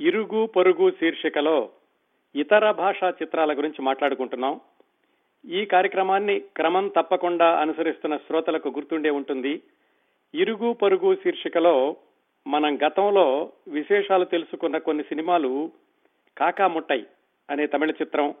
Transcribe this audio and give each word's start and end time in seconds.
ఇరుగు 0.00 0.46
పొరుగు 0.46 0.90
శీర్షికలో 0.90 1.70
ఇతర 2.34 2.70
భాషా 2.70 3.08
చిత్రాల 3.10 3.52
గురించి 3.58 3.82
మాట్లాడుకుంటున్నాం. 3.82 4.60
ఈ 5.44 5.64
కార్యక్రమాన్ని 5.64 6.40
క్రమం 6.40 6.88
తప్పకుండా 6.88 7.48
అనుసరిస్తున్న 7.60 8.16
శ్రోతలకు 8.16 8.68
గుర్తుండే 8.68 9.10
ఉంటుంది. 9.10 9.62
ఇరుగు 10.34 10.72
పొరుగు 10.72 11.14
శీర్షికలో 11.14 11.96
మనం 12.46 12.78
గతంలో 12.84 13.52
విశేషాలు 13.68 14.24
తెలుసుకున్న 14.24 14.78
కొన్ని 14.78 15.04
సినిమాలు 15.04 15.70
కాకా 16.38 16.68
ముట్టై 16.68 17.06
అనే 17.50 17.66
తమిళ 17.66 17.90
చిత్రం 17.90 18.34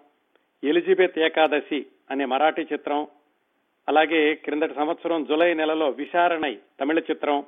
ఎలిజబెత్ 0.64 1.18
ఏకాదశి 1.18 1.86
అనే 2.10 2.24
మరాఠీ 2.24 2.62
చిత్రం 2.62 3.06
అలాగే 3.88 4.34
క్రిందటి 4.34 4.74
సంవత్సరం 4.74 5.24
జులై 5.24 5.54
నెలలో 5.54 5.88
విశారణై 5.90 6.54
తమిళ 6.80 6.98
చిత్రం 6.98 7.44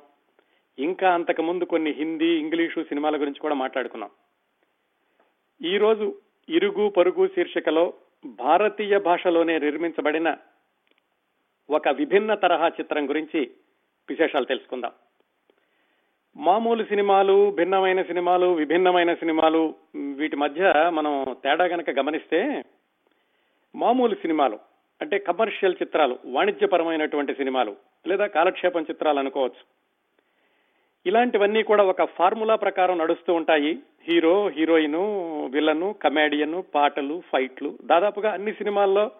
ఇంకా 0.79 1.13
అంతకు 1.13 1.41
ముందు 1.41 1.63
కొన్ని 1.63 1.91
హిందీ 1.91 2.39
ఇంగ్లీషు 2.39 2.83
సినిమాల 2.83 3.15
గురించి 3.15 3.39
కూడా 3.39 3.55
మాట్లాడుకున్నాం. 3.55 4.09
ఈ 5.61 5.77
రోజు 5.77 6.15
ఇరుగు 6.49 6.89
పరుగు 6.89 7.27
శీర్షికలో 7.27 7.93
భారతీయ 8.25 8.99
భాషలోనే 8.99 9.59
నిర్మించబడిన 9.59 10.37
ఒక 11.69 11.87
విభిన్న 11.89 12.33
తరహా 12.33 12.67
చిత్రం 12.67 13.09
గురించి 13.09 13.51
విశేషాలు 14.09 14.45
తెలుసుకుందాం. 14.45 14.91
మామూలు 16.37 16.83
సినిమాలు 16.83 17.51
భిన్నమైన 17.51 18.01
సినిమాలు 18.01 18.53
విభిన్నమైన 18.53 19.13
సినిమాలు 19.13 19.75
వీటి 20.15 20.35
మధ్య 20.35 20.73
మనం 20.89 21.35
తేడా 21.43 21.65
గనక 21.65 21.89
గమనిస్తే 21.89 22.63
మామూలు 23.75 24.15
సినిమాలు 24.15 24.59
అంటే 25.01 25.19
కమర్షియల్ 25.19 25.75
చిత్రాలు 25.81 26.19
వాణిజ్యపరమైనటువంటి 26.25 27.33
సినిమాలు 27.33 27.75
లేదా 28.07 28.27
కాలక్షేపం 28.27 28.81
చిత్రాలు 28.81 29.19
అనుకోవచ్చు. 29.19 29.80
ఇలాంటివన్నీ 31.05 31.63
కూడా 31.63 31.83
ఒక 31.83 32.03
ఫార్ములా 32.03 32.55
ప్రకారం 32.55 32.97
నడుస్తూ 32.97 33.33
ఉంటాయి. 33.33 33.79
హీరో 34.07 34.47
హీరోయిన్ 34.47 34.95
విలను 35.51 35.93
కమేడియన్ 35.93 36.63
పాటలు 36.75 37.23
ఫైట్లు. 37.33 37.77
దాదాపుగా 37.85 38.31
అన్ని 38.31 38.53
సినిమాల్లో 38.53 39.11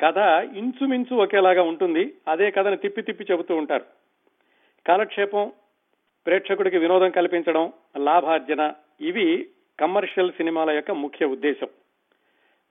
కథ 0.00 0.18
ఇంచుమించు 0.56 1.16
ఒకేలాగా 1.16 1.62
ఉంటుంది. 1.62 2.12
అదే 2.28 2.50
కథను 2.50 2.76
తిప్పి 2.76 3.02
తిప్పి 3.02 3.24
చెబుతూ 3.30 3.56
ఉంటారు. 3.56 3.84
కాలక్షేపం 4.86 5.52
ప్రేక్షకుడికి 6.26 6.78
వినోదం 6.78 7.10
కల్పించడం 7.10 7.72
లాభార్జన 7.96 8.72
ఇవి 9.00 9.48
కమర్షియల్ 9.80 10.32
సినిమాల 10.32 10.70
యొక్క 10.70 10.90
ముఖ్య 10.90 11.26
ఉద్దేశం. 11.26 11.68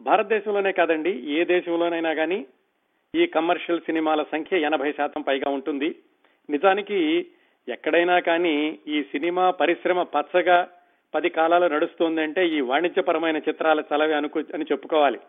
భారతదేశంలోనే 0.02 0.72
కాదండి 0.72 1.12
ఏ 1.12 1.46
దేశంలోనైనా 1.46 2.14
కానీ 2.14 2.46
ఈ 3.16 3.26
కమర్షియల్ 3.26 3.82
సినిమాల 3.82 4.24
సంఖ్య 4.24 4.60
ఎనభై 4.60 4.92
శాతం 4.92 5.22
పైగా 5.22 5.52
ఉంటుంది. 5.52 5.96
నిజానికి 6.50 7.28
ఎక్కడైనా 7.68 8.20
కానీ 8.20 8.80
ఈ 8.88 9.04
సినిమా 9.04 9.52
పరిశ్రమ 9.52 10.04
పచ్చగా 10.04 10.68
పది 11.14 11.30
కాలాలు 11.30 11.66
నడుస్తోందంటే 11.66 12.48
ఈ 12.48 12.62
వాణిజ్యపరమైన 12.62 13.38
చిత్రాల 13.38 13.84
చలవే 13.94 14.14
అనుకు 14.14 14.40
అని 14.54 14.66
చెప్పుకోవాలి. 14.72 15.20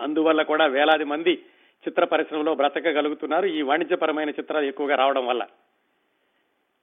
అందువల్ల 0.00 0.42
కూడా 0.42 0.66
వేలాది 0.66 1.04
మంది 1.04 1.34
చిత్ర 1.88 2.04
పరిశ్రమలో 2.04 2.54
బ్రతకగలుగుతున్నారు 2.54 3.46
ఈ 3.46 3.62
వాణిజ్యపరమైన 3.62 4.30
చిత్రాలు 4.30 4.66
ఎక్కువగా 4.66 4.94
రావడం 4.94 5.26
వల్ల. 5.26 5.46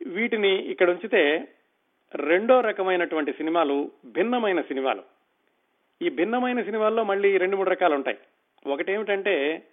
వీటిని 0.08 0.56
ఇక్కడ 0.56 0.90
ఉంచితే 0.90 1.48
రెండో 2.16 2.62
రకమైనటువంటి 2.62 3.34
సినిమాలు 3.34 3.92
భిన్నమైన 4.06 4.62
సినిమాలు. 4.62 5.04
ఈ 6.02 6.10
భిన్నమైన 6.10 6.62
సినిమాల్లో 6.62 7.04
మళ్ళీ 7.04 7.38
రెండు 7.38 7.58
మూడు 7.58 7.70
రకాలు 7.70 7.96
ఉంటాయి 7.96 8.18
ఒకటేమిటంటే 8.68 9.64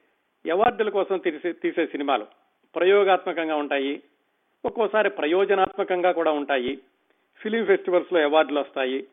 అవార్డుల 0.53 0.89
కోసం 0.89 1.19
తీసే 1.19 1.53
తీసే 1.53 1.87
సినిమాలు 1.87 2.27
ప్రయోగాత్మకంగా 2.75 3.57
ఉంటాయి 3.57 4.03
ఒక్కోసారి 4.65 5.11
ప్రయోజనాత్మకంగా 5.11 6.13
కూడా 6.13 6.31
ఉంటాయి. 6.31 6.79
ఫిలిం 7.39 7.67
ఫెస్టివల్స్లో 7.67 8.21
అవార్డులు 8.21 8.61
వస్తాయి. 8.61 9.07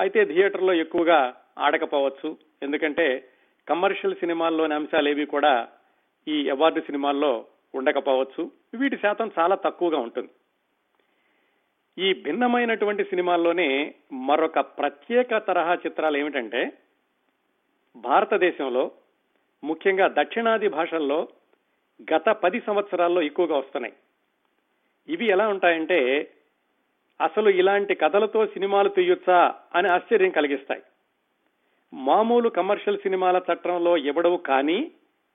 అయితే 0.00 0.24
థియేటర్లో 0.24 0.72
ఎక్కువగా 0.72 1.34
ఆడకపోవచ్చు. 1.58 2.36
ఎందుకంటే 2.62 3.28
కమర్షియల్ 3.68 4.14
సినిమాల్లోని 4.14 4.74
అంశాలు 4.74 5.08
ఏవి 5.08 5.26
కూడా 5.26 5.68
ఈ 6.28 6.50
అవార్డు 6.50 6.80
సినిమాల్లో 6.80 7.44
ఉండకపోవచ్చు. 7.74 8.50
వీటి 8.74 8.96
శాతం 8.96 9.30
చాలా 9.38 9.54
తక్కువగా 9.54 9.98
ఉంటుంది. 9.98 10.28
ఈ 11.98 12.12
భిన్నమైనటువంటి 12.12 13.04
సినిమాల్లోనే 13.04 13.94
మరొక 14.12 14.60
ప్రత్యేక 14.60 15.38
తరహా 15.38 15.74
చిత్రాలు 15.74 16.16
ఏమిటంటే 16.16 16.72
భారతదేశంలో 17.96 18.90
ముఖ్యంగా 19.64 20.08
దక్షిణాది 20.08 20.68
భాషల్లో 20.68 21.28
గత 22.14 22.28
పది 22.28 22.60
సంవత్సరాల్లో 22.60 23.22
ఎక్కువగా 23.22 23.56
వస్తున్నాయి. 23.56 23.94
ఇవి 25.08 25.26
ఎలా 25.26 25.48
ఉంటాయంటే 25.48 26.30
అసలు 27.20 27.50
ఇలాంటి 27.50 27.94
కథలతో 27.94 28.46
సినిమాలు 28.46 28.88
తీయొచ్చా 28.88 29.54
అని 29.74 29.88
ఆశ్చర్యం 29.88 30.30
కలిగిస్తాయి. 30.30 30.82
మామూలు 31.94 32.48
కమర్షియల్ 32.48 32.98
సినిమాల 32.98 33.40
చట్టంలో 33.52 33.96
ఎవడవు 33.96 34.36
కానీ 34.36 34.90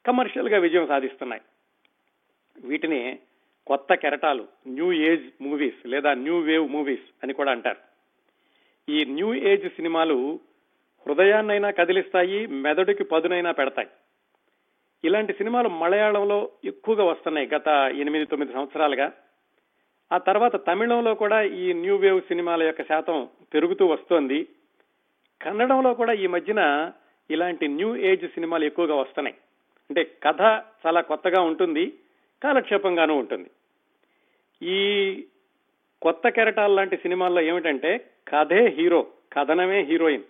కమర్షియల్గా 0.05 0.57
విజయం 0.57 0.87
సాధిస్తున్నాయి. 0.87 1.41
వీటిని 2.65 3.19
కొత్త 3.67 3.93
కెరటాలు 3.93 4.47
న్యూ 4.67 4.91
ఏజ్ 4.91 5.43
మూవీస్ 5.43 5.87
లేదా 5.87 6.13
న్యూ 6.13 6.39
వేవ్ 6.39 6.69
మూవీస్ 6.69 7.13
అని 7.23 7.33
కూడా 7.33 7.51
అంటారు. 7.51 7.77
ఈ 8.91 9.05
న్యూ 9.05 9.33
ఏజ్ 9.33 9.69
సినిమాలు 9.69 10.39
హృదయాన్నైనా 11.07 11.71
కదిలిస్తాయి 11.71 12.47
మెదడుకి 12.47 13.03
పదునైనా 13.03 13.51
పెడతాయి. 13.51 13.87
ఇలాంటి 15.03 15.33
సినిమాలు 15.33 15.69
మలయాళంలో 15.69 16.49
ఎక్కువగా 16.65 17.03
వస్తున్నాయి 17.03 17.47
గత 17.47 17.67
ఎనిమిది 17.95 18.25
తొమ్మిది 18.25 18.53
సంవత్సరాలుగా. 18.53 19.11
ఆ 20.11 20.17
తర్వాత 20.17 20.67
తమిళంలో 20.67 21.15
కూడా 21.15 21.41
ఈ 21.41 21.73
న్యూ 21.73 21.95
వేవ్ 21.95 22.21
సినిమాల 22.21 22.63
యొక్క 22.63 22.83
శాతం 22.83 23.27
పెరుగుతూ 23.53 23.85
వస్తోంది. 23.85 24.47
కన్నడంలో 25.41 25.93
కూడా 25.93 26.13
ఈ 26.13 26.27
మధ్యన 26.27 26.91
ఇలాంటి 27.31 27.67
న్యూ 27.67 27.95
ఏజ్ 27.95 28.27
సినిమాలు 28.27 28.65
ఎక్కువగా 28.65 28.95
వస్తున్నాయి. 28.95 29.37
అంటే 29.89 30.11
కథ 30.23 30.41
చాలా 30.85 31.01
కొత్తగా 31.01 31.41
ఉంటుంది 31.41 31.93
కాలక్షేపంగానూ 32.43 33.15
ఉంటుంది. 33.15 33.49
ఈ 34.61 34.79
కొత్త 36.01 36.29
కెరటాల 36.29 36.71
లాంటి 36.71 36.97
సినిమాల్లో 36.97 37.41
ఏమిటంటే 37.41 38.09
కథే 38.27 38.67
హీరో 38.67 39.07
కథనమే 39.33 39.81
హీరోయిన్. 39.81 40.23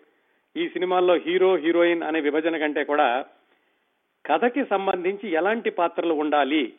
ఈ 0.57 0.69
సినిమాల్లో 0.69 1.15
హీరో 1.15 1.55
హీరోయిన్ 1.55 2.03
అనే 2.03 2.19
విభజన 2.19 2.57
కంటే 2.57 2.83
కూడా 2.83 3.25
కథకి 4.25 4.65
సంబంధించి 4.65 5.31
ఎలాంటి 5.31 5.69
పాత్రలు 5.69 6.13
ఉండాలి 6.13 6.73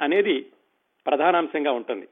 అనేది 0.00 0.46
ప్రధానాంశంగా 1.06 1.72
ఉంటుంది. 1.72 2.08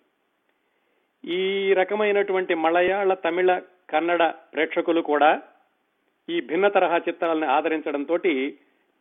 ఈ 1.24 1.72
రకమైనటువంటి 1.72 2.54
మలయాళ 2.54 3.14
తమిళ 3.14 3.58
కన్నడ 3.90 4.22
ప్రేక్షకులు 4.24 5.00
కూడా 5.00 5.42
ఈ 6.28 6.40
భిన్న 6.40 6.68
తరహా 6.68 6.96
చిత్రాలను 6.98 7.46
ఆదరించడంతో 7.46 8.18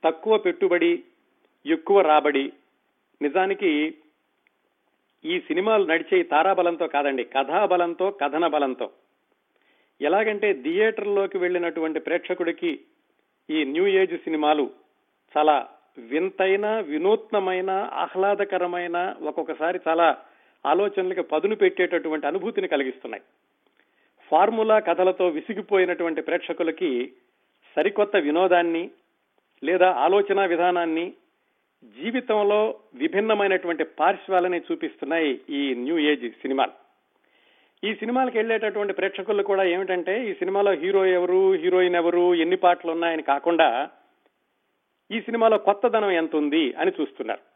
తక్కువ 0.04 0.38
పెట్టుబడి 0.38 1.04
ఎక్కువ 1.66 2.02
రాబడి 2.02 2.54
నిజానికి 3.22 3.94
ఈ 5.26 5.40
సినిమాలు 5.40 5.86
నడిచే 5.86 6.24
తారాబలంతో 6.24 6.88
కాదండి 6.88 7.24
కథాబలంతో 7.24 8.12
కథన 8.12 8.48
బలంతో. 8.48 8.92
ఎలాగంటే 10.02 10.54
థియేటర్లోకి 10.54 11.38
వెళ్ళినటువంటి 11.38 12.00
ప్రేక్షకుడికి 12.00 12.80
ఈ 13.50 13.64
న్యూ 13.64 13.88
ఏజ్ 13.88 14.18
సినిమాలు 14.18 14.72
చాలా 15.38 15.68
వింతైన 15.98 16.80
వినూత్నమైన 16.80 17.72
ఆహ్లాదకరమైన 17.94 19.16
ఒక్కొక్కసారి 19.22 19.80
చాలా 19.88 20.18
ఆలోచనలకు 20.66 21.22
పదును 21.22 21.56
పెట్టేటటువంటి 21.56 22.28
అనుభూతిని 22.28 22.68
కలిగిస్తున్నాయి. 22.68 23.24
ఫార్ములా 24.32 24.80
కథలతో 24.80 25.28
విసిగిపోయినటువంటి 25.28 26.22
ప్రేక్షకులకి 26.22 27.12
సరికొత్త 27.76 28.16
వినోదాన్ని 28.16 28.92
లేదా 29.64 29.92
ఆలోచన 29.92 30.46
విధానాన్ని 30.46 31.14
జీవితంలో 31.84 32.80
విభిన్నమైనటువంటి 32.96 33.84
పార్శ్వాలని 33.84 34.60
చూపిస్తున్నాయి 34.60 35.42
ఈ 35.50 35.74
న్యూ 35.74 35.98
ఏజ్ 35.98 36.30
సినిమాలు. 36.30 36.72
ఈ 37.84 37.96
సినిమాలకు 37.96 38.38
వెళ్ళేటటువంటి 38.38 38.94
ప్రేక్షకులు 38.94 39.44
కూడా 39.44 39.64
ఏమిటంటే 39.64 40.30
ఈ 40.30 40.34
సినిమాలో 40.34 40.72
హీరో 40.72 41.06
ఎవరు 41.06 41.54
హీరోయిన్ 41.54 41.96
ఎవరు 41.96 42.36
ఎన్ని 42.36 42.56
పాటలు 42.56 42.92
ఉన్నాయని 42.92 43.24
కాకుండా 43.24 43.90
ఈ 45.12 45.22
సినిమాలో 45.22 45.58
కొత్తదనం 45.58 46.12
ఎంత 46.12 46.36
ఉంది 46.36 46.74
అని 46.74 46.92
చూస్తున్నారు. 47.02 47.53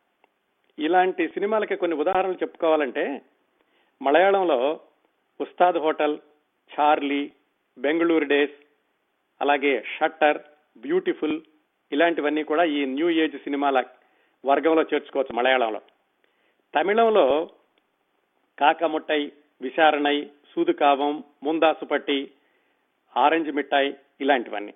ఇలాంటి 0.79 1.27
సినిమాలకి 1.27 1.75
కొన్ని 1.75 1.97
ఉదాహరణలు 1.97 2.33
చెప్పుకోవాలంటే 2.33 3.21
మలయాళంలో 4.01 4.79
Ustad 5.41 5.77
hotel 5.77 6.19
Charlie 6.71 7.31
Bengaluru 7.79 8.25
days 8.25 8.63
అలాగే 9.41 9.83
షట్టర్ 9.97 10.37
బ్యూటిఫుల్ 10.77 11.41
ఇలాంటివన్నీ 11.91 12.43
కూడా 12.43 12.63
ఈ 12.63 12.85
న్యూ 12.85 13.09
ఏజ్ 13.09 13.37
సినిమాల 13.37 13.83
వర్గంలో 14.45 14.81
చేర్చుకోవచ్చు 14.81 15.35
మలయాళంలో. 15.35 15.81
తమిళంలో 16.75 17.49
కాకముట్టై 18.59 19.31
విశారణై 19.61 20.29
సూదుకావం 20.55 21.23
ముందాసుపట్టి 21.43 22.31
ఆరెంజ్ 23.17 23.51
మిఠాయి 23.51 23.97
ఇలాంటివన్నీ. 24.21 24.73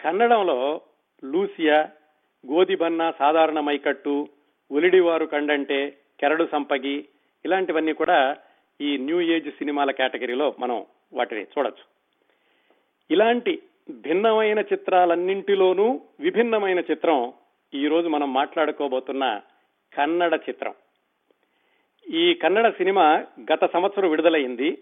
కన్నడంలో 0.00 0.80
లూసియా 1.24 1.88
గోధిబన్న 2.52 3.10
సాధారణ 3.18 3.60
మైకట్టు 3.60 4.28
ఒలిడివారు 4.72 5.26
కండంటే 5.26 5.96
కెరడు 6.20 6.48
సంపగి 6.52 7.04
ఇలాంటివన్నీ 7.44 7.92
కూడా 7.92 8.36
ఈ 8.80 8.96
న్యూ 8.96 9.20
ఏజ్ 9.20 9.50
సినిమాల 9.50 9.90
కేటగిరీలో 9.90 10.54
మనం 10.58 10.86
వాటిని 11.12 11.42
చూడొచ్చు. 11.42 11.84
ఇలాంటి 13.10 13.62
భిన్నమైన 13.90 14.58
చిత్రాలన్నింటిలోనూ 14.58 16.00
విభిన్నమైన 16.20 16.78
చిత్రం 16.78 17.32
ఈరోజు 17.74 18.08
మనం 18.08 18.34
మాట్లాడుకోబోతున్న 18.34 19.40
కన్నడ 19.98 20.40
చిత్రం. 20.48 20.74
ఈ 22.10 22.34
కన్నడ 22.34 22.68
సినిమా 22.68 23.24
గత 23.52 23.72
సంవత్సరం 23.72 24.10
విడుదలైంది. 24.10 24.78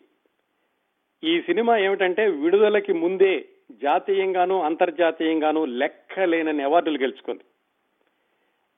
ఈ 1.24 1.40
సినిమా 1.40 1.76
ఏమిటంటే 1.76 2.26
విడుదలకి 2.26 2.92
ముందే 2.92 3.44
జాతీయంగానూ 3.72 4.60
అంతర్జాతీయంగానూ 4.60 5.64
లెక్కలేనని 5.64 6.62
అవార్డులు 6.62 6.98
గెలుచుకుంది. 6.98 7.44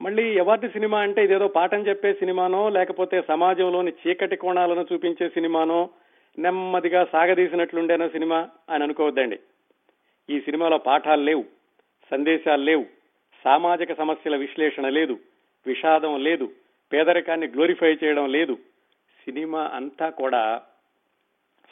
మళ్ళీ 0.02 0.38
అవార్డు 0.38 0.68
సినిమా 0.68 1.00
అంటే 1.00 1.24
ఇదేదో 1.24 1.48
పాఠం 1.48 1.86
చెప్పే 1.86 2.12
సినిమానో 2.14 2.68
లేకపోతే 2.68 3.22
సమాజంలోని 3.28 3.92
చీకటి 4.06 4.36
కోణాలను 4.36 4.86
చూపించే 4.92 5.28
సినిమానో 5.28 5.90
నెమ్మదిగా 6.38 7.04
సాగదీసినట్లుండేనో 7.04 8.08
సినిమా 8.08 8.48
అని 8.70 8.84
అనుకోవద్దండి. 8.84 9.38
ఈ 10.30 10.40
సినిమాలో 10.40 10.78
పాఠాలు 10.78 11.22
లేవు 11.22 11.44
సందేశాలు 12.10 12.62
లేవు 12.62 12.84
సామాజిక 13.44 13.92
సమస్యల 13.92 14.36
విశ్లేషణ 14.36 14.88
లేదు 14.88 15.18
విషాదం 15.66 16.20
లేదు 16.20 16.50
పేదరికాన్ని 16.92 17.46
గ్లోరిఫై 17.46 17.92
చేయడం 17.92 18.32
లేదు. 18.32 18.54
సినిమా 19.24 19.70
అంతా 19.74 20.10
కూడా 20.10 20.62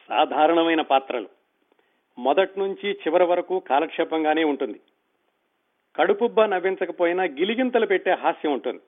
సాధారణమైన 0.08 0.80
పాత్రలు. 0.80 1.28
మొదటి 2.18 2.60
నుంచి 2.60 2.90
చివరి 2.90 3.24
వరకు 3.24 3.58
కాలక్షేపంగానే 3.58 4.44
ఉంటుంది. 4.44 4.80
కడుపుబ్బ 5.96 6.40
నవ్వించకపోయినా 6.40 7.24
గిలిగింతలు 7.24 7.86
పెట్టే 7.86 8.12
హాస్యం 8.12 8.52
ఉంటుంది. 8.52 8.80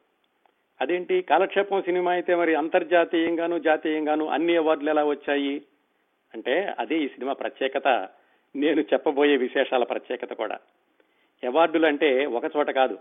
అదేంటి? 0.81 1.23
కాలక్షేపం 1.23 1.83
సినిమా 1.83 2.13
అయితే 2.13 2.35
మరి 2.35 2.55
అంతర్జాతీయంగాను 2.55 3.59
జాతీయంగాను 3.59 4.27
అన్ని 4.27 4.57
అవార్డులు 4.57 4.91
ఎలా 4.91 5.05
వచ్చాయి? 5.05 5.63
అంటే 6.35 6.75
అదే 6.79 6.99
ఈ 6.99 7.09
సినిమా 7.09 7.33
ప్రత్యేకత. 7.33 7.89
నేను 8.57 8.81
చెప్పబోయే 8.81 9.37
విశేషాల 9.37 9.85
ప్రత్యేకత 9.85 10.33
కూడా. 10.33 10.55
అవార్డులు 11.45 11.87
అంటే 11.87 12.27
ఒక 12.27 12.45
చోట 12.57 12.71
కాదు. 12.71 12.99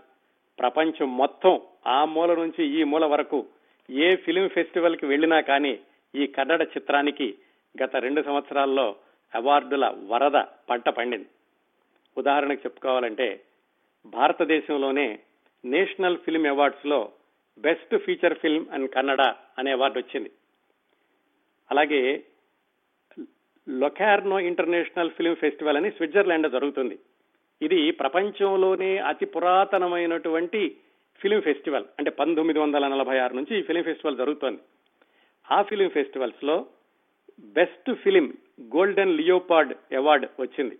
ప్రపంచం 0.58 1.16
మొత్తం 1.16 1.60
ఆ 1.86 2.04
మూల 2.04 2.34
నుంచి 2.34 2.80
ఈ 2.80 2.82
మూల 2.82 3.04
వరకు 3.04 3.46
ఏ 3.90 4.16
ఫిలిం 4.16 4.48
ఫెస్టివల్కి 4.48 5.06
వెళ్ళినా 5.06 5.40
కానీ 5.40 5.78
ఈ 6.14 6.26
కన్నడ 6.26 6.62
చిత్రానికి 6.62 7.34
గత 7.82 7.96
రెండు 7.96 8.22
సంవత్సరాల్లో 8.22 8.96
అవార్డుల 9.34 9.94
వరద 10.06 10.42
పంట 10.70 10.88
పండింది. 10.88 11.26
ఉదాహరణకు 12.16 12.60
చెప్పుకోవాలంటే 12.66 13.40
భారతదేశంలోనే 14.06 15.18
national 15.64 16.18
film 16.18 16.46
అవార్డ్స్లో 16.46 17.12
best 17.58 17.98
feature 17.98 18.38
film 18.38 18.66
and 18.72 18.90
Kannada 18.90 19.20
అనే 19.58 19.72
అవార్డు 19.72 19.98
వచ్చింది. 19.98 20.30
అలాగే 21.70 22.24
లొకార్నో 23.68 24.40
ఇంటర్నేషనల్ 24.40 25.10
ఫిల్మ్ 25.10 25.36
ఫెస్టివల్ 25.36 25.76
అని 25.76 25.90
స్విట్జర్లాండ్ 25.90 26.52
జరుగుతుంది. 26.52 26.98
ఇది 27.62 27.90
ప్రపంచంలోనే 27.90 28.98
అతి 28.98 29.24
పురాతనమైనటువంటి 29.24 30.76
ఫిలిం 31.20 31.40
ఫెస్టివల్. 31.40 31.84
అంటే 31.98 32.10
పంతొమ్మిది 32.10 32.58
వందల 32.58 32.88
నలభై 32.88 33.18
ఆరు 33.18 33.34
నుంచి 33.34 33.58
ఈ 33.58 33.62
ఫిలిం 33.62 33.82
ఫెస్టివల్ 33.82 34.16
జరుగుతోంది. 34.16 34.60
ఆ 35.52 35.62
film 35.62 35.88
ఫెస్టివల్స్లో 35.88 36.66
best 37.40 37.94
film 37.94 38.34
golden 38.62 39.16
leopard 39.16 39.94
award 39.94 40.26
వచ్చింది. 40.40 40.78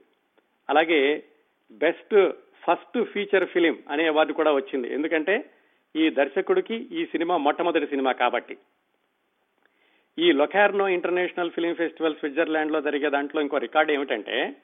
అలాగే 0.71 1.25
బెస్ట్ 1.73 2.31
ఫస్ట్ 2.67 3.05
ఫీచర్ 3.05 3.49
ఫిలిం 3.49 3.79
అనే 3.91 4.07
అవార్డు 4.07 4.33
కూడా 4.33 4.53
వచ్చింది. 4.53 4.95
ఎందుకంటే 4.95 5.51
ఈ 5.97 6.11
దర్శకుడికి 6.11 6.89
ఈ 6.93 7.05
సినిమా 7.05 7.37
మొట్టమొదటి 7.37 7.87
సినిమా 7.87 8.13
కాబట్టి. 8.13 8.57
ఈ 10.19 10.33
లొకార్నో 10.33 10.89
ఇంటర్నేషనల్ 10.89 11.51
ఫిలిం 11.51 11.75
ఫెస్టివల్ 11.75 12.15
స్విట్జర్లాండ్లో 12.15 12.81
జరిగే 12.81 13.11
దాంట్లో 13.11 13.41
ఇంకో 13.41 13.59
రికార్డు 13.59 13.93
ఏమిటంటే 13.93 14.57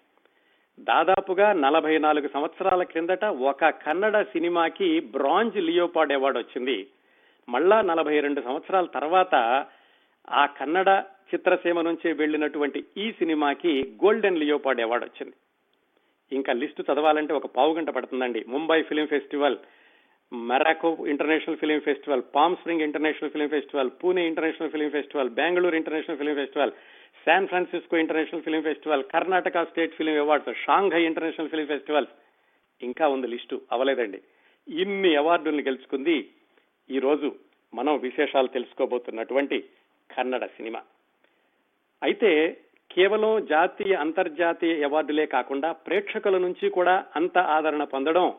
దాదాపుగా 0.81 1.52
నలభై 1.52 1.99
నాలుగు 1.99 2.29
సంవత్సరాల 2.29 2.82
క్రిందట 2.82 3.25
ఒక 3.25 3.64
కన్నడ 3.64 4.23
సినిమాకి 4.23 5.00
బ్రాంజ్ 5.00 5.56
లియోపాడ్ 5.56 6.12
అవార్డు 6.12 6.38
వచ్చింది. 6.38 6.87
మళ్ళా 7.49 7.81
నలభై 7.81 8.20
రెండు 8.20 8.41
సంవత్సరాల 8.41 8.85
తర్వాత 8.85 9.35
ఆ 10.31 10.47
కన్నడ 10.47 11.05
చిత్రసీమ 11.35 11.81
నుంచి 11.81 12.12
వెళ్ళినటువంటి 12.12 12.85
ఈ 12.97 13.12
సినిమాకి 13.12 13.82
గోల్డెన్ 14.05 14.38
లియోపాడ్ 14.38 14.81
అవార్డు 14.81 15.06
వచ్చింది. 15.06 15.37
ఇంకా 16.32 16.53
లిస్టు 16.53 16.85
చదవాలంటే 16.88 17.32
ఒక 17.35 17.47
పావు 17.47 17.75
గంట 17.75 17.91
పడుతుందండి. 17.91 18.41
Mumbai 18.49 18.82
film 18.82 19.06
festival 19.06 19.59
Morocco 20.32 21.06
international 21.06 21.56
film 21.56 21.81
festival 21.81 22.23
palm 22.35 22.56
spring 22.56 22.81
international 22.81 23.31
film 23.31 23.49
festival 23.49 23.91
Pune 24.05 24.27
international 24.27 24.71
film 24.71 24.91
festival 24.91 25.31
Bengaluru 25.31 25.77
international 25.77 26.19
film 26.19 26.35
festival 26.35 26.73
San 27.25 27.49
Francisco 27.49 27.97
international 27.97 28.43
film 28.43 28.62
festival 28.62 29.05
Karnataka 29.05 29.65
state 29.65 29.94
film 29.94 30.21
awards 30.21 30.59
Shanghai 30.65 31.03
international 31.05 31.49
film 31.49 31.67
festival. 31.67 32.06
ఇంకా 32.83 33.09
ఉంది 33.09 33.26
list 33.26 33.61
అవలేదండి 33.73 34.21
ఇన్ని 34.69 35.17
అవార్డుల్ని 35.17 35.62
గెలుచుకుంది 35.62 36.31
ఈ 36.91 36.99
రోజు 36.99 37.37
మనం 37.75 37.99
విశేషాలు 37.99 38.47
తెలుసుకోబోతున్నటువంటి 38.47 39.65
Kannada 40.11 40.44
cinema. 40.47 40.81
అయితే 42.03 42.31
కేవలం 42.90 43.46
జాతీయ 43.46 43.94
అంతర్జాతీయ 43.94 44.84
అవార్డులే 44.84 45.26
కాకుండా 45.26 45.72
ప్రేక్షకుల 45.72 46.38
నుంచి 46.38 46.70
కూడా 46.70 47.06
అంత 47.16 47.38
ఆదరణ 47.38 47.84
పొందడం 47.84 48.34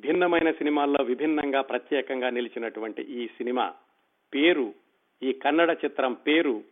భిన్నమైన 0.00 0.50
సినిమాల్లో 0.50 1.04
విభిన్నంగా 1.04 1.60
ప్రత్యేకంగా 1.60 2.30
నిలిచినటువంటి 2.30 3.02
ఈ 3.02 3.26
సినిమా 3.26 3.74
పేరు 4.34 4.74
ఈ 5.22 5.32
కన్నడ 5.32 5.76
చిత్రం 5.84 6.12
పేరు 6.12 6.64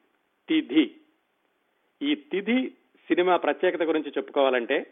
తిథి. 0.48 0.94
ఈ 2.02 2.14
తిథి 2.14 2.68
సినిమా 3.08 3.36
ప్రత్యేకత 3.36 3.82
గురించి 3.82 4.10
చెప్పుకోవాలంటే 4.10 4.86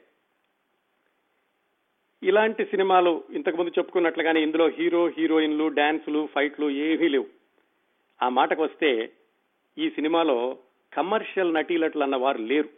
ఇలాంటి 2.22 2.64
సినిమాలు 2.64 3.24
ఇంతకుముందు 3.30 3.70
చెప్పుకున్నట్లుగానే 3.78 4.42
ఇందులో 4.42 4.68
హీరో 4.68 5.08
హీరోయిన్లు 5.08 5.68
డాన్సులు 5.68 6.28
ఫైట్లు 6.34 6.70
ఏమీ 6.70 7.08
లేవు. 7.08 7.26
ఆ 8.22 8.28
మాటకు 8.28 8.62
వస్తే 8.62 9.12
ఈ 9.78 9.90
సినిమాలో 9.90 10.58
కమర్షియల్ 10.98 11.54
నటీనటులు 11.54 12.02
అన్న 12.02 12.16
వారు 12.16 12.38
లేరు. 12.38 12.68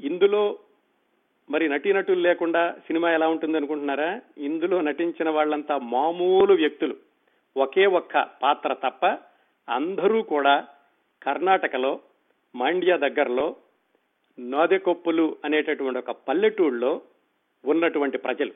ఇందులో 0.00 0.58
మరి 1.50 1.68
నటీనటులు 1.68 2.20
లేకుండా 2.20 2.72
సినిమా 2.72 3.10
ఎలా 3.10 3.28
ఉంటుంది 3.28 3.56
అనుకుంటున్నారా? 3.56 4.20
ఇందులో 4.38 4.80
నటించిన 4.80 5.30
వాళ్ళంతా 5.30 5.78
మామూలు 5.78 6.54
వ్యక్తులు. 6.54 6.96
ఒకే 7.56 7.86
ఒక్క 7.86 8.26
పాత్ర 8.42 8.72
తప్ప 8.72 9.06
అందరూ 9.68 10.22
కూడా 10.22 10.66
కర్ణాటకలో 11.22 12.00
మాండ్యా 12.54 12.96
దగ్గరలో 12.96 13.56
నోదెకొప్పులు 14.40 15.36
అనేటటువంటి 15.44 15.98
ఒక 15.98 16.10
పల్లెటూళ్ళలో 16.10 17.00
ఉన్నటువంటి 17.64 18.18
ప్రజలు. 18.18 18.52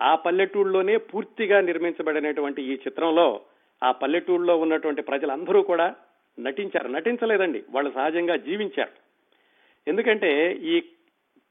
ఆ 0.00 0.14
పల్లెటూళ్ళలోనే 0.14 0.96
పూర్తిగా 0.96 1.60
నిర్మించబడినటువంటి 1.60 2.62
ఈ 2.62 2.72
చిత్రంలో 2.72 3.40
ఆ 3.82 3.92
పల్లెటూళ్ళలో 3.92 4.56
ఉన్నటువంటి 4.56 5.02
ప్రజలందరూ 5.02 5.62
కూడా 5.62 5.94
నటించారు. 6.40 6.88
నటించలేదండి. 6.88 7.64
వాళ్ళు 7.70 7.90
సహజంగా 7.90 8.36
జీవించారు. 8.36 9.02
ఎందుకంటే 9.88 10.52
ఈ 10.52 10.82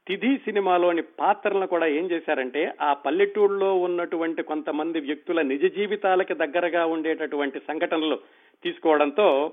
తిథి 0.08 0.36
సినిమాలోని 0.36 1.02
పాత్రలను 1.02 1.66
కూడా 1.66 1.86
ఏం 1.86 2.10
చేశారంటే 2.10 2.74
ఆ 2.80 2.92
పల్లెటూళ్ళలో 2.92 3.80
ఉన్నటువంటి 3.80 4.42
కొంతమంది 4.42 5.00
వ్యక్తుల 5.00 5.40
నిజ 5.40 5.64
జీవితాలకి 5.64 6.34
దగ్గరగా 6.34 6.86
ఉండేటటువంటి 6.86 7.58
సంఘటనలు 7.58 8.18
తీసుకోవడంతో 8.64 9.52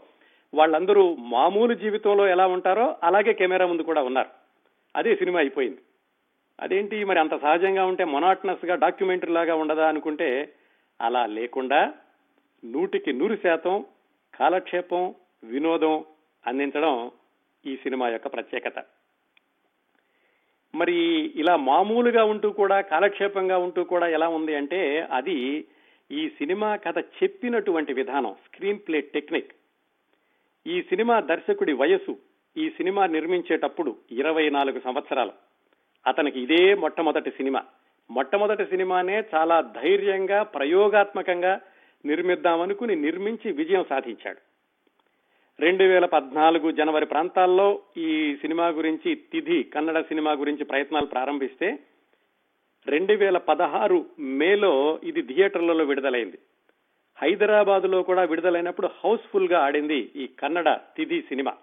వాళ్ళందరూ 0.53 1.15
మామూలు 1.15 1.73
జీవితంలో 1.73 2.27
ఎలా 2.27 2.47
ఉంటారో 2.47 2.95
అలాగే 3.03 3.33
కెమెరా 3.33 3.65
ముందు 3.65 3.81
కూడా 3.81 4.01
ఉన్నారు. 4.01 4.29
అదే 4.95 5.15
సినిమా 5.15 5.39
అయిపోయింది. 5.39 5.77
అదేంటి? 6.59 7.03
మరి 7.03 7.19
అంత 7.19 7.41
సహజంగా 7.41 7.85
ఉంటే 7.85 8.03
మొనాటనస్గా 8.03 8.75
డాక్యుమెంటరీ 8.75 9.33
లాగా 9.33 9.55
ఉండదా 9.55 9.87
అనుకుంటే 9.87 10.53
అలా 11.01 11.25
లేకుండా 11.25 11.93
నూటికి 12.65 13.13
నూరు 13.13 13.35
శాతం 13.35 13.85
కాలక్షేపం 14.39 15.15
వినోదం 15.43 16.05
అందించడం 16.47 17.11
ఈ 17.65 17.75
సినిమా 17.75 18.09
యొక్క 18.09 18.27
ప్రత్యేకత. 18.27 18.85
మరి 20.75 20.95
ఇలా 21.35 21.55
మామూలుగా 21.55 22.23
ఉంటూ 22.23 22.49
కూడా 22.49 22.81
కాలక్షేపంగా 22.81 23.57
ఉంటూ 23.57 23.83
కూడా 23.83 24.07
ఎలా 24.07 24.27
ఉంది 24.27 24.55
అంటే 24.55 25.07
అది 25.11 25.65
ఈ 26.11 26.29
సినిమా 26.29 26.75
కథ 26.75 26.99
చెప్పినటువంటి 26.99 27.93
విధానం 27.93 28.35
స్క్రీన్ 28.45 28.79
ప్లే 28.79 29.01
టెక్నిక్ 29.01 29.51
ఈ 30.67 30.81
సినిమా 30.81 31.19
దర్శకుడి 31.19 31.73
వయసు 31.73 32.17
ఈ 32.57 32.69
సినిమా 32.69 33.05
నిర్మించేటప్పుడు 33.05 33.95
ఇరవై 34.11 34.49
నాలుగు 34.49 34.79
సంవత్సరాలు. 34.79 35.31
అతనికి 36.07 36.39
ఇదే 36.41 36.75
మొట్టమొదటి 36.75 37.31
సినిమా. 37.31 37.63
మొట్టమొదటి 38.11 38.65
సినిమానే 38.65 39.23
చాలా 39.35 39.61
ధైర్యంగా 39.61 40.43
ప్రయోగాత్మకంగా 40.43 41.61
నిర్మిద్దామనుకుని 42.05 42.95
నిర్మించి 42.95 43.51
విజయం 43.51 43.85
సాధించాడు. 43.89 44.37
రెండు 45.59 45.83
వేల 45.83 46.05
పద్నాలుగు 46.05 46.71
జనవరి 46.71 47.05
ప్రాంతాల్లో 47.05 47.81
ఈ 47.97 48.35
సినిమా 48.41 48.67
గురించి 48.67 49.15
తిథి 49.15 49.63
కన్నడ 49.63 50.01
సినిమా 50.01 50.31
గురించి 50.31 50.65
ప్రయత్నాలు 50.65 51.05
ప్రారంభిస్తే 51.05 51.79
రెండు 52.87 53.13
వేల 53.13 53.37
పదహారు 53.37 54.05
మేలో 54.19 54.99
ఇది 55.03 55.21
థియేటర్లలో 55.21 55.85
విడుదలైంది. 55.85 56.37
హైదరాబాద్లో 57.15 58.03
కూడా 58.03 58.23
విడుదలైనప్పుడు 58.23 58.89
హౌస్ఫుల్గా 59.03 59.59
ఆడింది 59.59 60.11
ఈ 60.15 60.27
కన్నడ 60.27 60.69
తిథి 60.69 61.21
సినిమా. 61.21 61.53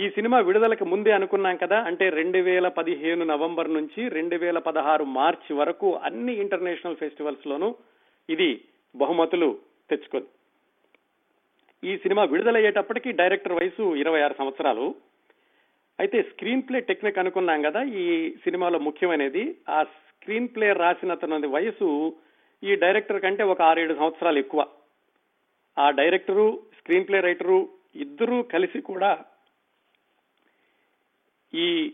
ఈ 0.00 0.10
సినిమా 0.10 0.38
విడుదలకు 0.38 0.84
ముందే 0.84 1.10
అనుకున్నాం 1.10 1.56
కదా 1.56 1.82
అంటే 1.82 2.08
రెండు 2.08 2.38
వేల 2.38 2.68
పదిహేను 2.68 3.24
నవంబర్ 3.24 3.74
నుంచి 3.74 4.08
రెండు 4.08 4.36
వేల 4.36 4.58
పదహారు 4.58 5.04
మార్చి 5.04 5.54
వరకు 5.54 5.94
అన్ని 5.96 6.34
ఇంటర్నేషనల్ 6.34 6.96
ఫెస్టివల్స్ 6.96 7.46
లోనూ 7.46 7.74
ఇది 8.30 8.64
బహుమతులు 8.96 9.58
తెచ్చుకుంది. 9.90 10.26
ఈ 11.84 11.98
సినిమా 11.98 12.24
విడుదలయ్యేటప్పటికి 12.24 13.12
డైరెక్టర్ 13.12 13.52
వయసు 13.52 13.96
ఇరవై 13.96 14.20
ఆరు 14.20 14.34
సంవత్సరాలు. 14.38 14.94
అయితే 16.00 16.22
స్క్రీన్ 16.22 16.62
ప్లే 16.62 16.80
టెక్నిక్ 16.80 17.18
అనుకున్నాం 17.18 17.62
కదా 17.62 17.82
ఈ 17.82 18.30
సినిమాలో 18.44 18.78
ముఖ్యమైనది. 18.78 19.56
ఆ 19.68 19.84
స్క్రీన్ 19.84 20.48
ప్లే 20.48 20.72
రాసిన 20.72 21.12
అతని 21.12 21.46
వయసు 21.46 22.16
ఈ 22.62 22.74
డైరెక్టర్ 22.74 23.22
కంటే 23.22 23.42
ఒక 23.42 23.62
ఆరేడు 23.62 23.94
సంవత్సరాలు 23.94 24.38
ఎక్కువ. 24.38 24.66
ఆ 25.78 25.90
డైరెక్టరు 25.90 26.62
స్క్రీన్ 26.78 27.06
ప్లే 27.06 27.20
రైటరు 27.20 27.68
ఇద్దరూ 27.96 28.42
కలిసి 28.42 28.80
కూడా 28.80 29.24
ఈ 31.54 31.92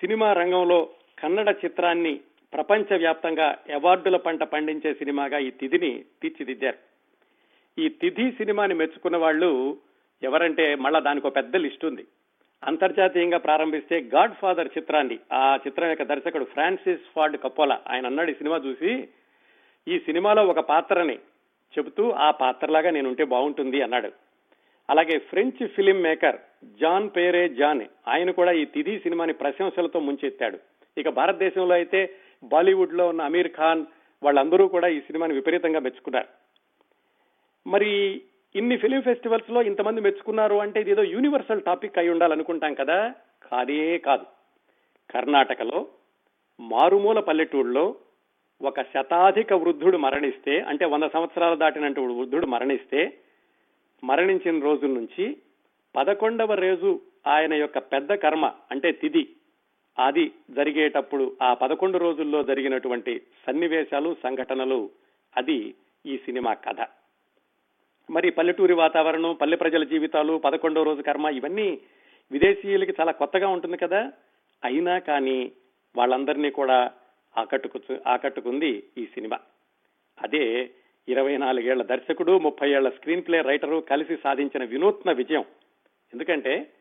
సినిమా 0.00 0.32
రంగంలో 0.32 0.90
కన్నడ 1.18 1.56
చిత్రాన్ని 1.64 2.20
ప్రపంచవ్యాప్తంగా 2.52 3.58
అవార్డుల 3.74 4.16
పంట 4.16 4.42
పండించే 4.42 4.94
సినిమాగా 4.94 5.38
ఈ 5.38 5.50
తిథిని 5.50 6.04
తీర్చిదిద్దారు. 6.22 6.78
ఈ 7.80 7.88
తిథి 7.88 8.30
సినిమాని 8.30 8.74
మెచ్చుకున్న 8.74 9.16
వాళ్ళు 9.16 9.78
ఎవరంటే 10.22 10.74
మళ్ళా 10.74 11.00
దానికి 11.00 11.26
ఒక 11.26 11.36
పెద్ద 11.36 11.56
లిస్ట్ 11.56 11.84
ఉంది. 11.84 12.06
అంతర్జాతీయంగా 12.64 13.38
ప్రారంభిస్తే 13.38 14.00
గాడ్ 14.00 14.34
ఫాదర్ 14.34 14.68
చిత్రాన్ని 14.78 15.18
ఆ 15.32 15.58
చిత్రం 15.66 15.88
యొక్క 15.88 16.02
దర్శకుడు 16.02 16.44
ఫ్రాన్సిస్ 16.44 17.00
ఫార్డ్ 17.14 17.36
కప్పోలా 17.36 17.80
ఆయన 17.88 18.06
అన్నాడు 18.06 18.30
ఈ 18.30 18.34
సినిమా 18.34 18.56
చూసి 18.56 19.08
ఈ 19.88 19.98
సినిమాలో 19.98 20.46
ఒక 20.46 20.60
పాత్రని 20.60 21.18
చెబుతూ 21.78 22.10
ఆ 22.10 22.30
పాత్రలాగా 22.30 22.90
నేను 22.90 23.08
ఉంటే 23.08 23.24
బాగుంటుంది 23.24 23.82
అన్నాడు. 23.82 24.12
అలాగే 24.90 25.18
ఫ్రెంచ్ 25.18 25.68
ఫిలిం 25.68 26.02
మేకర్ 26.02 26.36
జాన్ 26.64 27.10
పేరే 27.16 27.48
జాన్ 27.48 27.82
ఆయన 28.08 28.30
కూడా 28.30 28.52
ఈ 28.52 28.64
తిథి 28.64 28.98
సినిమాని 28.98 29.32
ప్రశంసలతో 29.32 30.00
ముంచెత్తాడు. 30.00 30.58
ఇక 30.98 31.08
భారతదేశంలో 31.08 31.74
అయితే 31.74 32.14
బాలీవుడ్లో 32.44 33.08
ఉన్న 33.08 33.22
అమీర్ 33.22 33.48
ఖాన్ 33.48 33.86
వాళ్ళందరూ 34.22 34.68
కూడా 34.68 34.88
ఈ 34.88 35.00
సినిమాని 35.00 35.34
విపరీతంగా 35.34 35.80
మెచ్చుకున్నారు. 35.80 36.28
మరి 37.66 38.22
ఇన్ని 38.54 38.76
ఫిలిం 38.76 39.02
ఫెస్టివల్స్లో 39.02 39.62
ఇంతమంది 39.62 40.00
మెచ్చుకున్నారు 40.00 40.54
అంటే 40.54 40.80
ఇదేదో 40.80 41.02
యూనివర్సల్ 41.02 41.62
టాపిక్ 41.62 41.98
అయి 41.98 42.08
ఉండాలనుకుంటాం 42.08 42.74
కదా? 42.74 43.14
కాదే 43.50 43.98
కాదు. 43.98 44.26
కర్ణాటకలో 45.10 45.86
మారుమూల 46.60 47.20
పల్లెటూళ్ళలో 47.20 47.96
ఒక 48.62 48.82
శతాధిక 48.82 49.52
వృద్ధుడు 49.52 49.96
మరణిస్తే 49.96 50.60
అంటే 50.60 50.84
వంద 50.84 51.04
సంవత్సరాలు 51.04 51.56
దాటినట్టు 51.56 52.00
వృద్ధుడు 52.00 52.46
మరణిస్తే 52.46 53.18
మరణించిన 54.04 54.62
రోజు 54.62 54.86
నుంచి 54.86 55.36
పదకొండవ 55.96 56.54
రోజు 56.54 57.00
ఆయన 57.26 57.54
యొక్క 57.54 57.78
పెద్ద 57.78 58.12
కర్మ 58.12 58.52
అంటే 58.70 58.92
తిథి 58.92 59.28
అది 59.98 60.32
జరిగేటప్పుడు 60.50 61.36
ఆ 61.42 61.54
పదకొండు 61.54 61.98
రోజుల్లో 61.98 62.42
జరిగినటువంటి 62.42 63.22
సన్నివేశాలు 63.46 64.16
సంఘటనలు 64.22 64.90
అది 65.36 65.74
ఈ 66.06 66.16
సినిమా 66.16 66.54
కథ. 66.54 66.86
మరి 68.10 68.30
పల్లెటూరి 68.30 68.72
వాతావరణం 68.72 69.34
పల్లె 69.34 69.56
ప్రజల 69.56 69.84
జీవితాలు 69.84 70.38
పదకొండో 70.38 70.82
రోజు 70.82 71.02
కర్మ 71.02 71.26
ఇవన్నీ 71.26 71.78
విదేశీయులకి 72.32 72.92
చాలా 73.00 73.12
కొత్తగా 73.12 73.48
ఉంటుంది 73.48 73.76
కదా. 73.76 74.12
అయినా 74.64 74.98
కానీ 74.98 75.52
వాళ్ళందరినీ 75.96 76.50
కూడా 76.50 76.90
ఆకట్టుకు 77.38 77.80
ఆకట్టుకుంది 78.06 78.84
ఈ 78.98 79.06
సినిమా. 79.06 79.38
అదే 80.22 80.70
ఇరవై 81.08 81.36
నాలుగేళ్ళ 81.36 81.82
దర్శకుడు 81.82 82.38
ముప్పై 82.38 82.70
ఏళ్ళ 82.70 82.88
స్క్రీన్ 82.88 83.22
ప్లే 83.26 83.40
రైటరు 83.40 83.76
కలిసి 83.76 84.16
సాధించిన 84.16 84.64
వినూత్న 84.64 85.12
విజయం. 85.12 85.44
ఎందుకంటే 86.12 86.72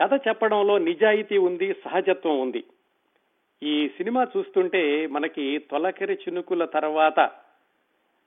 కథ 0.00 0.28
చెప్పడంలో 0.28 0.78
నిజాయితీ 0.78 1.38
ఉంది 1.38 1.74
సహజత్వం 1.84 2.40
ఉంది. 2.40 2.64
ఈ 3.62 3.88
సినిమా 3.88 4.26
చూస్తుంటే 4.36 5.06
మనకి 5.06 5.58
తొలకరి 5.58 6.14
చినుకుల 6.14 6.64
తర్వాత 6.64 7.20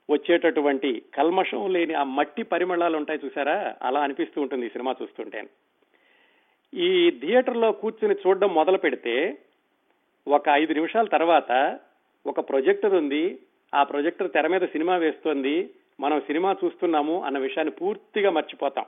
వచ్చేటటువంటి 0.10 1.02
కల్మషం 1.14 1.74
లేని 1.74 1.94
ఆ 1.94 2.04
మట్టి 2.04 2.44
పరిమళాలు 2.44 2.98
ఉంటాయి 2.98 3.20
చూసారా? 3.26 3.76
అలా 3.82 4.02
అనిపిస్తూ 4.02 4.42
ఉంటుంది 4.42 4.66
ఈ 4.66 4.70
సినిమా 4.70 4.96
చూస్తుంటే. 5.02 5.44
ఈ 6.74 7.12
థియేటర్లో 7.12 7.72
కూర్చుని 7.72 8.14
చూడడం 8.14 8.54
మొదలు 8.54 8.78
పెడితే 8.78 9.38
ఒక 10.28 10.50
ఐదు 10.50 10.74
నిమిషాల 10.74 11.06
తర్వాత 11.06 11.80
ఒక 12.28 12.40
ప్రొజెక్టర్ 12.50 12.94
ఉంది. 12.94 13.40
ఆ 13.76 13.84
ప్రొజెక్టర్ 13.84 14.32
తెర 14.32 14.48
మీద 14.48 14.62
సినిమా 14.62 14.98
వేస్తోంది. 14.98 15.70
మనం 16.00 16.22
సినిమా 16.22 16.56
చూస్తున్నాము 16.66 17.24
అన్న 17.24 17.38
విషయాన్ని 17.38 17.76
పూర్తిగా 17.76 18.30
మర్చిపోతాం. 18.30 18.86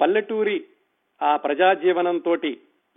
పల్లెటూరి 0.00 0.64
ఆ 1.22 1.36
ప్రజాజీవనంతో 1.36 2.36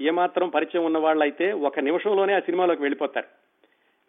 ఏమాత్రం 0.01 0.49
పరిచయం 0.49 0.85
ఉన్న 0.85 0.97
వాళ్ళైతే 0.97 1.51
ఒక 1.51 1.79
నిమిషంలోనే 1.79 2.33
ఆ 2.33 2.39
సినిమాలోకి 2.39 2.81
వెళ్ళిపోతారు. 2.81 3.27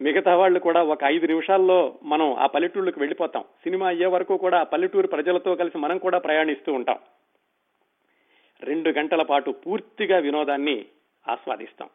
మిగతా 0.03 0.35
వాళ్ళు 0.35 0.59
కూడా 0.59 0.83
ఒక 0.83 1.03
ఐదు 1.03 1.25
నిమిషాల్లో 1.25 1.99
మనం 2.03 2.33
ఆ 2.33 2.45
పల్లెటూళ్ళకి 2.45 2.99
వెళ్ళిపోతాం. 2.99 3.43
సినిమా 3.43 3.87
అయ్యే 3.87 4.05
వరకు 4.05 4.37
కూడా 4.37 4.59
ఆ 4.59 4.63
పల్లెటూరు 4.63 5.07
ప్రజలతో 5.07 5.55
కలిసి 5.55 5.77
మనం 5.77 5.97
కూడా 5.97 6.17
ప్రయాణిస్తూ 6.17 6.73
ఉంటాం. 6.73 6.99
రెండు 8.61 8.89
గంటల 8.89 9.21
పాటు 9.21 9.51
పూర్తిగా 9.51 10.17
వినోదాన్ని 10.17 10.85
ఆస్వాదిస్తాం. 11.27 11.89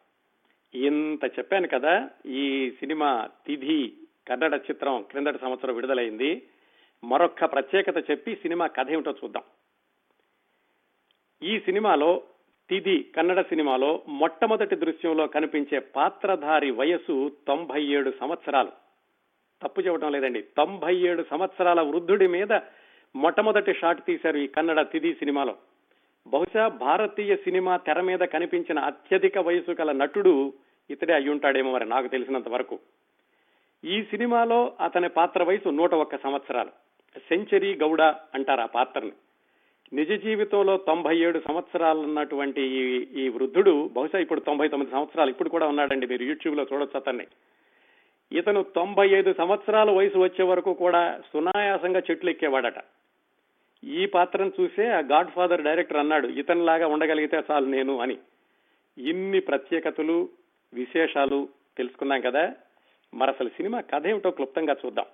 ఇంత 0.75 1.25
చెప్పాను 1.25 1.67
కదా 1.67 2.09
ఈ 2.25 2.71
సినిమా 2.79 3.29
తిథి 3.47 3.93
కన్నడ 4.27 4.53
చిత్రం 4.53 5.05
క్రిందటి 5.11 5.37
సంవత్సరం 5.37 5.75
విడుదలైంది. 5.75 6.43
మరొక్క 7.03 7.45
ప్రత్యేకత 7.45 8.11
చెప్పి 8.11 8.35
సినిమా 8.35 8.67
కథ 8.67 8.91
ఏమిటో 8.91 9.11
చూద్దాం. 9.11 9.43
ఈ 11.43 11.59
సినిమాలో 11.59 12.21
తిథి 12.69 13.05
కన్నడ 13.17 13.41
సినిమాలో 13.41 14.01
మొట్టమొదటి 14.07 14.75
దృశ్యంలో 14.75 15.27
కనిపించే 15.27 15.79
పాత్రధారి 15.79 16.71
వయసు 16.71 17.31
తొంభై 17.47 17.83
ఏడు 17.83 18.13
సంవత్సరాలు. 18.19 18.71
తప్పు 19.63 19.81
చెప్పడం 19.81 20.11
లేదండి. 20.11 20.41
తొంభై 20.41 20.95
ఏడు 20.95 21.25
సంవత్సరాల 21.29 21.81
వృద్ధుడి 21.81 22.27
మీద 22.27 22.59
మొట్టమొదటి 23.15 23.73
షాట్ 23.73 24.05
తీశారు 24.05 24.37
ఈ 24.37 24.47
కన్నడ 24.47 24.81
తిథి 24.81 25.13
సినిమాలో. 25.13 25.55
బహుశా 26.27 26.67
భారతీయ 26.67 27.35
సినిమా 27.35 27.77
తెర 27.77 28.01
మీద 28.01 28.19
కనిపించిన 28.19 28.79
అత్యధిక 28.79 29.37
వయసు 29.37 29.71
గల 29.71 29.91
నటుడు 29.91 30.53
ఇతడే 30.89 31.13
అయ్యుంటాడేమో 31.13 31.73
మరి 31.73 31.85
నాకు 31.85 32.07
తెలిసినంత 32.07 32.49
వరకు. 32.49 32.79
ఈ 33.85 34.03
సినిమాలో 34.03 34.73
అతని 34.81 35.09
పాత్ర 35.09 35.43
వయసు 35.43 35.69
నూట 35.69 35.93
ఒక్క 35.93 36.17
సంవత్సరాలు. 36.17 36.69
సెంచరీ 37.19 37.73
గౌడ 37.73 38.01
అంటారు 38.01 38.61
ఆ 38.61 38.65
పాత్రని. 38.65 39.11
నిజ 39.93 40.11
జీవితంలో 40.11 40.77
తొంభై 40.77 41.17
ఏడు 41.17 41.41
సంవత్సరాలు 41.47 41.99
ఉన్నటువంటి 41.99 42.61
ఈ 42.61 43.07
ఈ 43.21 43.29
వృద్ధుడు 43.29 43.89
బహుశా 43.93 44.19
ఇప్పుడు 44.19 44.39
తొంభై 44.39 44.67
తొమ్మిది 44.67 44.91
సంవత్సరాలు 44.91 45.29
ఇప్పుడు 45.29 45.49
కూడా 45.49 45.67
ఉన్నాడండి 45.67 46.07
మీరు 46.07 46.23
యూట్యూబ్లో 46.23 46.65
చూడొచ్చు 46.73 46.97
అతన్ని. 46.99 47.27
ఇతను 48.31 48.63
తొంభై 48.63 49.09
ఐదు 49.09 49.33
సంవత్సరాల 49.33 49.91
వయసు 49.91 50.19
వచ్చే 50.19 50.45
వరకు 50.45 50.73
కూడా 50.73 51.21
సునాయాసంగా 51.33 52.01
చెట్లు 52.11 52.29
ఎక్కేవాడట. 52.29 52.75
ఈ 53.83 54.05
పాత్రను 54.05 54.51
చూసే 54.61 54.87
ఆ 54.87 54.99
గాడ్ 54.99 55.31
ఫాదర్ 55.31 55.63
డైరెక్టర్ 55.63 55.97
అన్నాడు 55.97 56.27
ఇతనిలాగా 56.27 56.87
ఉండగలిగితే 56.87 57.41
చాలు 57.51 57.65
నేను 57.65 57.99
అని. 57.99 58.17
ఇన్ని 58.97 59.39
ప్రత్యేకతలు 59.39 60.29
విశేషాలు 60.73 61.49
తెలుసుకున్నాం 61.77 62.21
కదా. 62.21 62.53
మరి 63.13 63.29
అసలు 63.29 63.49
సినిమా 63.49 63.81
కథ 63.81 64.07
ఏమిటో 64.07 64.31
క్లుప్తంగా 64.31 64.75
చూద్దాం. 64.85 65.05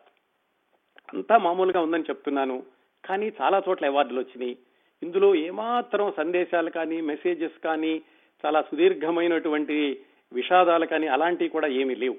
అంతా 1.14 1.38
మామూలుగా 1.38 1.82
ఉందని 1.82 2.04
చెప్తున్నాను. 2.04 2.64
కానీ 3.06 3.32
చాలా 3.41 3.62
చోట్ల 3.70 3.86
అవార్డులు 3.86 4.20
వచ్చినాయి. 4.20 4.58
ఇందులో 5.03 5.36
ఏమాత్రం 5.36 6.13
సందేశాలు 6.18 6.70
కానీ 6.70 7.01
మెసేజెస్ 7.01 7.63
కానీ 7.63 8.01
చాలా 8.46 8.62
సుదీర్ఘమైనటువంటి 8.62 10.00
విషాదాలు 10.34 10.86
కానీ 10.86 11.08
అలాంటివి 11.08 11.50
కూడా 11.50 11.68
ఏమీ 11.68 11.96
లేవు. 11.96 12.18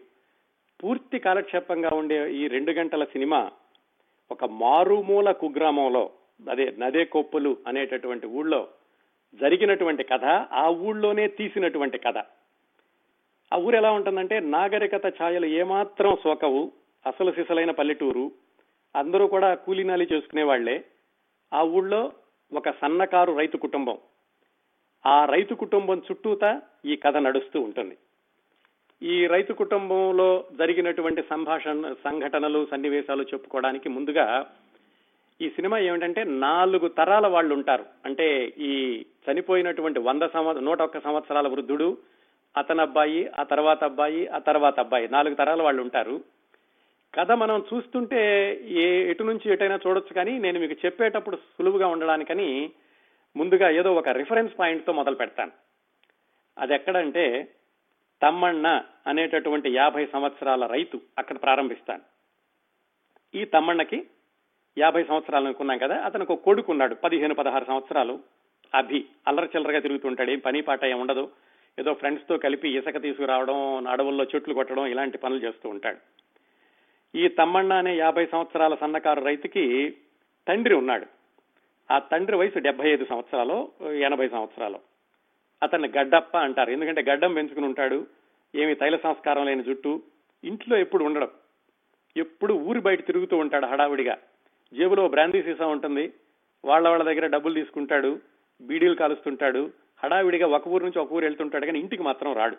పూర్తి 0.84 1.18
కాలక్షేపంగా 1.18 1.90
ఉండే 1.94 2.32
ఈ 2.32 2.48
రెండు 2.48 2.72
గంటల 2.72 3.04
సినిమా 3.04 3.50
ఒక 4.30 4.44
మారుమూల 4.44 5.30
కుగ్రామంలో 5.30 6.10
అదే 6.48 6.72
నదే 6.78 7.04
కొప్పులు 7.04 7.56
అనేటటువంటి 7.66 8.26
ఊళ్ళో 8.26 8.68
జరిగినటువంటి 9.34 10.04
కథ 10.04 10.24
ఆ 10.52 10.68
ఊళ్ళోనే 10.68 11.28
తీసినటువంటి 11.28 11.98
కథ. 11.98 12.18
ఆ 13.52 13.56
ఊరు 13.56 13.76
ఎలా 13.76 13.90
ఉంటుందంటే 13.90 14.40
నాగరికత 14.40 15.06
ఛాయలు 15.06 15.46
ఏమాత్రం 15.46 16.16
సోకవు 16.24 16.72
అసలు 17.06 17.32
సిసలైన 17.32 17.70
పల్లెటూరు 17.70 18.32
అందరూ 18.96 19.26
కూడా 19.26 19.54
కూలీనాలి 19.54 20.08
చేసుకునే 20.12 20.42
వాళ్ళే 20.42 20.84
ఆ 21.52 21.62
ఊళ్ళో 21.62 22.12
ఒక 22.54 22.70
సన్నకారు 22.70 23.36
రైతు 23.36 23.56
కుటుంబం. 23.56 23.98
ఆ 25.06 25.24
రైతు 25.24 25.54
కుటుంబం 25.54 25.98
చుట్టూతా 25.98 26.62
ఈ 26.84 26.96
కథ 26.96 27.16
నడుస్తూ 27.16 27.60
ఉంటుంది. 27.60 27.96
ఈ 29.02 29.26
రైతు 29.26 29.52
కుటుంబంలో 29.52 30.44
జరిగినటువంటి 30.58 31.22
సంభాషణ 31.22 31.94
సంఘటనలు 32.04 32.66
సన్నివేశాలు 32.70 33.22
చెప్పుకోవడానికి 33.22 33.88
ముందుగా 33.88 34.46
ఈ 35.40 35.48
సినిమా 35.48 35.78
ఏమిటంటే 35.78 36.24
నాలుగు 36.24 36.88
తరాల 36.88 37.26
వాళ్ళు 37.26 37.54
ఉంటారు. 37.54 37.84
అంటే 38.04 38.52
ఈ 38.58 39.04
చనిపోయినటువంటి 39.30 40.00
వంద 40.00 40.22
సంవత్సర 40.22 40.62
నూట 40.62 40.82
ఒక్క 40.82 41.00
సంవత్సరాల 41.00 41.48
వృద్ధుడు 41.48 41.98
అతని 42.56 42.80
అబ్బాయి 42.80 43.28
ఆ 43.28 43.42
తర్వాత 43.42 43.84
అబ్బాయి 43.84 44.26
ఆ 44.26 44.38
తర్వాత 44.38 44.80
అబ్బాయి 44.80 45.08
నాలుగు 45.08 45.34
తరాల 45.34 45.62
వాళ్ళు 45.62 45.82
ఉంటారు. 45.82 46.39
కథ 47.14 47.32
మనం 47.32 47.64
చూస్తుంటే 47.74 48.20
ఏ 48.64 49.10
ఎటు 49.10 49.22
నుంచి 49.22 49.52
ఎటైనా 49.52 49.78
చూడొచ్చు 49.86 50.14
కానీ 50.14 50.38
నేను 50.38 50.60
మీకు 50.60 50.72
చెప్పేటప్పుడు 50.86 51.36
సులువుగా 51.36 51.86
ఉండడానికని 51.86 52.70
ముందుగా 53.36 53.70
ఏదో 53.70 53.94
ఒక 53.94 54.08
రిఫరెన్స్ 54.08 54.58
పాయింట్తో 54.58 54.92
మొదలు 54.92 55.14
పెడతాను. 55.14 55.52
అది 56.58 56.74
ఎక్కడంటే 56.74 57.48
తమ్మన్న 58.22 58.84
అనేటటువంటి 59.06 59.74
యాభై 59.74 60.06
సంవత్సరాల 60.06 60.66
రైతు 60.66 61.00
అక్కడ 61.18 61.36
ప్రారంభిస్తాను 61.42 62.02
ఈ 63.34 63.44
తమ్మన్నకి 63.44 64.06
యాభై 64.78 65.04
సంవత్సరాలు 65.04 65.44
అనుకున్నాం 65.44 65.78
కదా 65.78 65.96
అతను 66.00 66.26
ఒక 66.28 66.40
కొడుకు 66.40 66.72
ఉన్నాడు 66.72 66.94
పదిహేను 66.94 67.34
పదహారు 67.34 67.64
సంవత్సరాలు. 67.64 68.20
అభి 68.74 69.04
అల్లరి 69.26 69.48
చిల్లరగా 69.56 69.80
తిరుగుతుంటాడు 69.80 70.30
ఏం 70.30 70.38
పని 70.38 70.60
పాట 70.60 70.84
ఏం 70.84 71.00
ఉండదు. 71.00 71.30
ఏదో 71.78 71.94
ఫ్రెండ్స్తో 71.94 72.38
కలిపి 72.38 72.78
ఇసుక 72.78 73.02
తీసుకురావడం 73.02 73.86
అడవుల్లో 73.86 74.24
చెట్లు 74.24 74.54
కొట్టడం 74.54 74.86
ఇలాంటి 74.86 75.18
పనులు 75.18 75.40
చేస్తూ 75.40 75.68
ఉంటాడు. 75.68 75.98
ఈ 77.14 77.28
తమ్మಣ್ణ 77.28 77.72
అనే 77.72 77.96
యాభై 77.96 78.26
సంవత్సరాల 78.26 78.74
సన్నకారు 78.74 79.20
రైతుకి 79.24 79.96
తండ్రి 80.48 80.74
ఉన్నాడు. 80.74 81.06
ఆ 81.90 81.98
తండ్రి 81.98 82.36
వయసు 82.36 82.58
డెబ్బై 82.58 82.90
ఐదు 82.90 83.04
సంవత్సరాలు 83.04 83.72
ఎనభై 83.88 84.28
సంవత్సరాలు. 84.28 84.78
అతన్ని 85.62 85.92
గడ్డప్ప 85.98 86.36
అంటారు. 86.36 86.70
ఎందుకంటే 86.70 87.02
గడ్డం 87.02 87.34
పెంచుకుని 87.34 87.66
ఉంటాడు 87.66 88.06
ఏమి 88.54 88.74
తైల 88.74 88.96
సంస్కారం 88.96 89.46
లేని 89.46 89.62
జుట్టు 89.62 90.02
ఇంట్లో 90.44 90.76
ఎప్పుడు 90.76 91.04
ఉండడం. 91.04 91.28
ఎప్పుడు 92.16 92.54
ఊరి 92.54 92.80
బయట 92.80 93.06
తిరుగుతూ 93.06 93.36
ఉంటాడు 93.36 93.66
హడావిడిగా. 93.66 94.18
జేబులో 94.74 95.08
బ్రాందీ 95.08 95.42
సీసా 95.42 95.66
ఉంటుంది 95.66 96.12
వాళ్ళ 96.64 96.88
వాళ్ళ 96.88 97.04
దగ్గర 97.04 97.26
డబ్బులు 97.26 97.54
తీసుకుంటాడు 97.54 98.20
బీడీలు 98.62 98.94
కాలుస్తుంటాడు 98.94 99.70
హడావిడిగా 100.04 100.46
ఒక 100.46 100.68
ఊరు 100.68 100.84
నుంచి 100.84 100.98
ఒక 100.98 101.12
ఊరు 101.12 101.24
వెళ్తుంటాడు 101.24 101.66
కానీ 101.66 101.78
ఇంటికి 101.78 102.02
మాత్రం 102.02 102.32
రాడు. 102.32 102.56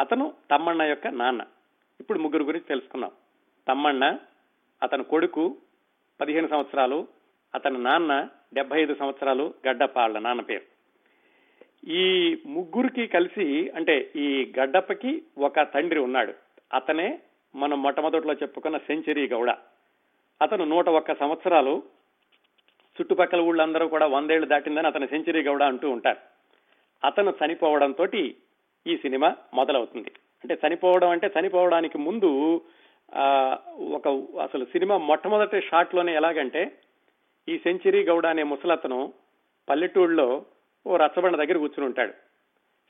అతను 0.00 0.34
తమ్మన్న 0.50 0.82
యొక్క 0.82 1.06
నాన్న. 1.06 1.42
ఇప్పుడు 2.00 2.18
ముగ్గురు 2.18 2.44
గురించి 2.44 2.64
తెలుసుకున్నాం 2.64 3.10
తమ్మಣ್ణ 3.70 4.18
అతని 4.82 5.04
కొడుకు 5.04 5.56
పదిహేను 6.20 6.48
సంవత్సరాలు 6.48 7.08
అతని 7.54 7.78
నాన్న 7.78 8.28
డెబ్బై 8.54 8.82
ఐదు 8.82 8.94
సంవత్సరాలు 8.94 9.54
గడ్డప్ప 9.68 9.98
వాళ్ళ 9.98 10.18
నాన్న 10.18 10.40
పేరు. 10.40 10.62
ఈ 11.90 12.36
ముగ్గురికి 12.46 13.06
కలిసి 13.06 13.70
అంటే 13.70 14.12
ఈ 14.16 14.52
గడ్డప్పకి 14.58 15.22
ఒక 15.38 15.60
తండ్రి 15.60 16.00
ఉన్నాడు. 16.00 16.34
అతనే 16.74 17.20
మనం 17.54 17.82
మొట్టమొదట్లో 17.82 18.34
చెప్పుకున్న 18.34 18.78
సెంచరీ 18.78 19.28
గౌడ. 19.28 19.50
అతను 20.42 20.64
నూట 20.64 20.88
ఒక్క 20.88 21.14
సంవత్సరాలు 21.14 21.82
చుట్టుపక్కల 23.00 23.40
ఊళ్ళందరూ 23.40 23.88
కూడా 23.88 24.06
వందేళ్ళు 24.06 24.46
దాటిందని 24.46 24.86
అతను 24.86 25.06
సెంచరీ 25.06 25.42
గౌడ 25.42 25.62
అంటూ 25.62 25.90
ఉంటారు. 25.90 26.18
అతను 27.06 27.34
చనిపోవడంతో 27.46 28.06
ఈ 28.86 28.96
సినిమా 28.96 29.36
మొదలవుతుంది. 29.54 30.12
అంటే 30.44 30.58
చనిపోవడం 30.68 31.10
అంటే 31.10 31.30
చనిపోవడానికి 31.40 31.98
ముందు 31.98 32.60
ఒక 33.96 34.08
అసలు 34.42 34.64
సినిమా 34.64 34.96
మొట్టమొదటి 34.96 35.60
షాట్లోనే 35.60 36.14
ఎలాగంటే 36.14 36.72
ఈ 37.48 37.58
సెంచరీ 37.58 38.04
గౌడ 38.04 38.26
అనే 38.26 38.42
ముసలతను 38.42 39.12
పల్లెటూళ్ళలో 39.68 40.44
ఓ 40.86 40.96
రచ్చబండ 40.96 41.36
దగ్గర 41.36 41.56
కూర్చుని 41.58 41.86
ఉంటాడు. 41.86 42.12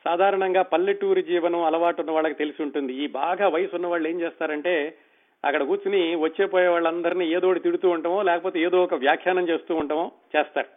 సాధారణంగా 0.04 0.62
పల్లెటూరి 0.62 1.22
జీవనం 1.22 1.62
అలవాటు 1.62 2.00
ఉన్న 2.00 2.10
వాళ్ళకి 2.10 2.34
తెలిసి 2.34 2.62
ఉంటుంది. 2.62 2.92
ఈ 2.92 3.06
బాగా 3.06 3.48
వయసు 3.48 3.76
ఉన్న 3.76 3.86
వాళ్ళు 3.86 4.08
ఏం 4.08 4.20
చేస్తారంటే 4.20 4.96
అక్కడ 5.44 5.62
కూర్చుని 5.62 6.14
వచ్చే 6.16 6.46
పోయే 6.46 6.68
వాళ్ళందరినీ 6.68 7.26
ఏదో 7.30 7.48
ఒకటి 7.48 7.60
తిడుతూ 7.60 7.90
ఉంటామో 7.90 8.22
లేకపోతే 8.22 8.60
ఏదో 8.60 8.82
ఒక 8.82 8.94
వ్యాఖ్యానం 8.94 9.48
చేస్తూ 9.48 9.74
ఉంటామో 9.74 10.12
చేస్తారు. 10.36 10.68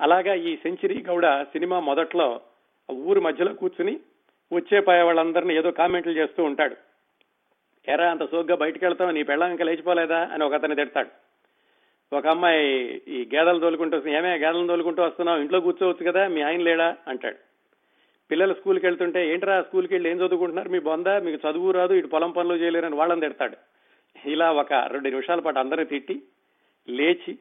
అలాగా 0.00 0.34
ఈ 0.34 0.56
సెంచరీ 0.56 1.02
గౌడ 1.02 1.42
సినిమా 1.42 1.80
మొదట్లో 1.80 2.40
ఊరి 2.88 3.20
మధ్యలో 3.20 3.54
కూర్చుని 3.54 4.00
వచ్చే 4.52 4.80
పోయే 4.80 5.02
వాళ్ళందరినీ 5.02 5.56
ఏదో 5.56 5.70
కామెంట్లు 5.70 6.12
చేస్తూ 6.12 6.44
ఉంటాడు. 6.44 6.76
ఎరా 7.88 8.10
అంత 8.10 8.30
సోగ్గా 8.30 8.56
బయటకు 8.56 8.84
వెళ్తావు? 8.84 9.10
నీ 9.10 9.22
పెళ్ళం 9.22 9.50
ఇంకా 9.50 9.64
లేచిపోలేదా? 9.64 10.28
అని 10.32 10.44
ఒక 10.44 10.54
అతను 10.54 10.74
తిడతాడు. 10.74 11.08
ఒక 12.16 12.26
అమ్మాయి 12.26 13.02
ఈ 13.08 13.28
గేదెలు 13.34 13.58
తోలుకుంటూ 13.58 14.08
ఏమే 14.08 14.32
గేదెలను 14.32 14.66
తోలుకుంటూ 14.66 15.02
వస్తున్నావు? 15.02 15.40
ఇంట్లో 15.40 15.60
కూర్చోవచ్చు 15.60 16.10
కదా? 16.10 16.28
మీ 16.28 16.42
ఆయన 16.42 16.60
లేడా? 16.60 16.96
అంటాడు. 17.08 17.36
పిల్లలు 18.30 18.54
స్కూల్కి 18.54 18.86
వెళ్తుంటే 18.86 19.32
ఏంట్రా 19.32 19.62
స్కూల్కి 19.62 19.94
వెళ్ళి 19.94 20.10
ఏం 20.10 20.16
చదువుకుంటున్నారు? 20.16 20.68
మీ 20.68 20.78
బొంద? 20.78 21.06
మీకు 21.06 21.48
చదువు 21.48 21.70
రాదు 21.70 21.94
ఇటు 21.94 22.06
పొలం 22.06 22.30
పనులు 22.30 22.54
చేయలేరని 22.54 22.94
వాళ్ళని 22.94 23.20
తిడతాడు. 23.20 23.56
ఇలా 24.28 24.52
ఒక 24.52 24.72
రెండు 24.72 25.08
నిమిషాల 25.08 25.40
పాటు 25.40 25.58
అందరూ 25.58 25.84
తిట్టి 25.84 26.22
లేచి 26.88 27.38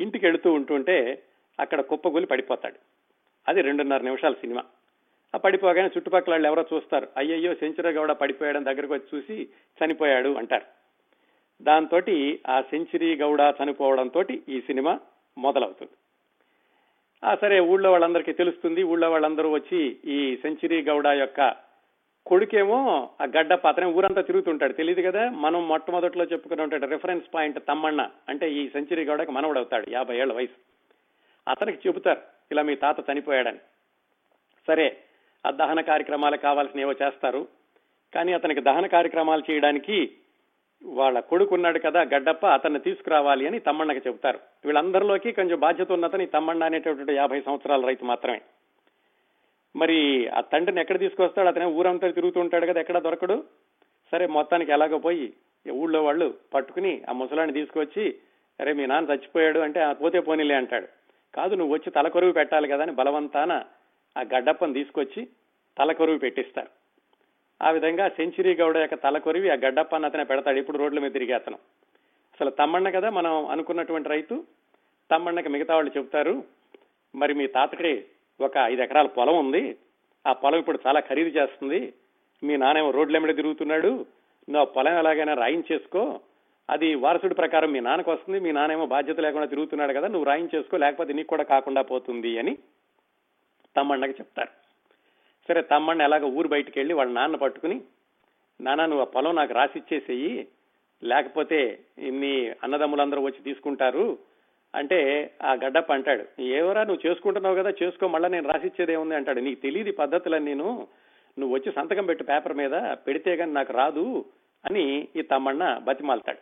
ఇంటికి 0.00 0.26
వెళుతూ 0.26 0.52
ఉంటుంటే 0.52 1.22
అక్కడ 1.60 1.80
కుప్పగొలి 1.80 2.26
పడిపోతాడు. 2.26 2.76
అది 3.48 3.62
రెండున్నర 3.62 4.00
నిమిషాల 4.00 4.32
సినిమా. 4.32 4.64
ఆ 5.34 5.38
పడిపోగానే 5.38 5.86
చుట్టుపక్కల 5.86 6.32
వాళ్ళు 6.32 6.48
ఎవరో 6.48 6.64
చూస్తారు. 6.74 7.08
అయ్యయ్యో 7.16 7.54
సెంచరీ 7.54 7.92
గౌడ 7.92 8.12
పడిపోయాడని 8.12 8.64
దగ్గరకు 8.64 8.94
వచ్చి 8.94 9.18
చూసి 9.18 9.48
చనిపోయాడు 9.84 10.34
అంటారు. 10.34 10.64
దాంతో 11.62 12.00
ఆ 12.48 12.60
సెంచరీ 12.60 13.16
గౌడ 13.16 13.54
చనిపోవడంతో 13.64 14.24
ఈ 14.48 14.60
సినిమా 14.60 15.00
మొదలవుతుంది. 15.38 15.92
ఆ 17.24 17.34
సరే 17.34 17.60
ఊళ్ళో 17.60 17.90
వాళ్ళందరికీ 17.90 18.32
తెలుస్తుంది. 18.32 18.82
ఊళ్ళో 18.82 19.10
వాళ్ళందరూ 19.10 19.50
వచ్చి 19.50 19.96
ఈ 20.04 20.36
సెంచరీ 20.36 20.82
గౌడ 20.82 21.06
యొక్క 21.06 21.72
కొడుకేమో 22.26 23.10
ఆ 23.20 23.24
గడ్డ 23.24 23.54
పాత్ర 23.54 23.84
ఊరంతా 23.84 24.20
తిరుగుతుంటాడు. 24.20 24.72
తెలియదు 24.72 25.00
కదా? 25.00 25.30
మనం 25.30 25.68
మొట్టమొదట్లో 25.68 26.24
చెప్పుకుని 26.24 26.62
ఉంటాడు 26.62 26.86
రిఫరెన్స్ 26.86 27.34
పాయింట్ 27.34 27.58
తమ్మన్న 27.68 28.10
అంటే 28.28 28.52
ఈ 28.52 28.68
సెంచరీ 28.68 29.04
గౌడకి 29.04 29.32
మనవడవుతాడు 29.32 29.86
యాభై 29.90 30.16
ఏళ్ళ 30.16 30.32
వయసు. 30.32 30.56
అతనికి 31.50 31.88
చెబుతారు 31.88 32.20
ఇలా 32.52 32.62
మీ 32.62 32.76
తాత 32.76 33.10
చనిపోయాడని. 33.12 33.58
సరే 34.66 34.96
ఆ 35.46 35.50
దహన 35.50 35.80
కార్యక్రమాలకు 35.80 36.42
కావాల్సినవో 36.42 36.92
చేస్తారు. 36.92 37.48
కానీ 38.14 38.32
అతనికి 38.32 38.60
దహన 38.60 38.86
కార్యక్రమాలు 38.86 39.42
చేయడానికి 39.50 40.10
వాళ్ళ 40.84 41.20
కొడుకున్నాడు 41.20 41.78
కదా 41.78 42.02
గడ్డప్ప 42.02 42.46
అతన్ని 42.46 42.80
తీసుకురావాలి 42.80 43.46
అని 43.46 43.58
తమ్మన్నకి 43.58 44.08
చెబుతారు. 44.08 44.38
వీళ్ళందరిలోకి 44.64 45.32
కొంచెం 45.32 45.60
బాధ్యత 45.60 45.92
ఉన్నతని 45.92 46.26
తమ్మన్న 46.26 46.64
అనేటటువంటి 46.64 47.14
యాభై 47.14 47.40
సంవత్సరాల 47.40 47.86
రైతు 47.86 48.04
మాత్రమే. 48.04 48.40
మరి 49.76 50.28
ఆ 50.28 50.40
తండ్రిని 50.40 50.80
ఎక్కడ 50.80 50.98
తీసుకొస్తాడు? 50.98 51.48
అతనే 51.48 51.64
ఊరంతా 51.64 52.10
తిరుగుతూ 52.10 52.40
ఉంటాడు 52.40 52.66
కదా 52.66 52.80
ఎక్కడ 52.80 52.98
దొరకడు? 52.98 53.44
సరే 54.12 54.26
మొత్తానికి 54.26 54.72
ఎలాగో 54.72 54.98
పోయి 54.98 55.32
ఊళ్ళో 55.72 56.04
వాళ్ళు 56.04 56.34
పట్టుకుని 56.54 57.02
ఆ 57.08 57.12
ముసలాన్ని 57.12 57.52
తీసుకొచ్చి 57.52 58.14
అరే 58.60 58.72
మీ 58.72 58.86
నాన్న 58.86 59.10
చచ్చిపోయాడు 59.10 59.60
అంటే 59.60 59.92
పోతే 59.92 60.20
పోనీలే 60.20 60.54
అంటాడు. 60.54 60.86
కాదు 61.34 61.54
నువ్వు 61.54 61.74
వచ్చి 61.74 61.90
తలకొరువు 61.90 62.32
పెట్టాలి 62.32 62.68
కదా 62.68 62.82
అని 62.82 62.92
బలవంతాన 62.92 63.64
ఆ 64.18 64.20
గడ్డప్పను 64.20 64.72
తీసుకొచ్చి 64.72 65.28
తలకొరువి 65.78 66.18
పెట్టిస్తారు. 66.18 66.68
ఆ 67.62 67.70
విధంగా 67.70 68.08
సెంచురీ 68.08 68.54
గౌడ 68.54 68.76
యొక్క 68.76 68.94
తలకొరివి 68.94 69.50
ఆ 69.50 69.54
గడ్డప్పని 69.54 70.06
అతనే 70.06 70.24
పెడతాడు. 70.24 70.56
ఇప్పుడు 70.56 70.78
రోడ్ల 70.78 70.98
మీద 70.98 71.12
తిరిగి 71.12 71.32
అతను. 71.32 71.56
అసలు 72.34 72.50
తమ్మన్న 72.50 72.90
కదా 72.90 73.10
మనం 73.10 73.46
అనుకున్నటువంటి 73.46 74.08
రైతు. 74.08 74.44
తమ్మన్నకి 75.10 75.48
మిగతా 75.48 75.74
వాళ్ళు 75.74 75.92
చెబుతారు 75.96 76.44
మరి 77.14 77.34
మీ 77.34 77.46
తాతకి 77.46 78.04
ఒక 78.40 78.56
ఐదు 78.56 78.82
ఎకరాల 78.82 79.06
పొలం 79.06 79.38
ఉంది. 79.38 79.76
ఆ 80.26 80.32
పొలం 80.32 80.58
ఇప్పుడు 80.58 80.78
చాలా 80.86 81.00
ఖరీదు 81.00 81.28
చేస్తుంది. 81.28 81.92
మీ 82.42 82.56
నానేమో 82.56 82.90
రోడ్ల 82.90 83.18
మీద 83.18 83.36
తిరుగుతున్నాడు. 83.36 83.88
నువ్వు 84.50 84.60
ఆ 84.60 84.64
పొలం 84.64 84.98
ఎలాగైనా 84.98 85.34
రాయించేసుకో. 85.34 86.20
అది 86.70 86.94
వారసుడి 86.94 87.34
ప్రకారం 87.34 87.72
మీ 87.72 87.80
నాన్నకు 87.80 88.12
వస్తుంది. 88.12 88.40
మీ 88.40 88.52
నాన్నేమో 88.52 88.86
బాధ్యత 88.86 89.20
లేకుండా 89.20 89.46
తిరుగుతున్నాడు 89.46 89.92
కదా 89.92 90.06
నువ్వు 90.06 90.24
రాయించేసుకో. 90.24 90.76
లేకపోతే 90.76 91.12
నీకు 91.12 91.28
కూడా 91.28 91.42
కాకుండా 91.42 91.82
పోతుంది 91.82 92.38
అని 92.38 92.58
తమ్మన్నకి 93.76 94.12
చెప్తారు. 94.12 94.52
సరే 95.48 95.62
తమ్మన్న 95.62 96.02
ఎలాగ 96.02 96.24
ఊరు 96.24 96.48
బయటికి 96.48 96.78
వెళ్ళి 96.78 96.94
వాళ్ళ 96.94 97.12
నాన్న 97.12 97.36
పట్టుకుని 97.36 97.80
నాన్న 98.60 98.86
నువ్వు 98.86 99.06
ఆ 99.06 99.10
పొలం 99.10 99.36
నాకు 99.36 99.54
రాసిచ్చేసేయి 99.54 100.48
లేకపోతే 101.02 101.84
ఇన్ని 101.98 102.50
అన్నదమ్ములందరూ 102.62 103.22
వచ్చి 103.22 103.40
తీసుకుంటారు 103.42 104.18
అంటే 104.74 104.98
ఆ 105.42 105.52
గడ్డప్ప 105.52 105.92
అంటాడు. 105.92 106.42
ఏవరా 106.42 106.84
నువ్వు 106.84 107.08
చేసుకుంటున్నావు 107.08 107.56
కదా 107.56 107.72
చేసుకో 107.82 108.08
మళ్ళీ 108.08 108.28
నేను 108.28 108.48
రాసిచ్చేదే 108.48 108.96
ఉంది 108.96 109.14
అంటాడు. 109.14 109.40
నీకు 109.40 109.60
తెలియదు 109.60 109.92
పద్ధతులని 109.92 110.44
నేను 110.44 110.88
నువ్వు 111.38 111.54
వచ్చి 111.54 111.72
సంతకం 111.72 112.06
పెట్టు 112.06 112.24
పేపర్ 112.24 112.54
మీద 112.54 112.74
పెడితే 113.06 113.36
కానీ 113.36 113.52
నాకు 113.52 113.72
రాదు 113.72 114.24
అని 114.64 115.08
ఈ 115.16 115.22
తమ్మన్న 115.22 115.78
బతిమాలతాడు. 115.78 116.38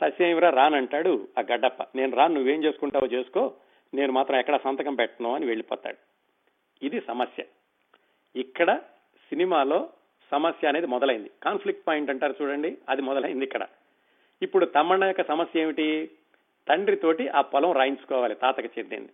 సస్యమిరా 0.00 0.50
రానంటాడు 0.50 1.28
ఆ 1.38 1.42
గడ్డప్ప. 1.52 1.82
నేను 1.96 2.16
రాను 2.16 2.34
నువ్వేం 2.34 2.64
చేసుకుంటావో 2.64 3.06
చేసుకో 3.06 3.52
నేను 3.94 4.12
మాత్రం 4.12 4.38
ఎక్కడ 4.38 4.56
సంతకం 4.56 4.94
పెట్టను 4.94 5.34
అని 5.34 5.46
వెళ్ళిపోతాడు. 5.46 6.11
ఇది 6.82 7.00
సమస్య. 7.00 7.44
ఇక్కడ 8.36 8.76
సినిమాలో 9.28 9.88
సమస్య 10.30 10.68
అనేది 10.68 10.86
మొదలైంది. 10.86 11.30
కాన్ఫ్లిక్ట్ 11.42 11.88
పాయింట్ 11.88 12.10
అంటారు 12.10 12.34
చూడండి 12.42 12.78
అది 12.88 13.02
మొదలైంది 13.02 13.44
ఇక్కడ. 13.44 13.66
ఇప్పుడు 14.42 14.64
తమన్న 14.64 15.04
యొక్క 15.04 15.22
సమస్య 15.22 15.60
ఏమిటి? 15.60 16.10
తండ్రితోటి 16.68 17.28
ఆ 17.28 17.40
పొలం 17.40 17.72
రాయించుకోవాలి 17.72 18.34
తాతకి 18.34 18.70
చెందింది. 18.78 19.12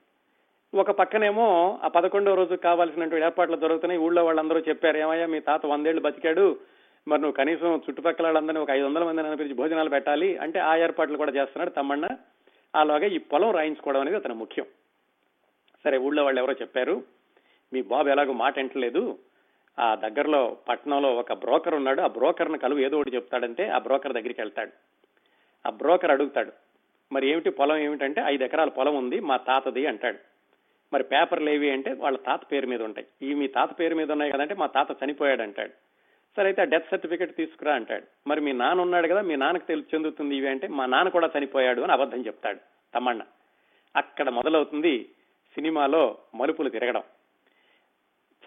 ఒక 0.75 0.91
పక్కనేమో 0.91 1.79
ఆ 1.85 1.89
పదకొండవ 1.89 2.35
రోజు 2.35 2.55
కావాల్సినటువంటి 2.55 3.25
ఏర్పాట్లు 3.25 3.57
దొరుకుతున్నాయి 3.57 4.01
ఊళ్ళో 4.01 4.25
వాళ్ళందరూ 4.25 4.61
చెప్పారు 4.61 4.97
ఏమయ్యా 4.97 5.27
మీ 5.27 5.41
తాత 5.41 5.67
వందేళ్ళు 5.67 6.01
బతికాడు. 6.01 6.59
మరి 7.09 7.21
నువ్వు 7.21 7.37
కనీసం 7.37 7.77
చుట్టుపక్కల 7.77 8.25
వాళ్ళందరినీ 8.25 8.61
ఒక 8.61 8.71
ఐదు 8.71 8.85
వందల 8.85 9.05
మందిని 9.05 9.29
అనిపించి 9.29 9.55
భోజనాలు 9.55 9.89
పెట్టాలి. 9.89 10.37
అంటే 10.37 10.59
ఆ 10.59 10.77
ఏర్పాట్లు 10.77 11.17
కూడా 11.17 11.33
చేస్తున్నాడు 11.33 11.71
తమ్మಣ್ణ 11.71 12.09
అలాగే 12.75 13.09
ఈ 13.09 13.19
పొలం 13.19 13.51
రాయించుకోవడం 13.51 14.01
అనేది 14.01 14.17
అతను 14.17 14.35
ముఖ్యం. 14.35 14.67
సరే 15.85 15.99
ఊళ్ళో 15.99 16.25
వాళ్ళు 16.25 16.41
ఎవరో 16.41 16.53
చెప్పారు 16.53 17.18
మీ 17.73 17.83
బాబు 17.83 18.09
ఎలాగో 18.09 18.33
మాట 18.33 18.59
ఎంటలేదు 18.59 19.19
ఆ 19.79 19.95
దగ్గరలో 19.95 20.57
పట్టణంలో 20.69 21.15
ఒక 21.17 21.33
బ్రోకర్ 21.33 21.75
ఉన్నాడు. 21.75 22.01
ఆ 22.01 22.07
బ్రోకర్ని 22.07 22.59
కలువు 22.59 22.79
ఏదో 22.79 22.97
ఒకటి 22.97 23.15
చెప్తాడంటే 23.15 23.69
ఆ 23.69 23.79
బ్రోకర్ 23.79 24.13
దగ్గరికి 24.13 24.41
వెళ్తాడు. 24.41 24.73
ఆ 25.67 25.71
బ్రోకర్ 25.71 26.11
అడుగుతాడు 26.11 26.53
మరి 27.13 27.29
ఏమిటి 27.29 27.51
పొలం 27.51 27.77
ఏమిటంటే? 27.77 28.23
ఐదు 28.27 28.45
ఎకరాల 28.45 28.69
పొలం 28.69 28.97
ఉంది 28.97 29.21
మా 29.21 29.37
తాతది 29.37 29.87
అంటాడు. 29.87 30.19
మరి 30.93 31.05
పేపర్లు 31.05 31.51
ఏవి 31.51 31.71
అంటే 31.71 31.93
వాళ్ళ 31.93 32.19
తాత 32.19 32.41
పేరు 32.53 32.67
మీద 32.67 32.83
ఉంటాయి. 32.83 33.07
ఈ 33.23 33.35
మీ 33.35 33.47
తాత 33.47 33.81
పేరు 33.81 33.95
మీద 33.95 34.13
ఉన్నాయి 34.13 34.33
కదంటే 34.33 34.55
మా 34.55 34.67
తాత 34.67 35.05
చనిపోయాడు 35.05 35.43
అంటాడు. 35.43 35.71
సరే 36.37 36.45
అయితే 36.45 36.63
ఆ 36.63 36.65
డెత్ 36.65 36.91
సర్టిఫికేట్ 36.91 37.37
తీసుకురా 37.37 37.75
అంటాడు. 37.75 38.05
మరి 38.27 38.41
మీ 38.41 38.53
నాన్న 38.53 38.81
ఉన్నాడు 38.81 39.09
కదా 39.09 39.21
మీ 39.21 39.37
నాన్నకు 39.37 39.67
తెలిసి 39.67 39.97
చెందుతుంది 39.97 40.37
ఇవి 40.37 40.49
అంటే 40.49 40.69
మా 40.69 40.87
నాన్న 40.87 41.09
కూడా 41.09 41.31
చనిపోయాడు 41.39 41.83
అని 41.83 41.93
అబద్ధం 41.93 42.27
చెప్తాడు 42.27 42.59
తమన్న. 42.95 43.23
అక్కడ 43.97 44.29
మొదలవుతుంది 44.29 45.09
సినిమాలో 45.55 46.19
మలుపులు 46.35 46.69
తిరగడం. 46.69 47.03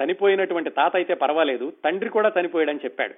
చనిపోయినటువంటి 0.03 0.69
తాత 0.69 0.95
అయితే 0.95 1.13
పర్వాలేదు 1.13 1.73
తండ్రి 1.85 2.09
కూడా 2.09 2.33
చనిపోయాడని 2.39 2.79
చెప్పాడు. 2.83 3.13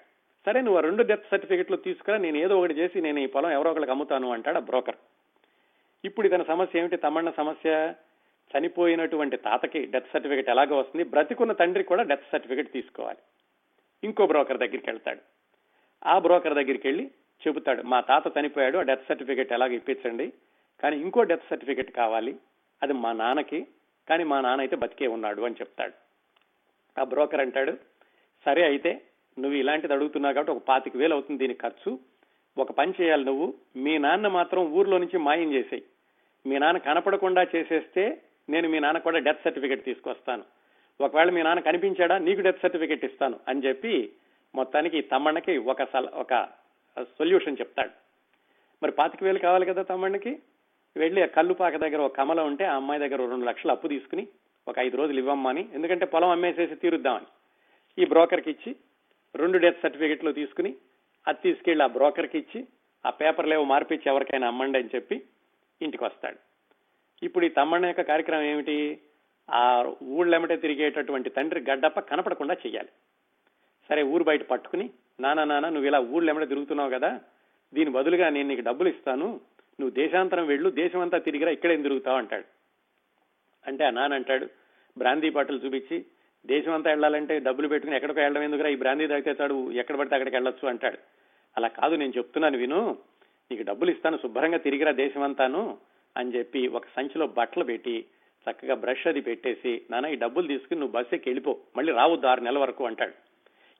సరే 0.46 0.62
నువ్వు 0.62 0.82
రెండు 0.82 1.04
డెత్ 1.04 1.30
సర్టిఫికెట్లు 1.32 1.78
తీసుకురా 1.78 2.18
నేను 2.18 2.38
ఏదో 2.38 2.60
ఒకటి 2.60 2.74
చేసి 2.74 3.02
నేను 3.02 3.20
ఈ 3.20 3.26
పొలం 3.26 3.52
ఎవరో 3.52 3.72
ఒకరికి 3.72 3.92
అమ్ముతాను 3.92 4.32
అంటాడు 4.32 4.58
ఆ 4.58 4.60
బ్రోకర్. 4.60 4.96
ఇప్పుడు 6.06 6.28
ఇతని 6.28 6.46
సమస్య 6.46 6.80
ఏమిటి? 6.80 6.98
తమన్న 6.98 7.30
సమస్య 7.30 7.94
చనిపోయినటువంటి 8.52 9.38
తాతకి 9.38 9.86
డెత్ 9.86 10.12
సర్టిఫికెట్ 10.14 10.50
ఎలాగో 10.50 10.78
వస్తుంది? 10.78 11.10
బ్రతికున్న 11.10 11.52
తండ్రి 11.52 11.84
కూడా 11.84 12.04
డెత్ 12.04 12.32
సర్టిఫికెట్ 12.32 12.72
తీసుకోవాలి. 12.72 13.18
ఇంకో 14.04 14.28
బ్రోకర్ 14.28 14.58
దగ్గరికి 14.58 14.90
వెళ్తాడు. 14.90 15.20
ఆ 16.06 16.20
బ్రోకర్ 16.20 16.54
దగ్గరికి 16.54 16.88
వెళ్ళి 16.88 17.12
చెబుతాడు 17.48 17.82
మా 17.82 18.00
తాత 18.00 18.40
చనిపోయాడు 18.40 18.78
ఆ 18.78 18.82
డెత్ 18.82 19.08
సర్టిఫికెట్ 19.10 19.54
ఎలాగ 19.54 19.72
ఇప్పించండి. 19.72 20.34
కానీ 20.80 20.98
ఇంకో 20.98 21.24
డెత్ 21.24 21.50
సర్టిఫికెట్ 21.50 21.92
కావాలి 21.92 22.36
అది 22.84 22.94
మా 22.94 23.12
నాన్నకి 23.12 23.68
కానీ 24.10 24.24
మా 24.24 24.42
నాన్న 24.42 24.62
అయితే 24.62 24.76
బతికే 24.76 25.08
ఉన్నాడు 25.08 25.42
అని 25.42 25.56
చెప్తాడు. 25.56 26.03
ఆ 27.00 27.04
బ్రోకర్ 27.04 27.42
అంటాడు 27.42 27.74
సరే 28.46 28.64
అయితే 28.64 29.02
నువ్వు 29.40 29.58
ఇలాంటిది 29.58 29.94
అడుగుతున్నావు 29.94 30.34
కాబట్టి 30.34 30.52
ఒక 30.52 30.62
పాతిక 30.68 30.98
వేలు 30.98 31.14
అవుతుంది 31.14 31.40
దీని 31.40 31.54
ఖర్చు. 31.54 32.00
ఒక 32.58 32.72
పని 32.72 32.94
చేయాలి 33.02 33.26
నువ్వు. 33.26 33.54
మీ 33.76 33.98
నాన్న 33.98 34.28
మాత్రం 34.28 34.72
ఊర్లో 34.72 34.98
నుంచి 34.98 35.18
మాయం 35.18 35.54
చేసేయి. 35.54 35.84
మీ 36.46 36.60
నాన్న 36.60 36.78
కనపడకుండా 36.78 37.48
చేసేస్తే 37.56 38.22
నేను 38.50 38.70
మీ 38.70 38.80
నాన్న 38.80 39.00
కూడా 39.00 39.20
డెత్ 39.20 39.44
సర్టిఫికెట్ 39.44 39.86
తీసుకొస్తాను. 39.86 40.44
ఒకవేళ 41.02 41.30
మీ 41.30 41.42
నాన్న 41.42 41.60
కనిపించాడా 41.60 42.18
నీకు 42.18 42.42
డెత్ 42.42 42.62
సర్టిఫికెట్ 42.62 43.06
ఇస్తాను 43.06 43.40
అని 43.48 43.62
చెప్పి 43.62 44.12
మొత్తానికి 44.56 45.02
తమ్మన్నకి 45.02 45.58
ఒక 45.58 45.82
ఒక 46.14 46.48
సొల్యూషన్ 47.02 47.58
చెప్తాడు. 47.62 47.92
మరి 48.84 48.92
పాతిక 48.92 49.24
వేలు 49.24 49.40
కావాలి 49.40 49.66
కదా 49.66 49.82
తమ్మన్నకి 49.82 50.40
వెళ్ళి 50.98 51.24
ఆ 51.24 51.26
కల్లుపాక 51.26 51.76
దగ్గర 51.76 52.02
ఒక 52.02 52.16
కమల 52.16 52.42
ఉంటే 52.42 52.66
ఆ 52.66 52.76
అమ్మాయి 52.76 53.00
దగ్గర 53.00 53.30
రెండు 53.30 53.46
లక్షలు 53.46 53.72
అప్పు 53.72 53.88
తీసుకుని 53.88 54.28
ఒక 54.68 54.80
ఐదు 54.80 54.98
రోజులు 54.98 55.20
ఇవ్వమ్మని 55.20 55.64
ఎందుకంటే 55.74 56.06
పొలం 56.06 56.30
అమ్మేసేసి 56.30 56.76
తీరుద్దామని. 56.76 57.28
ఈ 57.98 58.06
బ్రోకర్కి 58.06 58.50
ఇచ్చి 58.52 58.76
రెండు 59.36 59.58
డెత్ 59.58 59.82
సర్టిఫికెట్లు 59.82 60.32
తీసుకుని 60.32 60.72
అది 61.28 61.40
తీసుకెళ్ళి 61.44 61.84
ఆ 61.84 61.88
బ్రోకర్కి 61.88 62.38
ఇచ్చి 62.38 62.68
ఆ 63.06 63.10
పేపర్లు 63.10 63.54
ఏవో 63.54 63.64
మార్పిచ్చి 63.64 64.10
ఎవరికైనా 64.12 64.48
అమ్మండి 64.48 64.78
అని 64.80 64.90
చెప్పి 64.96 65.16
ఇంటికి 65.82 66.04
వస్తాడు. 66.04 66.40
ఇప్పుడు 67.24 67.46
ఈ 67.46 67.50
తమ్మన్న 67.50 67.86
యొక్క 67.86 68.02
కార్యక్రమం 68.02 68.44
ఏమిటి? 68.44 68.76
ఆ 69.50 69.62
ఊళ్ళెమటే 70.18 70.56
తిరిగేటటువంటి 70.56 71.30
తండ్రి 71.30 71.62
గడ్డప్ప 71.70 72.00
కనపడకుండా 72.00 72.56
చేయాలి 72.68 72.92
సరే 73.90 74.02
ఊరు 74.04 74.24
బయట 74.24 74.44
పట్టుకుని 74.44 74.86
నానా 75.20 75.44
నాన్న 75.44 75.70
నువ్వు 75.70 75.88
ఇలా 75.88 76.00
ఊళ్ళెమట 76.00 76.48
తిరుగుతున్నావు 76.50 76.90
కదా 76.90 77.10
దీని 77.74 77.92
బదులుగా 77.92 78.30
నేను 78.30 78.48
నీకు 78.48 78.62
డబ్బులు 78.62 78.90
ఇస్తాను 78.90 79.28
నువ్వు 79.80 79.94
దేశాంతరం 80.02 80.46
వెళ్ళు 80.48 80.70
దేశమంతా 80.70 81.18
తిరిగిరా 81.18 81.52
ఇక్కడేం 81.52 81.82
తిరుగుతావు? 81.82 82.18
అంటాడు. 82.18 82.46
అంటే 83.68 83.84
ఆ 83.84 83.90
నాన్న 83.90 84.20
అంటాడు 84.20 84.46
బ్రాందీ 84.98 85.30
బాటిల్ 85.30 85.64
చూపించి 85.66 85.98
దేశం 86.46 86.74
అంతా 86.74 86.90
వెళ్ళాలంటే 86.90 87.34
డబ్బులు 87.40 87.68
పెట్టుకుని 87.68 87.98
ఎక్కడికి 87.98 88.20
వెళ్ళడం 88.20 88.44
ఎందుకురా? 88.46 88.70
ఈ 88.70 88.76
బ్రాందీ 88.76 89.06
తాగితే 89.08 89.34
చాడు 89.42 89.58
ఎక్కడ 89.82 89.96
పడితే 90.00 90.16
అక్కడికి 90.16 90.36
వెళ్ళొచ్చు 90.38 90.66
అంటాడు. 90.68 90.98
అలా 91.58 91.68
కాదు 91.68 91.96
నేను 91.96 92.14
చెప్తున్నాను 92.18 92.58
విను 92.58 92.80
నీకు 93.52 93.64
డబ్బులు 93.64 93.92
ఇస్తాను 93.92 94.18
శుభ్రంగా 94.18 94.58
తిరిగిరా 94.58 94.92
దేశం 95.04 95.24
అంతాను 95.24 95.62
అని 96.16 96.34
చెప్పి 96.36 96.62
ఒక 96.68 96.86
సంచిలో 96.96 97.28
బట్టలు 97.38 97.64
పెట్టి 97.64 97.96
చక్కగా 98.48 98.76
బ్రష్ 98.76 99.08
అది 99.08 99.22
పెట్టేసి 99.22 99.74
నాన్న 99.92 100.14
ఈ 100.14 100.18
డబ్బులు 100.24 100.48
తీసుకుని 100.48 100.80
నువ్వు 100.80 100.96
బస్సు 100.98 101.16
ఎక్కి 101.16 101.30
వెళ్ళిపో 101.30 101.52
మళ్ళీ 101.78 101.92
రావద్దు 102.00 102.28
ఆరు 102.28 102.42
నెలల 102.42 102.62
వరకు 102.64 102.84
అంటాడు. 102.86 103.16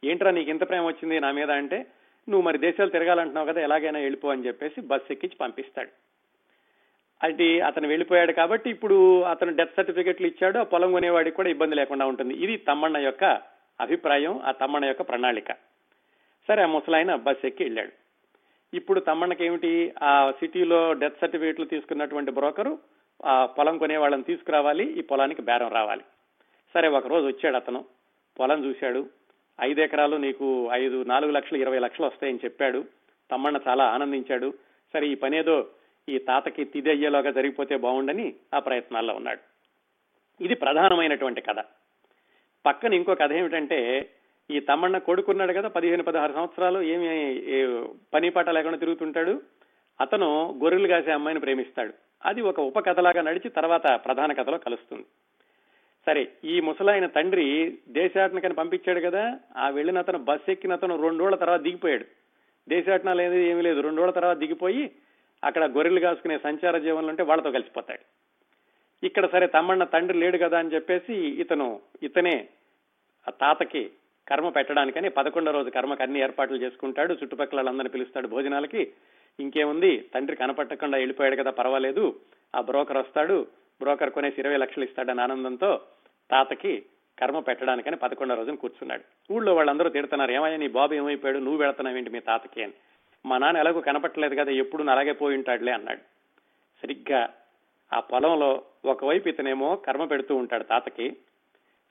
ఏంట్రా 0.04 0.32
నీకు 0.32 0.50
ఇంత 0.50 0.64
ప్రేమ 0.70 0.86
వచ్చింది 0.88 1.20
నా 1.20 1.32
మీద 1.32 1.52
అంటే 1.62 1.80
నువ్వు 2.28 2.44
మరి 2.48 2.58
దేశాలు 2.58 2.90
తిరగాలంటున్నావు 2.90 3.48
కదా 3.48 3.62
ఎలాగైనా 3.62 4.00
వెళ్ళిపో 4.00 4.28
అని 4.30 4.46
చెప్పేసి 4.48 4.82
బస్సు 4.92 5.12
ఎక్కించి 5.14 5.38
పంపిస్తాడు. 5.40 5.92
అది 7.24 7.60
అతను 7.60 7.88
వెళ్ళిపోయాడు 7.88 8.32
కాబట్టి 8.32 8.70
ఇప్పుడు 8.70 9.22
అతను 9.22 9.56
డెత్ 9.56 9.76
సర్టిఫికెట్లు 9.78 10.28
ఇచ్చాడు 10.28 10.60
ఆ 10.60 10.64
పొలం 10.64 10.92
కొనేవాడికి 10.92 11.36
కూడా 11.36 11.50
ఇబ్బంది 11.50 11.76
లేకుండా 11.76 12.06
ఉంటుంది. 12.06 12.34
ఇది 12.34 12.58
తమ్మన్న 12.58 12.98
యొక్క 12.98 13.24
అభిప్రాయం 13.82 14.42
ఆ 14.44 14.52
తమ్మన్న 14.52 14.86
యొక్క 14.86 15.02
ప్రణాళిక. 15.02 15.52
సరే 16.48 16.64
ఆ 16.64 16.66
ముసలాయన 16.66 17.16
బస్ 17.16 17.46
ఎక్కి 17.46 17.64
వెళ్ళాడు. 17.64 17.92
ఇప్పుడు 18.74 19.00
తమ్మన్నకి 19.00 19.46
ఏమిటి 19.46 19.94
ఆ 20.04 20.32
సిటీలో 20.32 20.94
డెత్ 20.94 21.20
సర్టిఫికెట్లు 21.22 21.66
తీసుకున్నటువంటి 21.66 22.32
బ్రోకరు 22.32 22.80
ఆ 23.26 23.46
పొలం 23.46 23.78
కొనే 23.78 23.98
వాళ్ళని 23.98 24.24
తీసుకురావాలి 24.24 25.00
ఈ 25.00 25.02
పొలానికి 25.02 25.42
బేరం 25.42 25.68
రావాలి. 25.68 26.02
సరే 26.74 26.88
ఒక 26.88 27.08
రోజు 27.08 27.28
వచ్చాడు 27.28 27.56
అతను. 27.56 27.86
పొలం 28.40 28.66
చూశాడు. 28.66 29.10
ఐదు 29.62 29.82
ఎకరాలు 29.82 30.18
నీకు 30.18 30.70
ఐదు 30.72 31.04
నాలుగు 31.04 31.32
లక్షలు 31.32 31.58
ఇరవై 31.58 31.80
లక్షలు 31.80 32.06
వస్తాయని 32.06 32.40
చెప్పాడు. 32.46 32.86
తమ్మన్న 33.32 33.60
చాలా 33.68 33.86
ఆనందించాడు. 33.86 34.54
సరే 34.94 35.08
ఈ 35.08 35.16
పనేదో 35.16 35.68
ఈ 36.10 36.18
తాతకి 36.18 36.64
తిది 36.64 36.98
జరిగిపోతే 36.98 37.78
బాగుండని 37.78 38.34
ఆ 38.54 38.60
ప్రయత్నాల్లో 38.60 39.14
ఉన్నాడు. 39.14 39.40
ఇది 40.44 40.56
ప్రధానమైనటువంటి 40.56 41.42
కథ. 41.42 41.56
పక్కన 42.66 42.94
ఇంకో 42.94 43.16
కథ 43.16 43.32
ఏమిటంటే 43.32 44.10
ఈ 44.52 44.60
తమ్మన్న 44.60 44.98
కొడుకున్నాడు 44.98 45.54
కదా 45.54 45.68
పదిహేను 45.68 46.04
పదహారు 46.04 46.34
సంవత్సరాలు 46.34 46.82
ఏమి 46.82 47.08
పని 48.14 48.30
పాట 48.30 48.50
లేకుండా 48.50 48.78
తిరుగుతుంటాడు. 48.78 49.42
అతను 50.02 50.60
గొర్రెలు 50.64 50.88
కాసే 50.88 51.12
అమ్మాయిని 51.12 51.40
ప్రేమిస్తాడు. 51.40 51.94
అది 52.26 52.42
ఒక 52.42 52.60
ఉపకథలాగా 52.60 53.22
నడిచి 53.22 53.50
తర్వాత 53.50 53.84
ప్రధాన 54.06 54.34
కథలో 54.34 54.58
కలుస్తుంది. 54.58 55.06
సరే 56.06 56.28
ఈ 56.44 56.60
ముసలాయన 56.60 57.06
తండ్రి 57.06 57.78
దేశాటనకని 57.88 58.54
పంపించాడు 58.54 59.00
కదా 59.00 59.40
ఆ 59.58 59.70
వెళ్ళిన 59.70 59.98
అతను 59.98 60.18
బస్ 60.18 60.50
ఎక్కిన 60.50 60.74
అతను 60.74 61.02
రెండు 61.02 61.24
రోజుల 61.24 61.36
తర్వాత 61.36 61.62
దిగిపోయాడు. 61.62 62.06
దేశాటన 62.70 63.14
లేదు 63.14 63.34
ఏమీ 63.34 63.62
లేదు 63.62 63.82
రెండు 63.82 63.98
రోజుల 63.98 64.14
తర్వాత 64.14 64.38
దిగిపోయి 64.38 64.92
అక్కడ 65.44 65.64
గొర్రెలు 65.66 66.00
కాసుకునే 66.00 66.38
సంచార 66.38 66.78
జీవనంలో 66.78 67.10
ఉంటే 67.10 67.24
వాళ్ళతో 67.24 67.52
కలిసిపోతాడు. 67.52 68.24
ఇక్కడ 69.06 69.26
సరే 69.26 69.48
తమ్మన్న 69.48 69.84
తండ్రి 69.84 70.18
లేడు 70.18 70.38
కదా 70.38 70.60
అని 70.60 70.70
చెప్పేసి 70.70 71.14
ఇతను 71.16 71.80
ఇతనే 72.04 72.48
ఆ 73.28 73.32
తాతకి 73.32 73.92
కర్మ 74.28 74.50
పెట్టడానికని 74.50 75.10
పదకొండో 75.10 75.52
రోజు 75.52 75.70
కర్మకు 75.70 76.04
అన్ని 76.04 76.20
ఏర్పాట్లు 76.20 76.58
చేసుకుంటాడు. 76.58 77.14
చుట్టుపక్కల 77.14 77.58
వాళ్ళందరినీ 77.58 77.90
పిలుస్తాడు 77.90 78.28
భోజనాలకి. 78.28 78.94
ఇంకేముంది? 79.40 80.06
తండ్రి 80.14 80.36
కనపట్టకుండా 80.38 80.98
వెళ్ళిపోయాడు 80.98 81.36
కదా 81.36 81.52
పర్వాలేదు. 81.52 82.20
ఆ 82.56 82.62
బ్రోకర్ 82.62 82.98
వస్తాడు. 82.98 83.48
బ్రోకర్ 83.82 84.10
కొనేసి 84.10 84.42
ఇరవై 84.42 84.58
లక్షలు 84.58 84.84
ఇస్తాడని 84.84 85.22
ఆనందంతో 85.22 85.82
తాతకి 86.32 86.86
కర్మ 87.20 87.40
పెట్టడానికని 87.40 87.96
పదకొండో 87.96 88.36
రోజున 88.36 88.56
కూర్చున్నాడు. 88.56 89.34
ఊళ్ళో 89.34 89.56
వాళ్ళందరూ 89.56 89.90
తిడుతున్నారు. 89.90 90.32
ఏమయ్యా 90.32 90.58
నీ 90.58 90.68
బాబు 90.68 90.94
ఏమైపోయాడు? 90.94 91.40
నువ్వు 91.40 91.62
వెళుతున్నావేంటి 91.62 92.10
మీ 92.10 92.20
తాతకి 92.20 92.64
అని. 92.64 92.74
మా 93.26 93.38
నాన్న 93.38 93.58
ఎలాగో 93.58 93.82
కనపట్టలేదు 93.82 94.36
కదా 94.36 94.52
ఎప్పుడు 94.52 94.84
అలాగే 94.84 95.12
పోయి 95.12 95.38
ఉంటాడులే 95.38 95.72
అన్నాడు. 95.72 96.00
సరిగ్గా 96.82 97.34
ఆ 97.94 98.00
పొలంలో 98.00 98.64
ఒకవైపు 98.86 99.30
ఇతనేమో 99.30 99.76
కర్మ 99.76 100.06
పెడుతూ 100.06 100.36
ఉంటాడు 100.36 100.64
తాతకి 100.64 101.18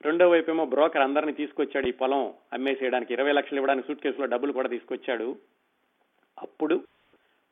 రెండో 0.03 0.31
వైపు 0.31 0.51
ఏమో 0.51 0.65
బ్రోకర్ 0.67 1.03
అందరిని 1.03 1.33
తీసుకొచ్చాడు 1.33 1.87
ఈ 1.87 1.93
పొలం 1.93 2.35
అమ్మేసేయడానికి 2.53 3.13
ఇరవై 3.13 3.33
లక్షలు 3.33 3.59
ఇవ్వడానికి 3.59 3.87
సూట్ 3.87 4.01
కేసులో 4.01 4.27
డబ్బులు 4.27 4.53
కూడా 4.53 4.69
తీసుకొచ్చాడు. 4.69 5.37
అప్పుడు 6.43 6.85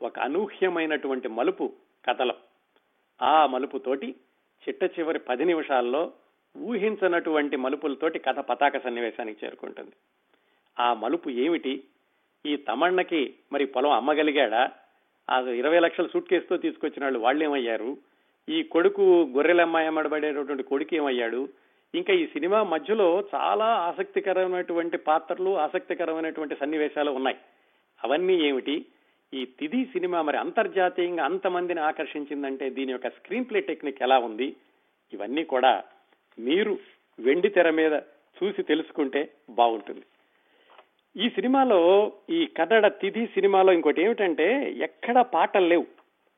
ఒక 0.03 0.19
అనూహ్యమైనటువంటి 0.19 1.29
మలుపు 1.29 1.73
కథలో 2.09 2.35
ఆ 3.23 3.47
మలుపుతోటి 3.47 4.15
చిట్ట 4.69 4.85
చివరి 4.85 5.19
పది 5.19 5.45
నిమిషాల్లో 5.45 6.13
ఊహించనటువంటి 6.57 7.57
మలుపులతోటి 7.57 8.19
కథ 8.19 8.39
పతాక 8.39 8.79
సన్నివేశానికి 8.79 9.47
చేరుకుంటుంది. 9.47 9.93
ఆ 10.81 10.95
మలుపు 10.95 11.31
ఏమిటి? 11.31 11.85
ఈ 12.47 12.57
తమన్నకి 12.57 13.35
మరి 13.53 13.67
పొలం 13.67 13.91
అమ్మగలిగాడా? 13.91 14.71
ఆ 15.31 15.41
ఇరవై 15.41 15.81
లక్షల 15.81 16.07
సూట్ 16.07 16.29
కేసుతో 16.29 16.57
తీసుకొచ్చిన 16.57 17.05
వాళ్ళు 17.05 17.19
వాళ్ళు 17.19 17.45
ఏమయ్యారు 17.45 17.97
ఈ 18.49 18.63
కొడుకు 18.63 19.31
గొర్రెలమ్మాయి 19.37 19.87
అమ్మడబడేటటువంటి 19.87 20.63
కొడుకు 20.63 20.95
ఏమయ్యాడు? 20.95 21.49
ఇంకా 21.95 22.15
ఈ 22.15 22.27
సినిమా 22.27 22.63
మధ్యలో 22.63 23.25
చాలా 23.35 23.65
ఆసక్తికరమైనటువంటి 23.65 24.97
పాత్రలు 24.97 25.59
ఆసక్తికరమైనటువంటి 25.59 26.55
సన్నివేశాలు 26.55 27.11
ఉన్నాయి. 27.11 27.37
అవన్నీ 28.05 28.35
ఏమిటి? 28.35 28.87
ఈ 29.35 29.45
తిది 29.45 29.85
సినిమా 29.85 30.23
మరి 30.23 30.37
అంతర్జాతీయంగా 30.37 31.25
అంతమందిని 31.25 31.81
ఆకర్షించిందంటే 31.81 32.71
దీని 32.71 32.93
యొక్క 32.93 33.09
స్క్రీన్ 33.09 33.45
ప్లే 33.45 33.61
టెక్నిక్ 33.61 34.03
ఎలా 34.03 34.19
ఉంది? 34.19 34.57
ఇవన్నీ 35.13 35.45
కూడా 35.45 35.83
మీరు 36.39 36.79
వెండి 37.21 37.49
తెర 37.49 37.71
మీద 37.71 37.93
చూసి 38.43 38.63
తెలుసుకుంటే 38.63 39.29
బాగుంటుంది. 39.51 40.03
ఈ 41.17 41.29
సినిమాలో 41.29 42.13
ఈ 42.31 42.47
కన్నడ 42.47 42.87
తిథి 42.87 43.27
సినిమాలో 43.27 43.73
ఇంకోటి 43.73 44.03
ఏమిటంటే 44.03 44.73
ఎక్కడ 44.73 45.21
పాటలు 45.21 45.67
లేవు. 45.67 45.87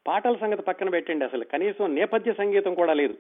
పాటల 0.07 0.37
సంగతి 0.37 0.63
పక్కన 0.63 0.89
పెట్టండి 0.89 1.25
అసలు. 1.25 1.45
కనీసం 1.45 1.95
నేపథ్య 1.95 2.33
సంగీతం 2.33 2.75
కూడా 2.75 2.93
లేదు. 2.93 3.15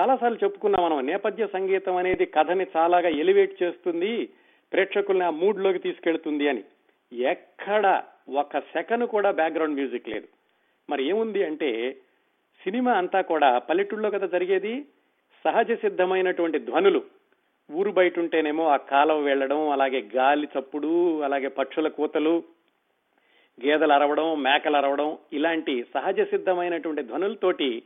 చాలాసార్లు 0.00 0.38
చెప్పుకున్నాం 0.44 0.84
మనం 0.84 1.06
నేపథ్య 1.06 1.46
సంగీతం 1.46 1.96
అనేది 1.96 2.26
కథని 2.26 2.66
చాలాగా 2.76 3.08
ఎలివేట్ 3.08 3.62
చేస్తుంది 3.62 4.28
ప్రేక్షకుల్ని 4.72 5.24
ఆ 5.24 5.30
మూడ్లోకి 5.30 5.78
తీసుకెళ్తుంది 5.78 6.48
అని. 6.48 6.64
ఎక్కడ 7.12 8.02
ఒక 8.36 8.58
సెకండ్ 8.58 9.04
కూడా 9.04 9.30
బ్యాక్గ్రౌండ్ 9.30 9.74
మ్యూజిక్ 9.74 10.08
లేదు. 10.08 10.28
మరి 10.90 11.08
ఏముంది 11.08 11.44
అంటే 11.44 11.96
సినిమా 12.64 12.92
అంతా 12.92 13.20
కూడా 13.20 13.58
పల్లెటూళ్ళలో 13.58 14.10
కదా 14.10 14.26
జరిగేది? 14.26 14.84
సహజ 15.44 15.72
సిద్ధమైనటువంటి 15.72 16.58
ధ్వనులు. 16.58 17.15
ఊరు 17.70 17.90
బయట 17.92 18.18
ఉంటేనేమో 18.18 18.68
ఆ 18.68 18.76
కాలం 18.76 19.24
వెళ్ళడం 19.24 19.70
అలాగే 19.70 20.00
గాలి 20.14 20.48
చప్పుడు 20.54 21.22
అలాగే 21.22 21.48
పక్షుల 21.48 21.88
కూతలు 21.88 22.44
గేదెలు 23.64 23.92
అరవడం 23.92 24.42
మేకలు 24.42 24.76
అరవడం 24.76 25.18
ఇలాంటి 25.32 25.86
సహజ 25.94 26.20
సిద్ధమైనటువంటి 26.20 27.02
ధ్వనులతోటి 27.02 27.82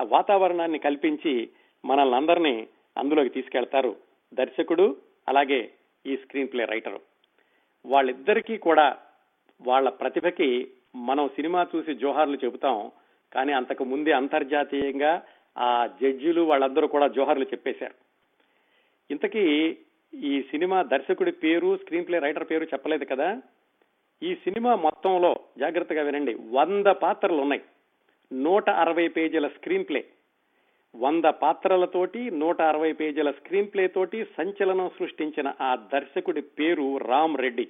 ఆ 0.00 0.02
వాతావరణాన్ని 0.02 0.78
కల్పించి 0.78 1.48
మనల్ని 1.84 2.16
అందరినీ 2.16 2.68
అందులోకి 2.98 3.28
తీసుకెళ్తారు 3.28 3.96
దర్శకుడు 4.34 4.96
అలాగే 5.28 5.70
ఈ 6.06 6.16
స్క్రీన్ 6.16 6.48
ప్లే 6.48 6.64
రైటరు. 6.64 7.00
వాళ్ళిద్దరికీ 7.86 8.56
కూడా 8.56 8.96
వాళ్ళ 9.60 9.88
ప్రతిభకి 9.88 10.70
మనం 10.96 11.28
సినిమా 11.28 11.66
చూసి 11.76 11.94
జోహార్లు 11.94 12.38
చెబుతాం 12.44 12.92
కానీ 13.32 13.52
అంతకు 13.52 13.84
ముందే 13.84 14.12
అంతర్జాతీయంగా 14.12 15.22
ఆ 15.58 15.86
జడ్జిలు 15.86 16.40
వాళ్ళందరూ 16.40 16.86
కూడా 16.86 17.08
జోహార్లు 17.08 17.44
చెప్పేశారు. 17.44 18.03
ఇంతకీ 19.10 19.76
ఈ 20.14 20.42
సినిమా 20.42 20.82
దర్శకుడి 20.82 21.32
పేరు 21.32 21.76
స్క్రీన్ 21.76 22.06
ప్లే 22.06 22.18
రైటర్ 22.18 22.50
పేరు 22.50 22.64
చెప్పలేదు 22.64 23.04
కదా? 23.04 23.42
ఈ 24.22 24.34
సినిమా 24.34 24.74
మొత్తంలో 24.74 25.40
జాగ్రత్తగా 25.58 26.02
వినండి. 26.02 26.34
వంద 26.34 26.86
పాత్రలు 26.86 27.36
ఉన్నాయి. 27.36 27.62
నూట 28.32 28.70
అరవై 28.70 29.08
పేజీల 29.08 29.48
స్క్రీన్ 29.48 29.84
ప్లే. 29.84 30.04
వంద 30.96 31.24
పాత్రలతోటి 31.24 32.30
నూట 32.30 32.62
అరవై 32.62 32.92
పేజీల 32.92 33.30
స్క్రీన్ 33.30 33.68
ప్లే 33.68 33.86
తోటి 33.86 34.24
సంచలనం 34.24 34.90
సృష్టించిన 34.98 35.52
ఆ 35.60 35.76
దర్శకుడి 35.92 36.42
పేరు 36.42 36.98
రామ్ 36.98 37.38
రెడ్డి. 37.38 37.68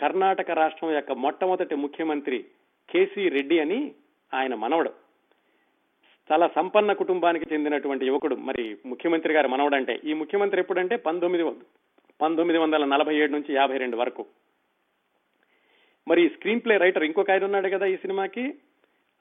కర్ణాటక 0.00 0.50
రాష్ట్రం 0.50 0.90
యొక్క 0.90 1.12
మొట్టమొదటి 1.12 1.74
ముఖ్యమంత్రి 1.74 2.44
కేసీ 2.90 3.28
రెడ్డి 3.28 3.58
అని 3.58 3.94
ఆయన 4.34 4.54
మనవడు. 4.54 5.03
చాలా 6.32 6.50
సంపన్న 6.54 6.92
కుటుంబానికి 6.92 7.54
చెందినటువంటి 7.54 8.06
యువకుడు 8.06 8.34
మరి 8.34 8.76
ముఖ్యమంత్రి 8.86 9.34
గారు 9.34 9.48
మనవడంటే 9.48 10.00
ఈ 10.04 10.12
ముఖ్యమంత్రి 10.12 10.60
ఎప్పుడంటే 10.60 10.96
పంతొమ్మిది 10.96 11.44
పంతొమ్మిది 12.20 12.58
వందల 12.58 12.84
నలభై 12.84 13.16
ఏడు 13.16 13.32
నుంచి 13.32 13.54
యాభై 13.54 13.76
రెండు 13.76 13.96
వరకు. 13.96 14.26
మరి 16.08 16.28
స్క్రీన్ 16.28 16.60
ప్లే 16.60 16.76
రైటర్ 16.76 17.04
ఇంకొక 17.04 17.30
ఆయన 17.30 17.44
ఉన్నాడు 17.44 17.68
కదా 17.68 17.86
ఈ 17.86 17.96
సినిమాకి 17.96 18.54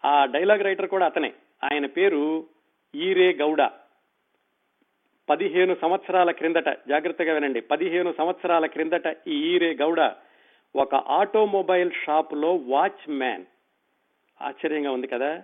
ఆ 0.06 0.26
డైలాగ్ 0.26 0.64
రైటర్ 0.64 0.88
కూడా 0.88 1.06
అతనే. 1.06 1.34
ఆయన 1.64 1.86
పేరు 1.86 2.46
ఈరే 2.96 3.34
గౌడ. 3.34 3.70
పదిహేను 5.30 5.76
సంవత్సరాల 5.82 6.32
క్రిందట 6.32 6.70
జాగ్రత్తగా 6.70 7.34
వినండి 7.34 7.62
పదిహేను 7.62 8.14
సంవత్సరాల 8.18 8.66
క్రిందట 8.66 9.18
ఈ 9.28 9.56
ఈరే 9.56 9.74
గౌడ 9.74 10.12
ఒక 10.76 10.96
ఆటోమొబైల్ 10.96 11.92
షాప్లో 12.06 12.56
వాచ్ 12.56 13.10
మ్యాన్ 13.10 13.46
ఆశ్చర్యంగా 14.42 14.92
ఉంది 14.92 15.08
కదా? 15.08 15.44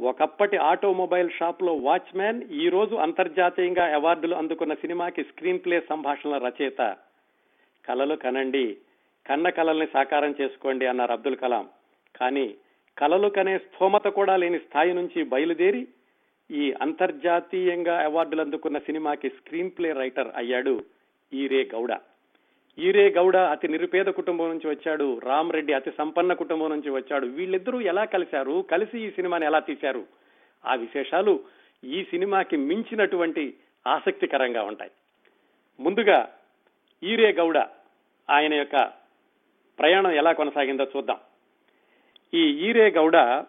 ఒకప్పటి 0.00 0.56
ఆటోమొబైల్ 0.56 1.30
షాప్లో 1.30 1.74
వాచ్మ్యాన్ 1.74 2.42
ఈ 2.42 2.68
రోజు 2.68 2.94
అంతర్జాతీయంగా 2.94 3.94
అవార్డులు 3.94 4.34
అందుకున్న 4.34 4.74
సినిమాకి 4.74 5.24
స్క్రీన్ 5.24 5.58
ప్లే 5.58 5.80
సంభాషణల 5.88 6.46
రచయిత. 6.46 6.96
కలలు 7.88 8.14
కనండి. 8.14 8.76
కన్న 9.26 9.48
కలల్ని 9.48 9.86
సాకారం 9.86 10.34
చేసుకోండి 10.40 10.86
అన్నారు 10.86 11.12
అబ్దుల్ 11.12 11.36
కలాం. 11.36 11.68
కానీ 12.16 12.54
కలలు 12.98 13.28
కనే 13.28 13.58
స్థోమత 13.58 14.04
కూడా 14.04 14.36
లేని 14.36 14.58
స్థాయి 14.58 14.92
నుంచి 14.92 15.22
బయలుదేరి 15.22 15.88
ఈ 16.50 16.72
అంతర్జాతీయంగా 16.72 18.04
అవార్డులు 18.04 18.40
అందుకున్న 18.40 18.78
సినిమాకి 18.78 19.28
స్క్రీన్ 19.28 19.70
ప్లే 19.70 19.92
రైటర్ 19.92 20.28
అయ్యాడు 20.36 20.84
ఈరే 21.32 21.68
గౌడ. 21.74 21.92
ఈరే 22.78 23.10
గౌడ 23.10 23.36
అతి 23.36 23.68
నిరుపేద 23.68 24.06
కుటుంబం 24.06 24.48
నుంచి 24.48 24.70
వచ్చాడు 24.70 25.18
రామ్ 25.18 25.52
రెడ్డి 25.52 25.72
అతి 25.72 25.92
సంపన్న 25.98 26.32
కుటుంబం 26.32 26.70
నుంచి 26.70 26.90
వచ్చాడు. 26.90 27.26
వీళ్ళిద్దరూ 27.26 27.80
ఎలా 27.80 28.04
కలిశారు? 28.04 28.64
కలిసి 28.70 29.00
ఈ 29.00 29.10
సినిమాని 29.10 29.46
ఎలా 29.46 29.58
తీశారు? 29.58 30.06
ఆ 30.64 30.74
విశేషాలు 30.74 31.40
ఈ 31.84 32.04
సినిమాకి 32.04 32.56
మించినటువంటి 32.56 33.54
ఆసక్తికరంగా 33.86 34.62
ఉంటాయి. 34.62 34.90
ముందుగా 35.80 36.32
ఈరే 37.02 37.32
గౌడ 37.32 37.58
ఆయన 38.30 38.54
యొక్క 38.54 38.92
ప్రయాణం 39.78 40.10
ఎలా 40.10 40.32
కొనసాగిందో 40.32 40.86
చూద్దాం. 40.96 41.16
ఈ 42.34 42.68
ఈరే 42.68 42.90
గౌడ 42.90 43.44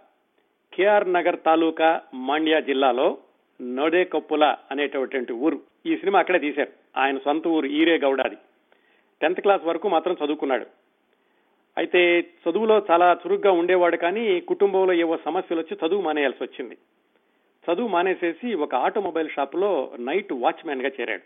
కేఆర్ 0.73 1.13
నగర్ 1.13 1.37
తాలూకా 1.45 2.01
మాండ్యా 2.13 2.59
జిల్లాలో 2.59 3.17
నోడేకొప్పుల 3.61 4.57
అనేటటువంటి 4.71 5.33
ఊరు. 5.33 5.61
ఈ 5.85 5.97
సినిమా 5.97 6.19
అక్కడే 6.19 6.39
తీశారు. 6.39 6.71
ఆయన 6.97 7.17
సొంత 7.17 7.47
ఊరు 7.47 7.65
ఈరే 7.65 7.97
గౌడ 7.97 8.21
అది 8.21 8.37
టెన్త్ 9.21 9.41
క్లాస్ 9.41 9.63
వరకు 9.63 9.89
మాత్రం 9.89 10.17
చదువుకున్నాడు. 10.25 10.65
అయితే 11.77 12.25
చదువులో 12.49 12.85
చాలా 12.91 13.17
చురుగ్గా 13.27 13.51
ఉండేవాడు 13.51 13.97
కానీ 13.97 14.39
కుటుంబంలో 14.39 14.93
ఏవో 14.93 15.17
సమస్యలు 15.25 15.61
వచ్చి 15.61 15.87
చదువు 15.87 16.01
మానేయాల్సి 16.01 16.43
వచ్చింది. 16.43 16.77
చదువు 17.71 17.87
మానేసేసి 17.87 18.53
ఒక 18.53 18.75
ఆటోమొబైల్ 18.75 19.29
షాప్లో 19.29 19.91
నైట్ 19.99 20.33
వాచ్మెన్గా 20.33 20.91
చేరాడు. 21.01 21.21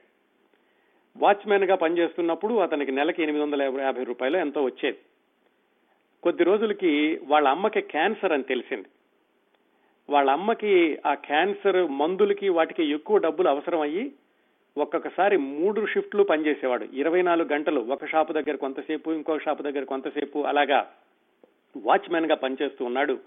వాచ్మెన్గా 1.18 1.76
పనిచేస్తున్నప్పుడు 1.76 2.54
అతనికి 2.54 2.92
నెలకి 2.92 3.24
ఎనిమిది 3.24 3.44
వందల 3.44 3.82
యాభై 3.82 4.04
రూపాయలు 4.04 4.38
ఎంతో 4.38 4.64
వచ్చేది. 4.64 4.98
కొద్ది 6.24 6.44
రోజులకి 6.44 7.20
వాళ్ళ 7.24 7.48
అమ్మకి 7.48 7.82
క్యాన్సర్ 7.82 8.32
అని 8.32 8.44
తెలిసింది. 8.44 8.88
వాళ్ళ 10.10 10.30
అమ్మకి 10.30 10.98
ఆ 11.06 11.14
క్యాన్సర్ 11.14 11.92
మందులకి 11.92 12.50
వాటికి 12.50 12.86
ఎక్కువ 12.86 13.18
డబ్బులు 13.18 13.50
అవసరం 13.50 13.80
అయ్యి 13.80 14.12
ఒక్కొక్కసారి 14.78 15.38
మూడు 15.38 15.86
షిఫ్ట్లు 15.86 16.24
పనిచేసేవాడు. 16.24 16.86
ఇరవై 16.94 17.22
నాలుగు 17.22 17.54
గంటలు 17.54 17.80
ఒక 17.80 18.06
షాపు 18.06 18.34
దగ్గర 18.34 18.56
కొంతసేపు 18.56 19.12
ఇంకో 19.12 19.40
షాపు 19.40 19.64
దగ్గర 19.64 19.84
కొంతసేపు 19.84 20.40
అలాగా 20.44 20.88
వాచ్మెన్గా 21.78 22.36
పనిచేస్తూ 22.36 22.86
ఉన్నాడు 22.86 23.20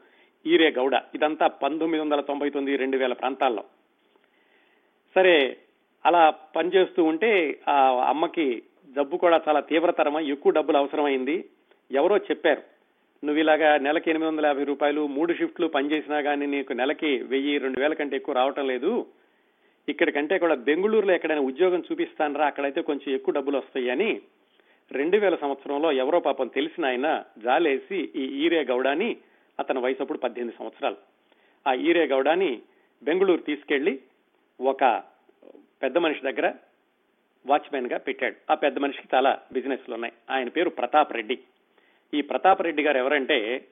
ఈరే 0.46 0.70
గౌడ. 0.70 0.92
ఇదంతా 1.14 1.46
పంతొమ్మిది 1.46 2.04
వందల 2.04 2.20
తొంభై 2.20 2.50
తొమ్మిది 2.50 2.76
రెండు 2.76 2.96
వేల 2.96 3.12
ప్రాంతాల్లో. 3.12 3.64
సరే 5.14 5.56
అలా 6.06 6.30
పనిచేస్తూ 6.30 7.04
ఉంటే 7.04 7.60
ఆ 7.68 8.04
అమ్మకి 8.08 8.62
జబ్బు 8.96 9.16
కూడా 9.16 9.40
చాలా 9.48 9.60
తీవ్రతరమై? 9.60 10.24
ఎక్కువ 10.24 10.52
డబ్బులు 10.52 10.76
అవసరమైంది. 10.76 11.44
ఎవరో 11.90 12.16
చెప్పారు 12.16 12.62
నువ్వు 13.24 13.40
ఇలాగా 13.40 13.78
నెలకి 13.78 14.10
ఎనిమిది 14.10 14.30
వందల 14.30 14.46
యాభై 14.46 14.64
రూపాయలు 14.64 15.06
మూడు 15.06 15.32
షిఫ్ట్లు 15.32 15.66
పనిచేసినా 15.66 16.20
కానీ 16.20 16.46
నీకు 16.46 16.72
నెలకి 16.72 17.22
వెయ్యి 17.22 17.58
రెండు 17.58 17.80
వేల 17.80 17.92
కంటే 17.92 18.16
ఎక్కువ 18.16 18.34
రావటం 18.34 18.66
లేదు. 18.66 19.06
ఇక్కడికంటే 19.88 20.38
కూడా 20.38 20.54
బెంగళూరులో 20.54 21.14
ఎక్కడైనా 21.14 21.40
ఉద్యోగం 21.40 21.82
చూపిస్తానరా? 21.92 22.46
అక్కడైతే 22.46 22.82
కొంచెం 22.82 23.14
ఎక్కువ 23.14 23.34
డబ్బులు 23.34 23.58
వస్తాయని 23.58 24.20
రెండు 24.90 25.16
వేల 25.16 25.36
సంవత్సరంలో 25.36 25.92
ఎవరో 25.92 26.20
పాపం 26.20 26.48
తెలిసిన 26.48 26.84
ఆయన 26.86 27.24
జాలేసి 27.38 27.98
ఈ 28.16 28.24
ఈరే 28.44 28.64
గౌడాని 28.64 29.16
అతని 29.58 29.80
వయసు 29.80 30.00
అప్పుడు 30.00 30.18
పద్దెనిమిది 30.18 30.58
సంవత్సరాలు. 30.58 30.96
ఆ 31.68 31.74
ఈరే 31.74 32.06
గౌడాని 32.06 32.62
బెంగళూరు 33.02 33.42
తీసుకెళ్ళి 33.42 34.00
ఒక 34.60 35.02
పెద్ద 35.82 35.98
మనిషి 35.98 36.20
దగ్గర 36.20 36.54
వాచ్మెన్గా 37.46 37.98
పెట్టాడు. 37.98 38.36
ఆ 38.50 38.54
పెద్ద 38.54 38.78
మనిషికి 38.78 39.08
చాలా 39.14 39.38
బిజినెస్లు 39.52 39.94
ఉన్నాయి. 39.94 40.12
ఆయన 40.30 40.48
పేరు 40.48 40.70
ప్రతాప్ 40.70 41.12
రెడ్డి. 41.12 41.38
ఈ 42.14 42.20
ప్రతాప్ 42.20 42.62
రెడ్డి 42.62 42.82
గారు 42.82 42.98
ఎవరంటే 42.98 43.66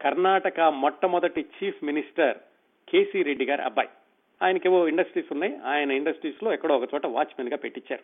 కర్ణాటక 0.00 0.60
మొట్టమొదటి 0.60 1.40
చీఫ్ 1.40 1.84
మినిస్టర్ 1.84 2.38
కేసీ 2.88 3.22
రెడ్డి 3.22 3.44
గారి 3.44 3.62
అబ్బాయి. 3.62 3.88
ఆయనకేవో 4.42 4.88
ఇండస్ట్రీస్ 4.88 5.32
ఉన్నాయి. 5.32 5.58
ఆయన 5.64 5.90
ఇండస్ట్రీస్లో 5.90 6.52
ఎక్కడో 6.52 6.76
ఒక 6.76 6.94
చోట 6.94 7.06
వాచ్మెన్గా 7.06 7.56
పెట్టించారు 7.56 8.02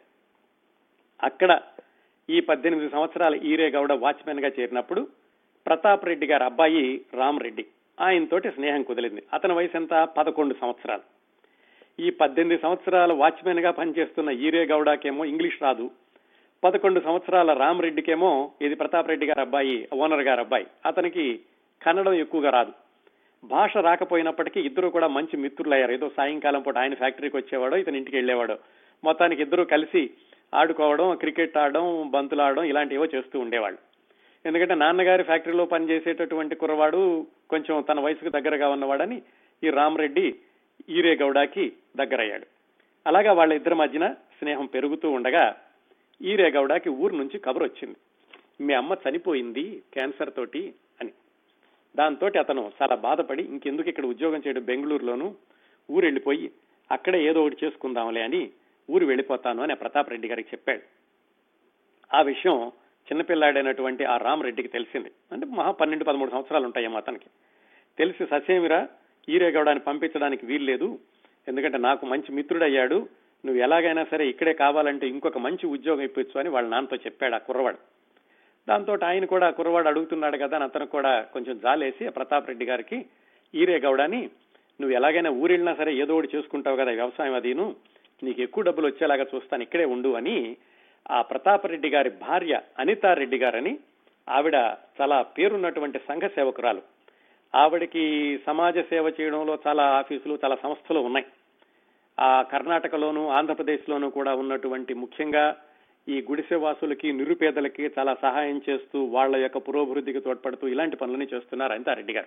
అక్కడ 1.23 1.61
ఈ 2.31 2.41
పద్దెనిమిది 2.41 2.89
సంవత్సరాల 2.91 3.35
ఈరే 3.35 3.71
గౌడ 3.71 3.93
వాచ్మెన్గా 3.93 4.51
చేరినప్పుడు 4.61 5.09
ప్రతాప్ 5.67 6.05
రెడ్డి 6.05 6.27
గారి 6.27 6.45
అబ్బాయి 6.45 7.01
రామ్ 7.15 7.41
రెడ్డి. 7.41 7.67
ఆయనతోటి 8.01 8.51
స్నేహం 8.51 8.83
కుదిరింది 8.83 9.23
అతని 9.35 9.53
వయసు 9.53 9.77
ఎంత? 9.77 10.09
పదకొండు 10.19 10.55
సంవత్సరాలు. 10.61 11.03
ఈ 12.03 12.11
పద్దెనిమిది 12.11 12.63
సంవత్సరాల 12.63 13.13
వాచ్మెన్గా 13.13 13.71
పనిచేస్తున్న 13.71 14.31
ఈరే 14.31 14.67
గౌడకేమో 14.67 15.25
ఇంగ్లీష్ 15.25 15.63
రాదు. 15.63 15.91
పదకొండు 16.65 17.01
సంవత్సరాల 17.01 17.53
రామ్ 17.53 17.83
రెడ్డికేమో 17.83 18.53
ఇది 18.63 18.75
ప్రతాప్ 18.75 19.09
రెడ్డి 19.09 19.27
గారి 19.27 19.41
అబ్బాయి 19.41 19.89
ఓనర్ 19.93 20.21
గారి 20.21 20.41
అబ్బాయి. 20.41 20.67
అతనికి 20.87 21.41
కన్నడం 21.83 22.13
ఎక్కువగా 22.13 22.51
రాదు. 22.51 22.73
భాష 23.45 23.77
రాకపోయినప్పటికీ 23.77 24.61
ఇద్దరు 24.61 24.89
కూడా 24.89 25.07
మంచి 25.07 25.37
మిత్రులయ్యారు 25.37 25.93
ఏదో 25.93 26.11
సాయంకాలం 26.17 26.63
పూట 26.63 26.79
ఆయన 26.79 26.95
ఫ్యాక్టరీకి 26.95 27.37
వచ్చేవాడు 27.37 27.77
ఇతని 27.77 27.99
ఇంటికి 27.99 28.17
వెళ్ళేవాడు. 28.17 28.59
మొత్తానికి 29.05 29.43
ఇద్దరు 29.43 29.63
కలిసి 29.65 30.11
ఆడుకోవడం 30.55 31.17
క్రికెట్ 31.17 31.59
ఆడడం 31.59 32.11
బంతులు 32.11 32.43
ఆడడం 32.43 32.65
ఇలాంటివో 32.65 33.07
చేస్తూ 33.15 33.41
ఉండేవాళ్ళు. 33.41 33.79
ఎందుకంటే 34.47 34.75
నాన్నగారి 34.75 35.23
ఫ్యాక్టరీలో 35.23 35.65
పనిచేసేటటువంటి 35.65 36.55
కుర్రవాడు 36.55 37.27
కొంచెం 37.51 37.83
తన 37.83 38.01
వయసుకు 38.01 38.31
దగ్గరగా 38.31 38.69
ఉన్నవాడని 38.69 39.23
ఈ 39.65 39.71
రామరెడ్డి 39.71 40.35
ఈరే 40.89 41.15
గౌడాకి 41.17 41.73
దగ్గరయ్యాడు. 41.97 42.47
అలాగా 43.07 43.33
వాళ్ళ 43.33 43.53
ఇద్దరి 43.53 43.75
మధ్యన 43.75 44.13
స్నేహం 44.13 44.67
పెరుగుతూ 44.67 45.11
ఉండగా 45.11 45.57
ఈరేగౌడాకి 46.23 46.89
ఊరు 46.89 47.17
నుంచి 47.17 47.39
కబురు 47.39 47.65
వచ్చింది 47.65 47.97
మీ 48.65 48.75
అమ్మ 48.75 48.97
చనిపోయింది 49.09 49.83
క్యాన్సర్ 49.93 50.35
తోటి 50.37 50.75
దాంతో 51.97 52.27
అతను 52.27 52.73
చాలా 52.83 52.95
బాధపడి 52.95 53.43
ఇంకెందుకు 53.43 53.89
ఇక్కడ 53.89 54.07
ఉద్యోగం 54.07 54.43
చేయడం 54.47 54.63
బెంగళూరులోను? 54.63 55.35
ఊరు 55.91 56.05
వెళ్ళిపోయి 56.05 56.51
అక్కడే 56.93 57.25
ఏదో 57.25 57.43
ఒకటి 57.43 57.57
చేసుకుందాంలే 57.65 58.23
అని 58.23 58.51
ఊరు 58.91 59.07
వెళ్ళిపోతాను 59.07 59.63
అని 59.63 59.75
ప్రతాప్ 59.75 60.11
రెడ్డి 60.11 60.29
గారికి 60.29 60.49
చెప్పాడు. 60.49 60.81
ఆ 62.17 62.23
విషయం 62.23 62.73
చిన్నపిల్లాడైనటువంటి 63.01 64.05
ఆ 64.05 64.17
రామరెడ్డికి 64.17 64.69
తెలిసింది. 64.69 65.11
అంటే 65.33 65.47
మహా 65.47 65.71
పన్నెండు 65.71 66.05
పదమూడు 66.05 66.31
సంవత్సరాలు 66.31 66.65
ఉంటాయేమో 66.65 66.97
అతనికి. 66.97 67.27
తెలిసి 67.99 68.27
ససేమిరా 68.27 68.89
ఈరేగౌడాన్ని 69.29 69.85
పంపించడానికి 69.85 70.47
వీల్లేదు. 70.47 70.99
ఎందుకంటే 71.49 71.79
నాకు 71.79 72.07
మంచి 72.07 72.33
మిత్రుడయ్యాడు. 72.33 73.09
నువ్వు 73.47 73.63
ఎలాగైనా 73.63 74.05
సరే 74.05 74.29
ఇక్కడే 74.29 74.53
కావాలంటే 74.53 75.09
ఇంకొక 75.09 75.39
మంచి 75.39 75.67
ఉద్యోగం 75.67 76.01
ఇప్పించు 76.01 76.41
అని 76.41 76.49
వాళ్ళ 76.49 76.69
నాన్నతో 76.69 76.97
చెప్పాడు 76.97 77.35
ఆ 77.35 77.39
కుర్రవాడు. 77.39 77.79
దాంతో 78.71 78.93
ఆయన 79.11 79.25
కూడా 79.33 79.47
కుర్రవాడు 79.51 79.89
అడుగుతున్నాడు 79.89 80.37
కదా 80.43 80.57
అని 80.57 80.67
అతను 80.69 80.87
కూడా 80.97 81.13
కొంచెం 81.35 81.55
జాలేసి 81.65 82.05
ఆ 82.09 82.15
ప్రతాప్ 82.19 82.49
రెడ్డి 82.51 82.67
గారికి 82.71 82.99
ఈరే 83.55 83.77
గౌడని 83.87 84.23
నువ్వు 84.81 84.93
ఎలాగైనా 84.99 85.31
ఊరెళ్ళినా 85.43 85.73
సరే 85.81 85.93
ఏదో 86.03 86.17
ఒకటి 86.17 86.35
చేసుకుంటావు 86.37 86.77
కదా 86.77 86.93
వ్యవసాయం 87.01 87.35
అదీను 87.35 87.67
నీకు 88.23 88.41
ఎక్కువ 88.43 88.65
డబ్బులు 88.69 88.87
వచ్చేలాగా 88.87 89.25
చూస్తాను 89.35 89.63
ఇక్కడే 89.63 89.87
ఉండు 89.95 90.11
అని 90.21 90.37
ఆ 91.11 91.19
ప్రతాప్ 91.23 91.67
రెడ్డి 91.67 91.89
గారి 91.89 92.11
భార్య 92.25 92.55
అనితా 92.79 93.11
రెడ్డి 93.15 93.39
గారని 93.39 93.73
ఆవిడ 94.29 94.57
చాలా 94.99 95.17
పేరున్నటువంటి 95.37 95.99
సంఘ 96.09 96.25
సేవకురాలు. 96.35 96.83
ఆవిడకి 97.55 98.05
సమాజ 98.47 98.79
సేవ 98.91 99.07
చేయడంలో 99.21 99.55
చాలా 99.67 99.85
ఆఫీసులు 100.01 100.35
చాలా 100.45 100.57
సంస్థలు 100.63 101.01
ఉన్నాయి. 101.01 101.27
ఆ 102.19 102.31
కర్ణాటకలోను 102.53 103.23
ఆంధ్రప్రదేశ్లోను 103.39 104.09
కూడా 104.11 104.35
ఉన్నటువంటి 104.35 104.95
ముఖ్యంగా 104.95 105.45
ఈ 106.09 106.25
గుడిసె 106.31 106.55
వాసులకి 106.55 107.13
నిరుపేదలకి 107.13 107.91
చాలా 107.99 108.15
సహాయం 108.15 108.61
చేస్తూ 108.69 109.05
వాళ్ళ 109.05 109.37
యొక్క 109.37 109.59
పురోభివృద్ధికి 109.59 110.21
తోడ్పడుతూ 110.21 110.69
ఇలాంటి 110.69 110.97
పనులని 110.97 111.27
చేస్తున్నారు 111.35 111.73
అనితారెడ్డి 111.73 112.13
గారు. 112.13 112.27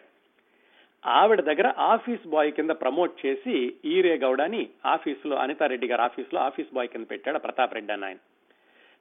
ఆవిడ 1.07 1.41
దగ్గర 1.41 1.73
ఆఫీస్ 1.77 2.27
బాయ్ 2.27 2.51
కింద 2.51 2.69
ప్రమోట్ 2.69 3.25
చేసి 3.25 3.73
ఈరే 3.85 4.17
గౌడని 4.17 4.69
ఆఫీసులో 4.85 5.35
అనితారెడ్డి 5.35 5.87
గారు 5.87 6.01
ఆఫీసులో 6.01 6.41
ఆఫీస్ 6.41 6.73
బాయ్ 6.73 6.87
కింద 6.87 7.05
పెట్టాడు 7.09 7.39
ప్రతాప్ 7.39 7.73
రెడ్డి 7.73 7.93
అని 7.93 8.05
ఆయన. 8.05 8.17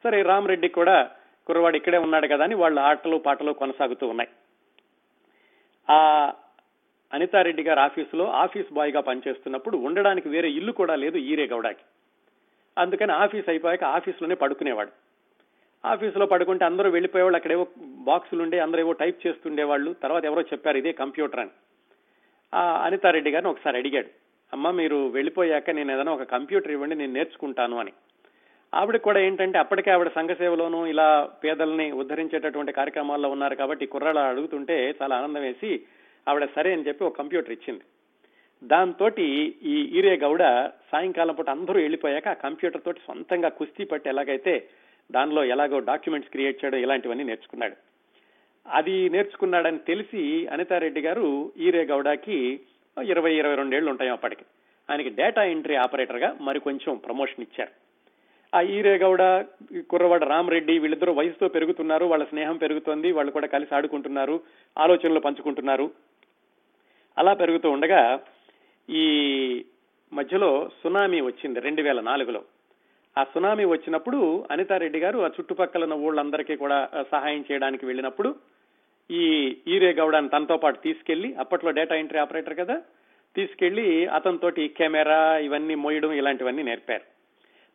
సరే 0.05 0.23
రామరెడ్డి 0.23 0.69
కూడా 0.69 1.11
కుర్రవాడు 1.47 1.77
ఇక్కడే 1.77 1.99
ఉన్నాడు 1.99 2.27
కదా 2.27 2.45
అని 2.45 2.55
వాళ్ళ 2.55 2.79
ఆటలు 2.79 3.17
పాటలు 3.17 3.53
కొనసాగుతూ 3.53 4.09
ఉన్నాయి. 4.09 4.31
ఆ 5.91 6.33
అనితారెడ్డి 7.13 7.63
గారి 7.63 7.81
ఆఫీసులో 7.81 8.25
ఆఫీస్ 8.25 8.73
బాయ్గా 8.73 9.01
పనిచేస్తున్నప్పుడు 9.01 9.77
ఉండడానికి 9.77 10.29
వేరే 10.29 10.51
ఇల్లు 10.51 10.73
కూడా 10.73 10.97
లేదు 10.97 11.19
ఈరే 11.19 11.47
గౌడకి. 11.47 11.85
అందుకని 12.79 13.13
ఆఫీస్ 13.13 13.49
అయిపోయాక 13.49 13.85
ఆఫీసులోనే 13.85 14.35
పడుకునేవాడు. 14.35 14.91
ఆఫీసులో 15.85 16.27
పడుకుంటే 16.27 16.65
అందరూ 16.65 16.91
వెళ్ళిపోయేవాళ్ళు 16.91 17.37
అక్కడేవో 17.37 17.67
బాక్సులు 17.79 18.43
ఉండే 18.43 18.59
అందరూ 18.59 18.81
ఏవో 18.81 18.93
టైప్ 18.93 19.27
చేస్తుండేవాళ్ళు. 19.27 19.93
తర్వాత 20.03 20.25
ఎవరో 20.25 20.43
చెప్పారు 20.43 20.79
ఇదే 20.79 20.93
కంప్యూటర్ 20.93 21.41
అని. 21.41 21.51
అనితారెడ్డి 22.85 23.31
గారిని 23.31 23.51
ఒకసారి 23.51 23.79
అడిగాడు 23.79 24.11
అమ్మ 24.53 24.71
మీరు 24.71 25.09
వెళ్ళిపోయాక 25.09 25.71
నేను 25.71 25.93
ఏదైనా 25.93 26.13
ఒక 26.13 26.23
కంప్యూటర్ 26.23 26.73
ఇవ్వండి 26.73 26.95
నేను 26.95 27.13
నేర్చుకుంటాను 27.13 27.79
అని. 27.79 27.93
ఆవిడ 28.75 28.97
కూడా 28.97 29.21
ఏంటంటే 29.21 29.59
అప్పటికే 29.59 29.91
ఆవిడ 29.91 30.09
సంఘసేవలోనూ 30.09 30.87
ఇలా 30.87 31.31
పేదల్ని 31.45 31.93
ఉద్ధరించేటటువంటి 31.93 32.73
కార్యక్రమాల్లో 32.73 33.31
ఉన్నారు 33.31 33.55
కాబట్టి 33.55 33.87
కుర్రాళ్ళు 33.87 34.21
అడుగుతుంటే 34.21 34.95
చాలా 35.03 35.17
ఆనందం 35.17 35.41
వేసి 35.41 35.81
ఆవిడ 36.29 36.49
సరే 36.57 36.73
అని 36.73 36.87
చెప్పి 36.89 37.05
ఒక 37.05 37.19
కంప్యూటర్ 37.19 37.53
ఇచ్చింది. 37.53 37.85
దాంతో 38.63 39.09
ఈ 39.63 39.91
ఈరే 39.95 40.17
గౌడ 40.17 40.43
సాయంకాలం 40.93 41.35
పూట 41.35 41.51
అందరూ 41.51 41.81
వెళ్ళిపోయాక 41.81 42.29
ఆ 42.29 42.33
కంప్యూటర్ 42.33 42.83
తోటి 42.83 43.01
సొంతంగా 43.07 43.49
కుస్తీ 43.49 43.85
పట్టి 43.85 44.09
ఎలాగైతే 44.09 44.69
దానిలో 45.13 45.45
ఎలాగో 45.45 45.79
డాక్యుమెంట్స్ 45.79 46.31
క్రియేట్ 46.31 46.65
చేయడం 46.65 46.79
ఇలాంటివన్నీ 46.79 47.25
నేర్చుకున్నాడు. 47.25 47.77
అది 48.67 49.09
నేర్చుకున్నాడని 49.09 49.79
తెలిసి 49.79 50.47
అనితారెడ్డి 50.47 51.01
గారు 51.01 51.53
ఈరే 51.59 51.85
గౌడకి 51.85 52.61
ఇరవై 53.05 53.35
ఇరవై 53.35 53.55
రెండేళ్ళు 53.55 53.91
ఉంటాయి 53.91 54.11
అప్పటికి. 54.11 54.45
ఆయనకి 54.91 55.11
డేటా 55.11 55.45
ఎంట్రీ 55.45 55.75
ఆపరేటర్గా 55.75 56.37
మరి 56.41 56.61
కొంచెం 56.61 56.97
ప్రమోషన్ 56.97 57.43
ఇచ్చారు. 57.43 57.73
ఆ 58.57 58.61
ఈరే 58.61 58.99
గౌడ 58.99 59.45
కుర్రవాడ 59.91 60.25
రామరెడ్డి 60.25 60.79
వీళ్ళిద్దరూ 60.79 61.13
వయసుతో 61.13 61.49
పెరుగుతున్నారు 61.49 62.07
వాళ్ళ 62.07 62.25
స్నేహం 62.25 62.57
పెరుగుతోంది 62.57 63.13
వాళ్ళు 63.13 63.33
కూడా 63.33 63.47
కలిసి 63.47 63.75
ఆడుకుంటున్నారు 63.75 64.41
ఆలోచనలు 64.79 65.21
పంచుకుంటున్నారు. 65.21 65.91
అలా 67.19 67.35
పెరుగుతూ 67.35 67.71
ఉండగా 67.71 68.21
ఈ 68.91 69.65
మధ్యలో 70.13 70.71
సునామీ 70.83 71.21
వచ్చింది 71.21 71.61
రెండు 71.61 71.83
వేల 71.83 72.01
నాలుగులో. 72.01 72.43
ఆ 73.19 73.25
సునామీ 73.25 73.65
వచ్చినప్పుడు 73.65 74.47
అనితారెడ్డి 74.51 74.99
గారు 74.99 75.19
ఆ 75.19 75.27
చుట్టుపక్కల 75.27 75.83
ఉన్న 75.83 75.95
ఊళ్ళందరికీ 75.95 76.57
కూడా 76.57 76.89
సహాయం 77.11 77.45
చేయడానికి 77.53 77.87
వెళ్ళినప్పుడు 77.87 78.37
ఈ 79.11 79.57
ఈరే 79.67 79.93
గౌడాన్ని 79.93 80.31
తనతో 80.31 80.57
పాటు 80.57 80.81
తీసుకెళ్ళి 80.81 81.35
అప్పట్లో 81.35 81.71
డేటా 81.71 81.95
ఎంట్రీ 81.95 82.19
ఆపరేటర్ 82.19 82.59
కదా 82.59 82.83
తీసుకెళ్ళి 83.37 84.07
అతనితోటి 84.07 84.69
కెమెరా 84.69 85.39
ఇవన్నీ 85.39 85.75
మోయడం 85.75 86.13
ఇలాంటివన్నీ 86.13 86.63
నేర్పారు. 86.63 87.03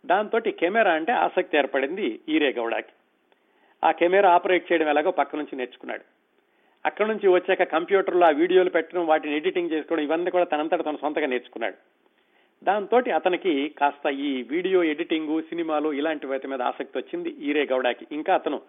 దాంతో 0.05 0.39
కెమెరా 0.39 0.91
అంటే 0.91 1.11
ఆసక్తి 1.11 1.57
ఏర్పడింది 1.57 2.19
ఈరే 2.29 2.51
గౌడకి. 2.51 2.93
ఆ 3.83 3.91
కెమెరా 3.91 4.29
ఆపరేట్ 4.29 4.71
చేయడం 4.71 4.87
ఎలాగో 4.87 5.11
పక్క 5.11 5.35
నుంచి 5.35 5.55
నేర్చుకున్నాడు. 5.55 6.16
అక్కడ 6.85 7.05
నుంచి 7.07 7.27
వచ్చాక 7.27 7.63
కంప్యూటర్లో 7.63 8.25
ఆ 8.27 8.29
వీడియోలు 8.29 8.69
పెట్టడం 8.69 9.07
వాటిని 9.07 9.35
ఎడిటింగ్ 9.35 9.71
చేసుకోవడం 9.71 10.03
ఇవన్నీ 10.03 10.31
కూడా 10.31 10.43
తనంతట 10.43 10.81
తన 10.81 10.97
సొంతగా 11.01 11.27
నేర్చుకున్నాడు. 11.27 11.75
దాంతో 12.63 12.97
అతనికి 13.15 13.69
కాస్త 13.69 14.07
ఈ 14.07 14.29
వీడియో 14.41 14.83
ఎడిటింగ్ 14.83 15.41
సినిమాలు 15.41 15.93
ఇలాంటి 15.93 16.27
వాటి 16.27 16.47
మీద 16.47 16.61
ఆసక్తి 16.61 16.97
వచ్చింది 16.97 17.29
ఈరే 17.29 17.65
గౌడకి. 17.65 18.07
ఇంకా 18.11 18.35
అతను 18.35 18.61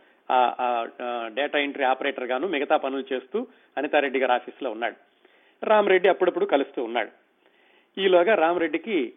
డేటా 1.36 1.58
ఎంట్రీ 1.58 1.84
ఆపరేటర్ 1.84 2.30
గాను 2.32 2.48
మిగతా 2.48 2.76
పనులు 2.76 3.04
చేస్తూ 3.12 3.46
అనితారెడ్డి 3.76 4.18
గారి 4.18 4.32
ఆఫీస్లో 4.32 4.70
ఉన్నాడు. 4.70 4.96
రామరెడ్డి 5.62 6.08
అప్పుడప్పుడు 6.08 6.46
కలుస్తూ 6.46 6.84
ఉన్నాడు. 6.84 7.10
ఈలోగా 8.00 8.34
రామరెడ్డికి 8.34 9.12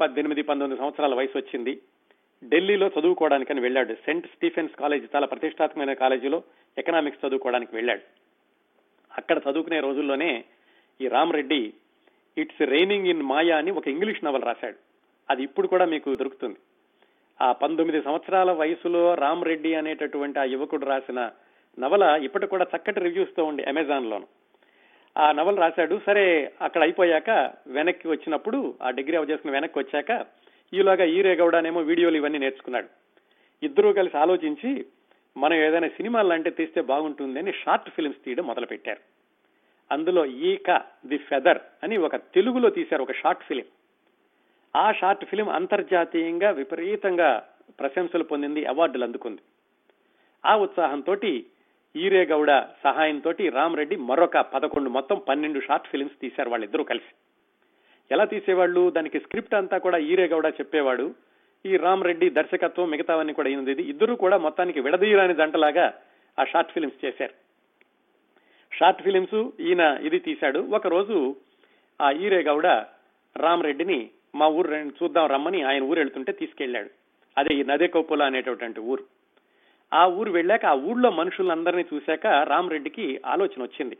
పద్దెనిమిది 0.00 0.42
పంతొమ్మిది 0.42 0.80
సంవత్సరాల 0.80 1.14
వయసు 1.14 1.38
వచ్చింది. 1.38 1.80
ఢిల్లీలో 2.44 2.86
చదువుకోవడానికని 2.86 3.60
వెళ్ళాడు. 3.60 3.94
సెంట్ 3.94 4.26
స్టీఫెన్స్ 4.26 4.74
కాలేజ్ 4.80 5.04
చాలా 5.14 5.26
ప్రతిష్టాత్మకమైన 5.26 5.92
కాలేజీలో 5.92 6.42
ఎకనామిక్స్ 6.78 7.26
చదువుకోవడానికి 7.26 7.74
వెళ్ళాడు. 7.76 8.02
అక్కడ 9.18 9.40
చదువుకునే 9.50 9.80
రోజుల్లోనే 9.80 10.44
ఈ 11.00 11.08
Ram Reddy 11.08 11.72
it's 12.38 12.62
raining 12.62 13.06
in 13.06 13.22
Maya 13.22 13.56
అని 13.58 13.70
ఒక 13.70 13.88
ఇంగ్లీష్ 13.88 14.24
నవల్ 14.24 14.42
రాశాడు. 14.42 14.76
అది 15.30 15.42
ఇప్పుడు 15.42 15.66
కూడా 15.66 15.84
మీకు 15.84 16.14
దొరుకుతుంది. 16.14 16.56
ఆ 17.42 17.52
పంతొమ్మిది 17.52 18.02
సంవత్సరాల 18.02 18.50
వయసులో 18.52 19.14
రామ్ 19.14 19.44
రెడ్డి 19.44 19.74
అనేటటువంటి 19.74 20.38
ఆ 20.38 20.44
యువకుడు 20.44 20.86
రాసిన 20.86 21.30
నవల 21.78 22.20
ఇప్పటి 22.22 22.46
కూడా 22.46 22.66
చక్కటి 22.76 23.00
రివ్యూస్తో 23.00 23.44
ఉంది 23.44 23.62
అమెజాన్ 23.62 24.10
లోను 24.10 24.26
ఆ 25.16 25.32
నవల 25.32 25.60
రాశాడు 25.60 26.00
సరే 26.06 26.52
అక్కడ 26.62 26.82
అయిపోయాక 26.82 27.30
వెనక్కి 27.66 28.08
వచ్చినప్పుడు 28.08 28.74
ఆ 28.82 28.90
డిగ్రీ 28.90 29.16
చేసుకుని 29.16 29.52
వెనక్కి 29.52 29.78
వచ్చాక 29.78 30.26
ఈలాగా 30.74 31.04
ఈరే 31.04 31.36
గౌడనేమో 31.36 31.80
వీడియోలు 31.80 32.16
ఇవన్నీ 32.16 32.38
నేర్చుకున్నాడు. 32.38 32.88
ఇద్దరూ 33.62 33.92
కలిసి 33.92 34.16
ఆలోచించి 34.18 34.86
మనం 35.36 35.54
ఏదైనా 35.54 35.88
సినిమా 35.88 36.20
అంటే 36.20 36.50
తీస్తే 36.50 36.80
బాగుంటుంది 36.80 37.38
అని 37.38 37.52
షార్ట్ 37.52 37.90
ఫిల్మ్స్ 37.90 38.24
తీయడం 38.24 38.46
మొదలుపెట్టారు. 38.46 39.00
అందులో 39.92 40.26
ఈక 40.26 40.82
ది 41.06 41.18
ఫెదర్ 41.18 41.58
అని 41.82 41.96
ఒక 41.96 42.16
తెలుగులో 42.16 42.70
తీశారు 42.70 43.02
ఒక 43.02 43.12
షార్ట్ 43.12 43.44
ఫిలిం. 43.44 43.64
ఆ 44.76 44.92
షార్ట్ 44.92 45.24
ఫిలిం 45.24 45.48
అంతర్జాతీయంగా 45.48 46.50
విపరీతంగా 46.50 47.48
ప్రశంసలు 47.80 48.24
పొందింది 48.24 48.64
అవార్డులు 48.64 49.04
అందుకుంది. 49.04 49.40
ఆ 50.46 50.56
ఉత్సాహంతో 50.56 51.16
ఈరేగౌడ 51.96 52.64
సహాయంతో 52.84 53.30
రామరెడ్డి 53.30 53.96
మరొక 53.96 54.38
పదకొండు 54.38 54.90
మొత్తం 54.90 55.22
పన్నెండు 55.28 55.60
షార్ట్ 55.60 55.88
ఫిలిమ్స్ 55.88 56.20
తీశారు 56.20 56.50
వాళ్ళిద్దరూ 56.50 56.84
కలిసి. 56.84 57.14
ఎలా 58.10 58.24
తీసేవాళ్ళు? 58.24 58.90
దానికి 58.90 59.20
స్క్రిప్ట్ 59.20 59.54
అంతా 59.54 59.78
కూడా 59.78 59.98
ఈరేగౌడ 59.98 60.46
చెప్పేవాడు. 60.46 61.14
ఈ 61.66 61.76
రామరెడ్డి 61.76 62.30
దర్శకత్వం 62.30 62.90
మిగతావన్నీ 62.90 63.32
కూడా 63.32 63.48
అయినది 63.48 63.82
ఇద్దరు 63.82 64.14
కూడా 64.14 64.38
మొత్తానికి 64.38 64.80
విడదీయరాని 64.80 65.34
దంటలాగా 65.34 65.94
ఆ 66.38 66.44
షార్ట్ 66.44 66.72
ఫిలిమ్స్ 66.72 67.04
చేశారు. 67.04 67.34
షార్ట్ 68.72 69.02
ఫిలిమ్స్ 69.02 69.60
ఈయన 69.60 69.98
ఇది 70.02 70.18
తీశాడు. 70.18 70.58
ఒక 70.58 70.86
రోజు 70.86 71.36
ఆ 72.00 72.10
ఈరే 72.10 72.42
గౌడ 72.42 72.66
రామరెడ్డిని 73.36 74.10
మా 74.34 74.46
ఊరు 74.48 74.74
చూద్దాం 74.74 75.26
రమ్మని 75.26 75.62
ఆయన 75.62 75.82
ఊరు 75.82 75.98
వెళ్తుంటే 75.98 76.32
తీసుకెళ్ళాడు 76.32 76.90
అదే 77.38 77.54
ఈ 77.54 77.62
నదే 77.62 77.86
కొప్పుల 77.86 78.22
అనేటటువంటి 78.22 78.80
ఊరు. 78.80 79.04
ఆ 79.92 80.06
ఊరు 80.06 80.30
వెళ్ళాక 80.32 80.64
ఆ 80.66 80.74
ఊళ్ళో 80.74 81.10
మనుషులందరినీ 81.10 81.84
చూశాక 81.94 82.26
రామరెడ్డికి 82.26 83.20
ఆలోచన 83.26 83.62
వచ్చింది. 83.62 83.96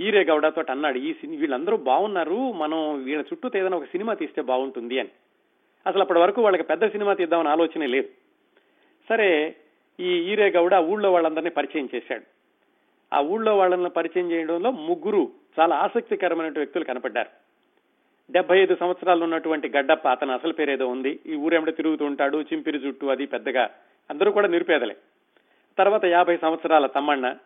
ఈరే 0.00 0.24
గౌడతో 0.24 0.64
అన్నాడు 0.70 0.98
ఈ 0.98 1.14
వీళ్ళందరూ 1.24 1.76
బాగున్నారు 1.76 2.52
మనం 2.52 3.04
వీళ్ళ 3.04 3.20
చుట్టూ 3.20 3.50
ఏదైనా 3.58 3.76
ఒక 3.76 3.84
సినిమా 3.84 4.14
తీస్తే 4.14 4.42
బాగుంటుంది 4.42 4.98
అని. 4.98 5.08
అసలు 5.88 6.00
అప్పటి 6.00 6.18
వరకు 6.18 6.42
వాళ్ళకి 6.42 6.62
పెద్ద 6.62 6.86
సినిమా 6.86 7.14
తీద్దామని 7.14 7.48
ఆలోచనే 7.48 7.86
లేదు. 7.86 8.08
సరే 9.08 9.56
ఈ 10.00 10.08
ఈరే 10.08 10.50
గౌడ 10.50 10.74
ఊళ్ళో 10.74 11.12
వాళ్ళందరినీ 11.12 11.50
పరిచయం 11.50 11.88
చేశాడు. 11.94 12.22
ఆ 13.14 13.20
ఊళ్ళో 13.20 13.56
వాళ్ళని 13.56 13.90
పరిచయం 13.90 14.30
చేయడంలో 14.30 14.70
ముగ్గురు 14.70 15.32
చాలా 15.60 15.76
ఆసక్తికరమైన 15.76 16.52
వ్యక్తులు 16.52 16.84
కనపడ్డారు. 16.84 17.28
డెబ్బై 18.32 18.58
ఐదు 18.58 18.76
సంవత్సరాలు 18.80 19.24
ఉన్నటువంటి 19.24 19.68
గడ్డప్ప 19.68 20.08
అతను 20.08 20.32
అసలు 20.32 20.52
పేరేదో 20.52 20.88
ఉంది. 20.88 21.20
ఈ 21.26 21.34
ఊరేమిడ 21.34 21.76
తిరుగుతూ 21.76 22.04
ఉంటాడు 22.04 22.42
చింపిరి 22.42 22.78
జుట్టు 22.78 23.06
అది 23.06 23.26
పెద్దగా. 23.26 23.70
అందరూ 24.10 24.32
కూడా 24.32 24.48
నిరుపేదలే. 24.48 24.96
తర్వాత 25.78 26.04
యాభై 26.04 26.36
సంవత్సరాల 26.36 26.86
తమ్మಣ್ణ 26.86 27.36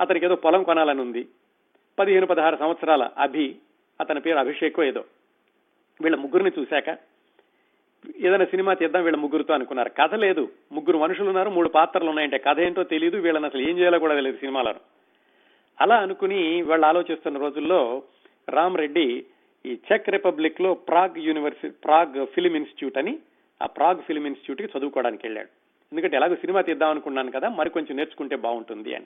అతనికి 0.00 0.26
ఏదో 0.26 0.34
పొలం 0.34 0.62
కొనాలని 0.62 1.00
ఉంది. 1.00 1.28
పదిహేను 1.98 2.26
పదహారు 2.26 2.56
సంవత్సరాల 2.56 3.10
అభి 3.18 3.56
అతని 4.00 4.20
పేరు 4.20 4.38
అభిషేక్ 4.38 4.80
ఏదో. 4.80 5.04
వీళ్ళ 6.02 6.16
ముగ్గురిని 6.16 6.50
చూశాక 6.58 7.11
ఏదైనా 8.20 8.44
సినిమా 8.44 8.74
తీద్దాం 8.74 9.04
వీళ్ళ 9.04 9.18
ముగ్గురుతో 9.18 9.54
అనుకున్నారు. 9.54 9.90
కథ 9.98 10.14
లేదు. 10.14 10.50
ముగ్గురు 10.72 10.98
మనుషులు 10.98 11.28
ఉన్నారు 11.28 11.50
మూడు 11.50 11.68
పాత్రలు 11.68 12.08
ఉన్నాయంటే 12.08 12.38
కథ 12.38 12.60
ఏంటో 12.60 12.82
తెలియదు 12.82 13.16
వీళ్ళని 13.16 13.46
అసలు 13.46 13.60
ఏం 13.60 13.78
చేయాలో 13.78 13.98
కూడా 13.98 14.14
తెలియదు 14.14 14.36
సినిమాలను 14.36 14.80
అలా 15.80 15.96
అనుకుని 15.96 16.62
వాళ్ళు 16.62 16.86
ఆలోచిస్తున్న 16.86 17.38
రోజుల్లో 17.38 18.02
రామ్ 18.48 18.76
రెడ్డి 18.76 19.24
ఈ 19.66 19.78
చెక్ 19.92 20.08
రిపబ్లిక్లో 20.08 20.74
Prague 20.74 21.18
university 21.18 21.74
Prague 21.84 22.26
film 22.26 22.56
institute 22.56 22.98
అని 22.98 23.18
ఆ 23.62 23.66
ప్రాగ్ 23.66 24.02
ఫిలిం 24.02 24.26
ఇన్స్టిట్యూట్కి 24.26 24.78
చదువుకోవడానికి 24.78 25.26
వెళ్ళాడు. 25.26 25.48
ఎందుకంటే 25.92 26.16
ఎలాగో 26.16 26.34
సినిమా 26.34 26.60
తీద్దాం 26.60 26.90
అనుకున్నాను 26.90 27.30
కదా 27.30 27.48
మరి 27.48 27.70
కొంచెం 27.70 27.96
నేర్చుకుంటే 27.96 28.36
బాగుంటుంది 28.36 28.94
అని. 28.94 29.04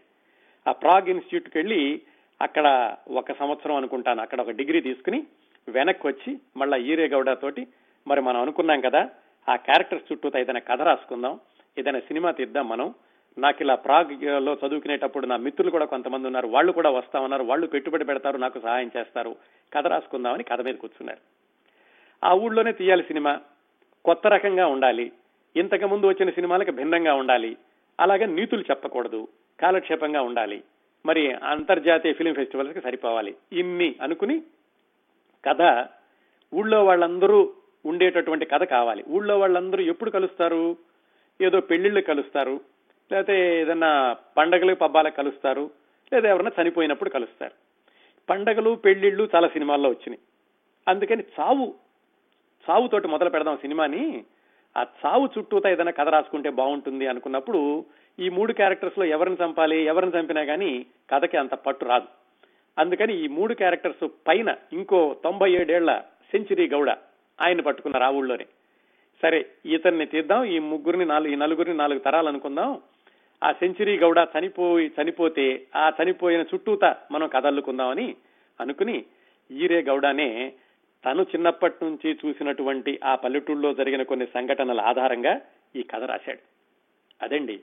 ఆ 0.68 0.72
ప్రాగ్ 0.72 1.08
ఇన్స్టిట్యూట్కి 1.08 1.58
వెళ్ళి 1.58 2.00
అక్కడ 2.42 2.96
ఒక 3.08 3.32
సంవత్సరం 3.32 3.74
అనుకుంటాను 3.76 4.22
అక్కడ 4.22 4.40
ఒక 4.40 4.50
డిగ్రీ 4.50 4.80
తీసుకుని 4.80 5.26
వెనక్కి 5.68 6.06
వచ్చి 6.06 6.38
మళ్ళా 6.56 6.76
ఈరే 6.76 7.08
గౌడ 7.08 7.32
తోటి 7.32 7.66
మరి 8.06 8.20
మనం 8.20 8.40
అనుకున్నాం 8.40 8.80
కదా 8.80 9.10
ఆ 9.48 9.56
క్యారెక్టర్స్ 9.56 10.12
చుట్టూ 10.12 10.30
ఏదైనా 10.38 10.60
కథ 10.60 10.82
రాసుకుందాం 10.82 11.40
ఏదైనా 11.78 12.00
సినిమా 12.00 12.30
తీద్దాం 12.30 12.68
మనం. 12.68 12.94
నాకు 13.38 13.62
ఇలా 13.62 13.74
ప్రాగ్లో 13.74 14.58
చదువుకునేటప్పుడు 14.66 15.26
నా 15.26 15.36
మిత్రులు 15.36 15.70
కూడా 15.70 15.84
కొంతమంది 15.84 16.26
ఉన్నారు 16.26 16.46
వాళ్ళు 16.46 16.72
కూడా 16.72 16.90
వస్తామన్నారు 16.90 17.42
వాళ్ళు 17.42 17.66
పెట్టుబడి 17.66 18.04
పెడతారు 18.04 18.36
నాకు 18.36 18.60
సహాయం 18.60 18.90
చేస్తారు. 18.96 19.36
కథ 19.72 19.86
రాసుకుందామని 19.86 20.44
కథ 20.44 20.60
మీద 20.60 20.74
కూర్చున్నారు. 20.74 21.18
ఆ 22.26 22.34
ఊళ్ళోనే 22.34 22.72
తీయాలి 22.72 23.02
సినిమా. 23.02 23.40
కొత్త 24.04 24.26
రకంగా 24.26 24.66
ఉండాలి. 24.66 25.12
ఇంతకు 25.56 25.86
ముందు 25.86 26.06
వచ్చిన 26.06 26.30
సినిమాలకు 26.30 26.70
భిన్నంగా 26.70 27.14
ఉండాలి. 27.14 27.56
అలాగే 28.00 28.26
నీతులు 28.26 28.60
చెప్పకూడదు. 28.60 29.28
కాలక్షేపంగా 29.60 30.22
ఉండాలి. 30.22 30.62
మరి 31.06 31.32
అంతర్జాతీయ 31.32 32.12
ఫిలిం 32.12 32.34
ఫెస్టివల్స్కి 32.34 32.80
సరిపోవాలి. 32.80 33.34
ఇన్ని 33.52 33.94
అనుకుని 34.02 34.42
కథ 35.44 35.86
ఊళ్ళో 36.54 36.84
వాళ్ళందరూ 36.84 37.52
ఉండేటటువంటి 37.86 38.44
కథ 38.44 38.62
కావాలి. 38.62 39.04
ఊళ్ళో 39.08 39.38
వాళ్ళందరూ 39.38 39.82
ఎప్పుడు 39.82 40.10
కలుస్తారు? 40.10 40.76
ఏదో 41.42 41.60
పెళ్ళిళ్ళు 41.60 42.00
కలుస్తారు. 42.00 42.60
లేకపోతే 43.12 43.60
ఏదన్నా 43.60 44.16
పండగలు 44.36 44.74
పబ్బాలకు 44.74 45.16
కలుస్తారు. 45.16 45.70
లేదా 46.12 46.28
ఎవరైనా 46.28 46.62
చనిపోయినప్పుడు 46.62 47.10
కలుస్తారు. 47.10 47.52
పండగలు 48.30 48.74
పెళ్ళిళ్ళు 48.74 49.28
చాలా 49.34 49.48
సినిమాల్లో 49.48 49.88
వచ్చినాయి. 49.88 50.18
అందుకని 50.88 51.24
చావు 51.40 51.74
చావుతోటి 52.70 53.08
మొదలు 53.08 53.30
పెడదాం 53.30 53.56
సినిమాని. 53.56 54.24
ఆ 54.76 54.86
చావు 55.06 55.28
చుట్టూతా 55.38 55.70
ఏదైనా 55.70 55.90
కథ 55.90 56.08
రాసుకుంటే 56.08 56.50
బాగుంటుంది 56.50 57.06
అనుకున్నప్పుడు 57.06 57.84
ఈ 58.20 58.28
మూడు 58.28 58.52
క్యారెక్టర్స్లో 58.52 59.04
ఎవరిని 59.04 59.36
చంపాలి 59.44 59.82
ఎవరిని 59.82 60.20
చంపినా 60.20 60.44
కానీ 60.44 60.86
కథకి 61.10 61.36
అంత 61.36 61.54
పట్టు 61.54 61.84
రాదు. 61.84 62.06
అందుకని 62.78 63.24
ఈ 63.24 63.28
మూడు 63.28 63.54
క్యారెక్టర్స్ 63.54 64.08
పైన 64.28 64.54
ఇంకో 64.72 65.16
తొంభై 65.24 65.52
ఏడేళ్ళ 65.52 65.98
సెంచరీ 66.30 66.68
గౌడ 66.68 66.90
ఆయన 67.40 67.60
పట్టుకున్నారు 67.60 68.04
ఆ 68.04 68.10
ఊళ్ళోనే. 68.10 68.46
సరే 69.22 69.46
ఇతన్ని 69.66 70.06
తీద్దాం 70.06 70.44
ఈ 70.44 70.58
ముగ్గురిని 70.58 71.04
నాలుగు 71.04 71.32
ఈ 71.32 71.36
నలుగురిని 71.36 71.76
నాలుగు 71.76 71.98
తరాలు 71.98 72.28
అనుకుందాం. 72.28 72.82
ఆ 73.44 73.52
సెంచరీ 73.52 73.98
గౌడ 73.98 74.26
చనిపోయి 74.38 74.90
చనిపోతే 75.02 75.62
ఆ 75.76 75.92
చనిపోయిన 76.02 76.40
చుట్టూత 76.40 76.84
మనం 76.84 77.28
కథల్లుకుందామని 77.28 78.16
అనుకుని 78.60 79.04
ఈరే 79.50 79.82
గౌడనే 79.82 80.52
తను 81.04 81.22
చిన్నప్పటి 81.22 81.84
నుంచి 81.84 82.18
చూసినటువంటి 82.26 83.00
ఆ 83.04 83.14
పల్లెటూళ్ళలో 83.14 83.74
జరిగిన 83.74 84.02
కొన్ని 84.02 84.26
సంఘటనల 84.26 84.80
ఆధారంగా 84.80 85.40
ఈ 85.76 85.82
కథ 85.82 86.02
రాశాడు. 86.02 86.38
అదండి 87.24 87.60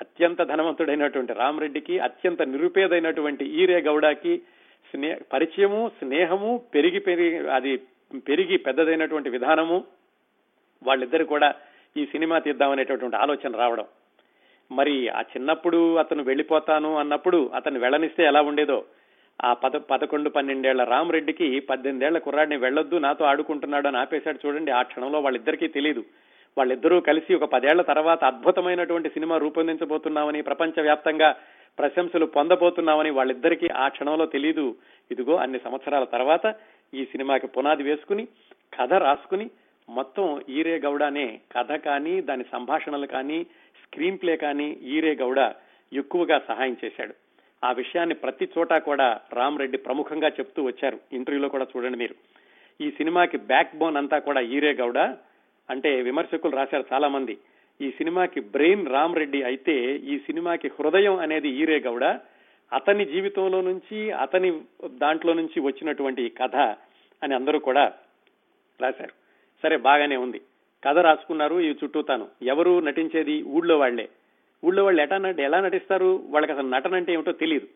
అత్యంత 0.00 0.42
ధనవంతుడైనటువంటి 0.42 1.32
రామరెడ్డికి 1.32 1.98
అత్యంత 1.98 2.42
నిరుపేదైనటువంటి 2.42 3.44
ఈరే 3.44 3.80
గౌడకి 3.80 4.38
స్నే 4.90 5.20
పరిచయము 5.32 5.90
స్నేహము 5.98 6.62
పెరిగి 6.74 7.00
పెరిగి 7.00 7.50
అది 7.50 7.80
పెరిగి 8.18 8.56
పెద్దదైనటువంటి 8.56 9.30
విధానము 9.30 9.84
వాళ్ళిద్దరు 10.82 11.24
కూడా 11.24 11.54
ఈ 11.96 12.06
సినిమా 12.06 12.38
తీద్దామనేటటువంటి 12.38 13.16
ఆలోచన 13.16 13.56
రావడం. 13.56 13.84
మరి 14.72 15.08
ఆ 15.08 15.20
చిన్నప్పుడు 15.20 15.96
అతను 15.96 16.22
వెళ్ళిపోతాను 16.22 16.96
అన్నప్పుడు 16.96 17.50
అతను 17.54 17.78
వెళ్ళనిస్తే 17.78 18.24
ఎలా 18.24 18.42
ఉండేదో 18.42 18.84
ఆ 19.44 19.52
పద 19.52 19.76
పదకొండు 19.76 20.30
పన్నెండేళ్ళ 20.30 20.84
రామరెడ్డికి 20.84 21.60
పద్దెనిమిదేళ్ళ 21.60 22.18
కుర్రాడిని 22.18 22.56
వెళ్ళొద్దు 22.56 22.96
నాతో 22.96 23.24
ఆడుకుంటున్నాడు 23.24 23.88
అని 23.88 23.98
ఆపేశాడు 23.98 24.38
చూడండి 24.46 24.70
ఆ 24.70 24.82
క్షణంలో 24.82 25.20
వాళ్ళిద్దరికీ 25.20 25.68
తెలియదు 25.68 26.04
వాళ్ళిద్దరూ 26.58 27.00
కలిసి 27.00 27.34
ఒక 27.34 27.44
పదేళ్ళ 27.44 27.82
తర్వాత 27.82 28.24
అద్భుతమైనటువంటి 28.24 29.08
సినిమా 29.08 29.38
రూపొందించబోతున్నామని 29.38 30.42
ప్రపంచవ్యాప్తంగా 30.42 31.36
ప్రశంసలు 31.78 32.26
పొందబోతున్నామని 32.26 33.10
వాళ్ళిద్దరికీ 33.10 33.68
ఆ 33.68 33.88
క్షణంలో 33.88 34.26
తెలీదు. 34.26 34.76
ఇదిగో 35.10 35.36
అన్ని 35.36 35.58
సంవత్సరాల 35.58 36.04
తర్వాత 36.04 36.46
ఈ 36.94 37.04
సినిమాకి 37.04 37.46
పునాది 37.46 37.82
వేసుకుని 37.82 38.24
కథ 38.78 38.92
రాసుకుని 38.92 39.50
మొత్తం 39.88 40.42
ఈరే 40.48 40.78
గౌడనే 40.78 41.40
కథ 41.52 41.72
కానీ 41.72 42.20
దాని 42.20 42.44
సంభాషణలు 42.52 43.06
కానీ 43.06 43.46
స్క్రీన్ 43.82 44.18
ప్లే 44.18 44.36
కానీ 44.36 44.68
ఈరే 44.82 45.14
గౌడ 45.14 45.52
ఎక్కువగా 45.92 46.38
సహాయం 46.48 46.76
చేశాడు. 46.84 47.14
ఆ 47.64 47.72
విషయాన్ని 47.72 48.14
ప్రతి 48.14 48.48
చోట 48.58 48.72
కూడా 48.72 49.20
రామ్ 49.32 49.58
రెడ్డి 49.58 49.78
ప్రముఖంగా 49.78 50.28
చెప్తూ 50.28 50.62
వచ్చారు. 50.62 50.98
ఇంటర్వ్యూలో 51.12 51.48
కూడా 51.48 51.66
చూడండి 51.76 51.98
మీరు. 51.98 52.14
ఈ 52.80 52.90
సినిమాకి 52.90 53.36
బ్యాక్ 53.36 53.76
బోన్ 53.76 53.96
అంతా 53.96 54.18
కూడా 54.18 54.40
ఈరే 54.40 54.72
గౌడ. 54.72 54.98
అంటే 55.70 56.02
విమర్శకులు 56.02 56.56
రాశారు 56.56 56.84
చాలా 56.92 57.08
మంది 57.08 57.38
ఈ 57.80 57.90
సినిమాకి 57.90 58.40
బ్రెయిన్ 58.40 58.86
రామ్ 58.86 59.16
రెడ్డి 59.16 59.42
అయితే 59.42 59.96
ఈ 59.96 60.18
సినిమాకి 60.18 60.68
హృదయం 60.68 61.16
అనేది 61.16 61.48
ఈరే 61.48 61.80
గౌడ. 61.80 62.04
అతని 62.72 63.04
జీవితంలో 63.04 63.60
నుంచి 63.60 64.10
అతని 64.10 64.60
దాంట్లో 64.84 65.32
నుంచి 65.32 65.60
వచ్చినటువంటి 65.60 66.28
కథ 66.28 66.56
అని 67.22 67.34
అందరూ 67.34 67.58
కూడా 67.58 67.92
రాశారు. 68.80 69.12
సరే 69.62 69.76
బాగానే 69.76 70.16
ఉంది. 70.16 70.40
కథ 70.84 70.98
రాసుకున్నారు 70.98 71.60
ఈ 71.60 71.74
చుట్టూ 71.84 72.02
తాను. 72.02 72.28
ఎవరు 72.42 72.80
నటించేది? 72.80 73.42
ఊళ్ళో 73.42 73.78
వాళ్ళే 73.78 74.08
ఊళ్ళో 74.64 74.84
వాళ్ళు 74.84 75.02
ఎటా 75.02 75.16
ఎలా 75.38 75.60
నటిస్తారు? 75.60 76.22
వాళ్ళకి 76.28 76.52
అసలు 76.52 76.68
నటన 76.68 76.94
అంటే 76.94 77.12
ఏమిటో 77.12 77.32
తెలియదు 77.32 77.68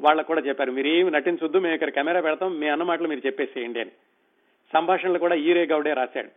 వాళ్ళకు 0.00 0.26
కూడా 0.26 0.40
చెప్పారు 0.40 0.72
మీరేమి 0.72 1.10
నటించొద్దు 1.10 1.58
మేము 1.58 1.74
ఇక్కడ 1.74 1.88
కెమెరా 1.88 2.20
పెడతాం 2.20 2.60
మీ 2.60 2.68
అన్నమాటలు 2.68 3.08
మీరు 3.08 3.26
చెప్పేసేయండి 3.26 3.80
అని. 3.80 3.90
సంభాషణలు 4.72 5.18
కూడా 5.18 5.34
ఈరే 5.34 5.66
గౌడే 5.66 5.92
రాశాడు. 5.92 6.28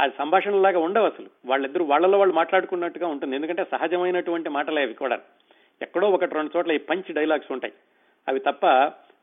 అది 0.00 0.12
సంభాషణలాగా 0.18 0.78
ఉండవు 0.78 1.06
అసలు. 1.06 1.26
వాళ్ళిద్దరు 1.46 1.84
వాళ్ళలో 1.84 2.18
వాళ్ళు 2.18 2.34
మాట్లాడుకున్నట్టుగా 2.34 3.06
ఉంటుంది. 3.06 3.36
ఎందుకంటే 3.36 3.64
సహజమైనటువంటి 3.64 4.48
మాటలే 4.48 4.82
అవి 4.82 4.94
కూడా 4.94 5.20
ఎక్కడో 5.82 6.10
ఒకటి 6.10 6.34
రెండు 6.34 6.56
చోట్ల 6.56 6.72
ఈ 6.72 6.78
పంచ్ 6.78 7.12
డైలాగ్స్ 7.12 7.52
ఉంటాయి. 7.52 7.72
అవి 8.28 8.40
తప్ప 8.40 8.66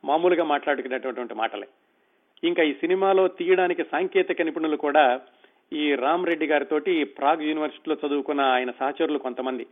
మామూలుగా 0.05 0.43
మాట్లాడుకునేటటువంటి 0.43 1.33
మాటలే. 1.33 1.67
ఇంకా 2.43 2.63
ఈ 2.63 2.73
సినిమాలో 2.73 3.27
తీయడానికి 3.27 3.83
సాంకేతిక 3.83 4.41
నిపుణులు 4.41 4.77
కూడా 4.77 5.21
ఈ 5.73 5.95
రామ్ 5.95 6.25
రెడ్డి 6.25 6.45
గారితోటి 6.45 7.03
ప్రాగ్ 7.03 7.41
యూనివర్సిటీలో 7.41 7.97
చదువుకున్న 8.07 8.41
ఆయన 8.41 8.71
సహచరులు 8.71 9.17
కొంతమంది. 9.17 9.67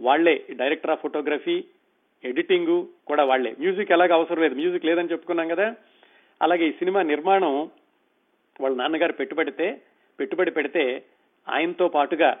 వాళ్ళే 0.00 0.46
డైరెక్టర్ 0.50 0.90
ఆఫ్ 0.90 1.00
ఫోటోగ్రఫీ 1.00 1.64
ఎడిటింగ్ 2.24 2.86
కూడా 3.06 3.24
వాళ్ళే. 3.24 3.56
మ్యూజిక్ 3.58 3.92
ఎలాగ 3.92 4.12
అవసరం 4.12 4.42
లేదు. 4.42 4.54
మ్యూజిక్ 4.54 4.84
లేదని 4.84 5.08
చెప్పుకున్నాం 5.08 5.48
కదా. 5.48 5.74
అలాగే 6.42 6.64
ఈ 6.66 6.72
సినిమా 6.72 7.02
నిర్మాణం 7.02 7.70
వాళ్ళ 8.60 8.76
నాన్నగారు 8.76 9.12
పెట్టుబడితే 9.12 9.82
పెట్టుబడి 10.20 10.50
పెడితే 10.50 11.02
ఆయనతో 11.48 11.88
పాటుగా 11.88 12.36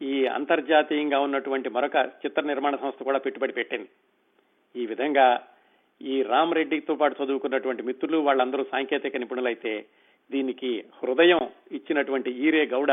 ఈ 0.00 0.26
అంతర్జాతీయంగా 0.26 1.18
ఉన్నటువంటి 1.20 1.68
మరొక 1.68 1.96
చిత్ర 2.22 2.42
నిర్మాణ 2.46 2.76
సంస్థ 2.76 3.02
కూడా 3.02 3.18
పెట్టుబడి 3.18 3.52
పెట్టింది. 3.52 3.88
ఈ 4.74 4.86
విధంగా 4.86 5.26
ఈ 6.00 6.22
రామ్ 6.22 6.54
రెడ్డితో 6.54 6.94
పాటు 6.94 7.14
చదువుకున్నటువంటి 7.22 7.82
మిత్రులు 7.82 8.18
వాళ్ళందరూ 8.18 8.62
సాంకేతిక 8.64 9.16
నిపుణులైతే 9.16 9.86
దీనికి 10.30 10.84
హృదయం 11.02 11.42
ఇచ్చినటువంటి 11.72 12.30
ఈరే 12.46 12.66
గౌడ 12.66 12.92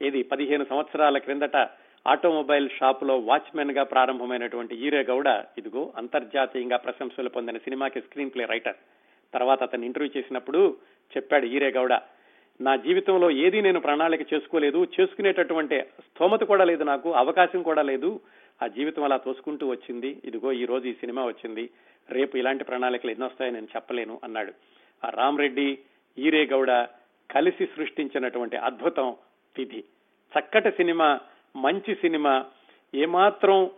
ఏది 0.00 0.22
పదిహేను 0.22 0.64
సంవత్సరాల 0.64 1.18
క్రిందట 1.18 1.56
ఆటోమొబైల్ 2.06 2.68
షాప్లో 2.78 3.14
వాచ్మెన్గా 3.18 3.82
ప్రారంభమైనటువంటి 3.82 4.74
ఈరే 4.86 5.02
గౌడ 5.02 5.28
ఇదిగో 5.58 5.92
అంతర్జాతీయంగా 5.96 6.76
ప్రశంసలు 6.76 7.28
పొందిన 7.28 7.58
సినిమాకి 7.58 8.00
స్క్రీన్ 8.00 8.30
ప్లే 8.34 8.44
రైటర్. 8.44 8.78
తర్వాత 9.34 9.62
అతను 9.62 9.84
ఇంటర్వ్యూ 9.84 10.12
చేసినప్పుడు 10.16 10.60
చెప్పాడు 11.16 11.46
ఈరే 11.46 11.70
గౌడ 11.70 11.94
నా 12.60 12.76
జీవితంలో 12.76 13.30
ఏది 13.30 13.62
నేను 13.62 13.80
ప్రణాళిక 13.80 14.34
చేసుకోలేదు 14.34 14.86
చేసుకునేటటువంటి 15.00 15.80
స్తోమత 15.80 16.40
కూడా 16.40 16.64
లేదు 16.64 16.84
నాకు 16.84 17.12
అవకాశం 17.12 17.62
కూడా 17.62 17.82
లేదు. 17.82 18.20
ఆ 18.62 18.66
జీవితం 18.66 19.04
అలా 19.04 19.16
తోసుకుంటూ 19.16 19.68
వచ్చింది. 19.68 20.16
ఇదిగో 20.24 20.52
ఈ 20.52 20.64
రోజు 20.64 20.88
ఈ 20.88 20.92
సినిమా 20.92 21.26
వచ్చింది. 21.26 21.70
రేపు 22.10 22.36
ఇలాంటి 22.36 22.64
ప్రణాళికలు 22.64 23.10
ఎన్నో 23.10 23.30
నేను 23.40 23.68
చెప్పలేను 23.76 24.20
అన్నాడు. 24.24 24.52
ఆ 25.06 25.10
రామరెడ్డి 25.10 25.78
ఈరే 26.18 26.46
గౌడ 26.46 26.86
కలిసి 27.30 27.66
సృష్టించినటువంటి 27.66 28.56
అద్భుతం 28.56 29.16
తిథి 29.56 29.84
చక్కటి 30.38 30.70
సినిమా 30.70 31.20
మంచి 31.56 31.94
సినిమా. 31.94 32.44
ఏమాత్రం 32.94 33.70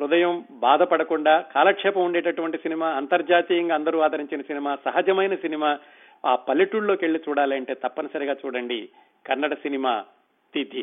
హృదయం 0.00 0.44
బాధపడకుండా 0.50 1.40
కాలక్షేపం 1.40 2.04
ఉండేటటువంటి 2.04 2.58
సినిమా 2.58 2.88
అంతర్జాతీయంగా 2.88 3.74
అందరూ 3.74 3.98
ఆదరించిన 3.98 4.40
సినిమా 4.40 4.78
సహజమైన 4.84 5.34
సినిమా. 5.34 5.78
ఆ 6.24 6.36
పల్లెటూళ్ళలోకి 6.36 7.04
వెళ్ళి 7.04 7.20
చూడాలంటే 7.28 7.74
తప్పనిసరిగా 7.74 8.34
చూడండి 8.46 8.88
కన్నడ 9.26 9.54
సినిమా 9.54 10.04
తిథి. 10.54 10.82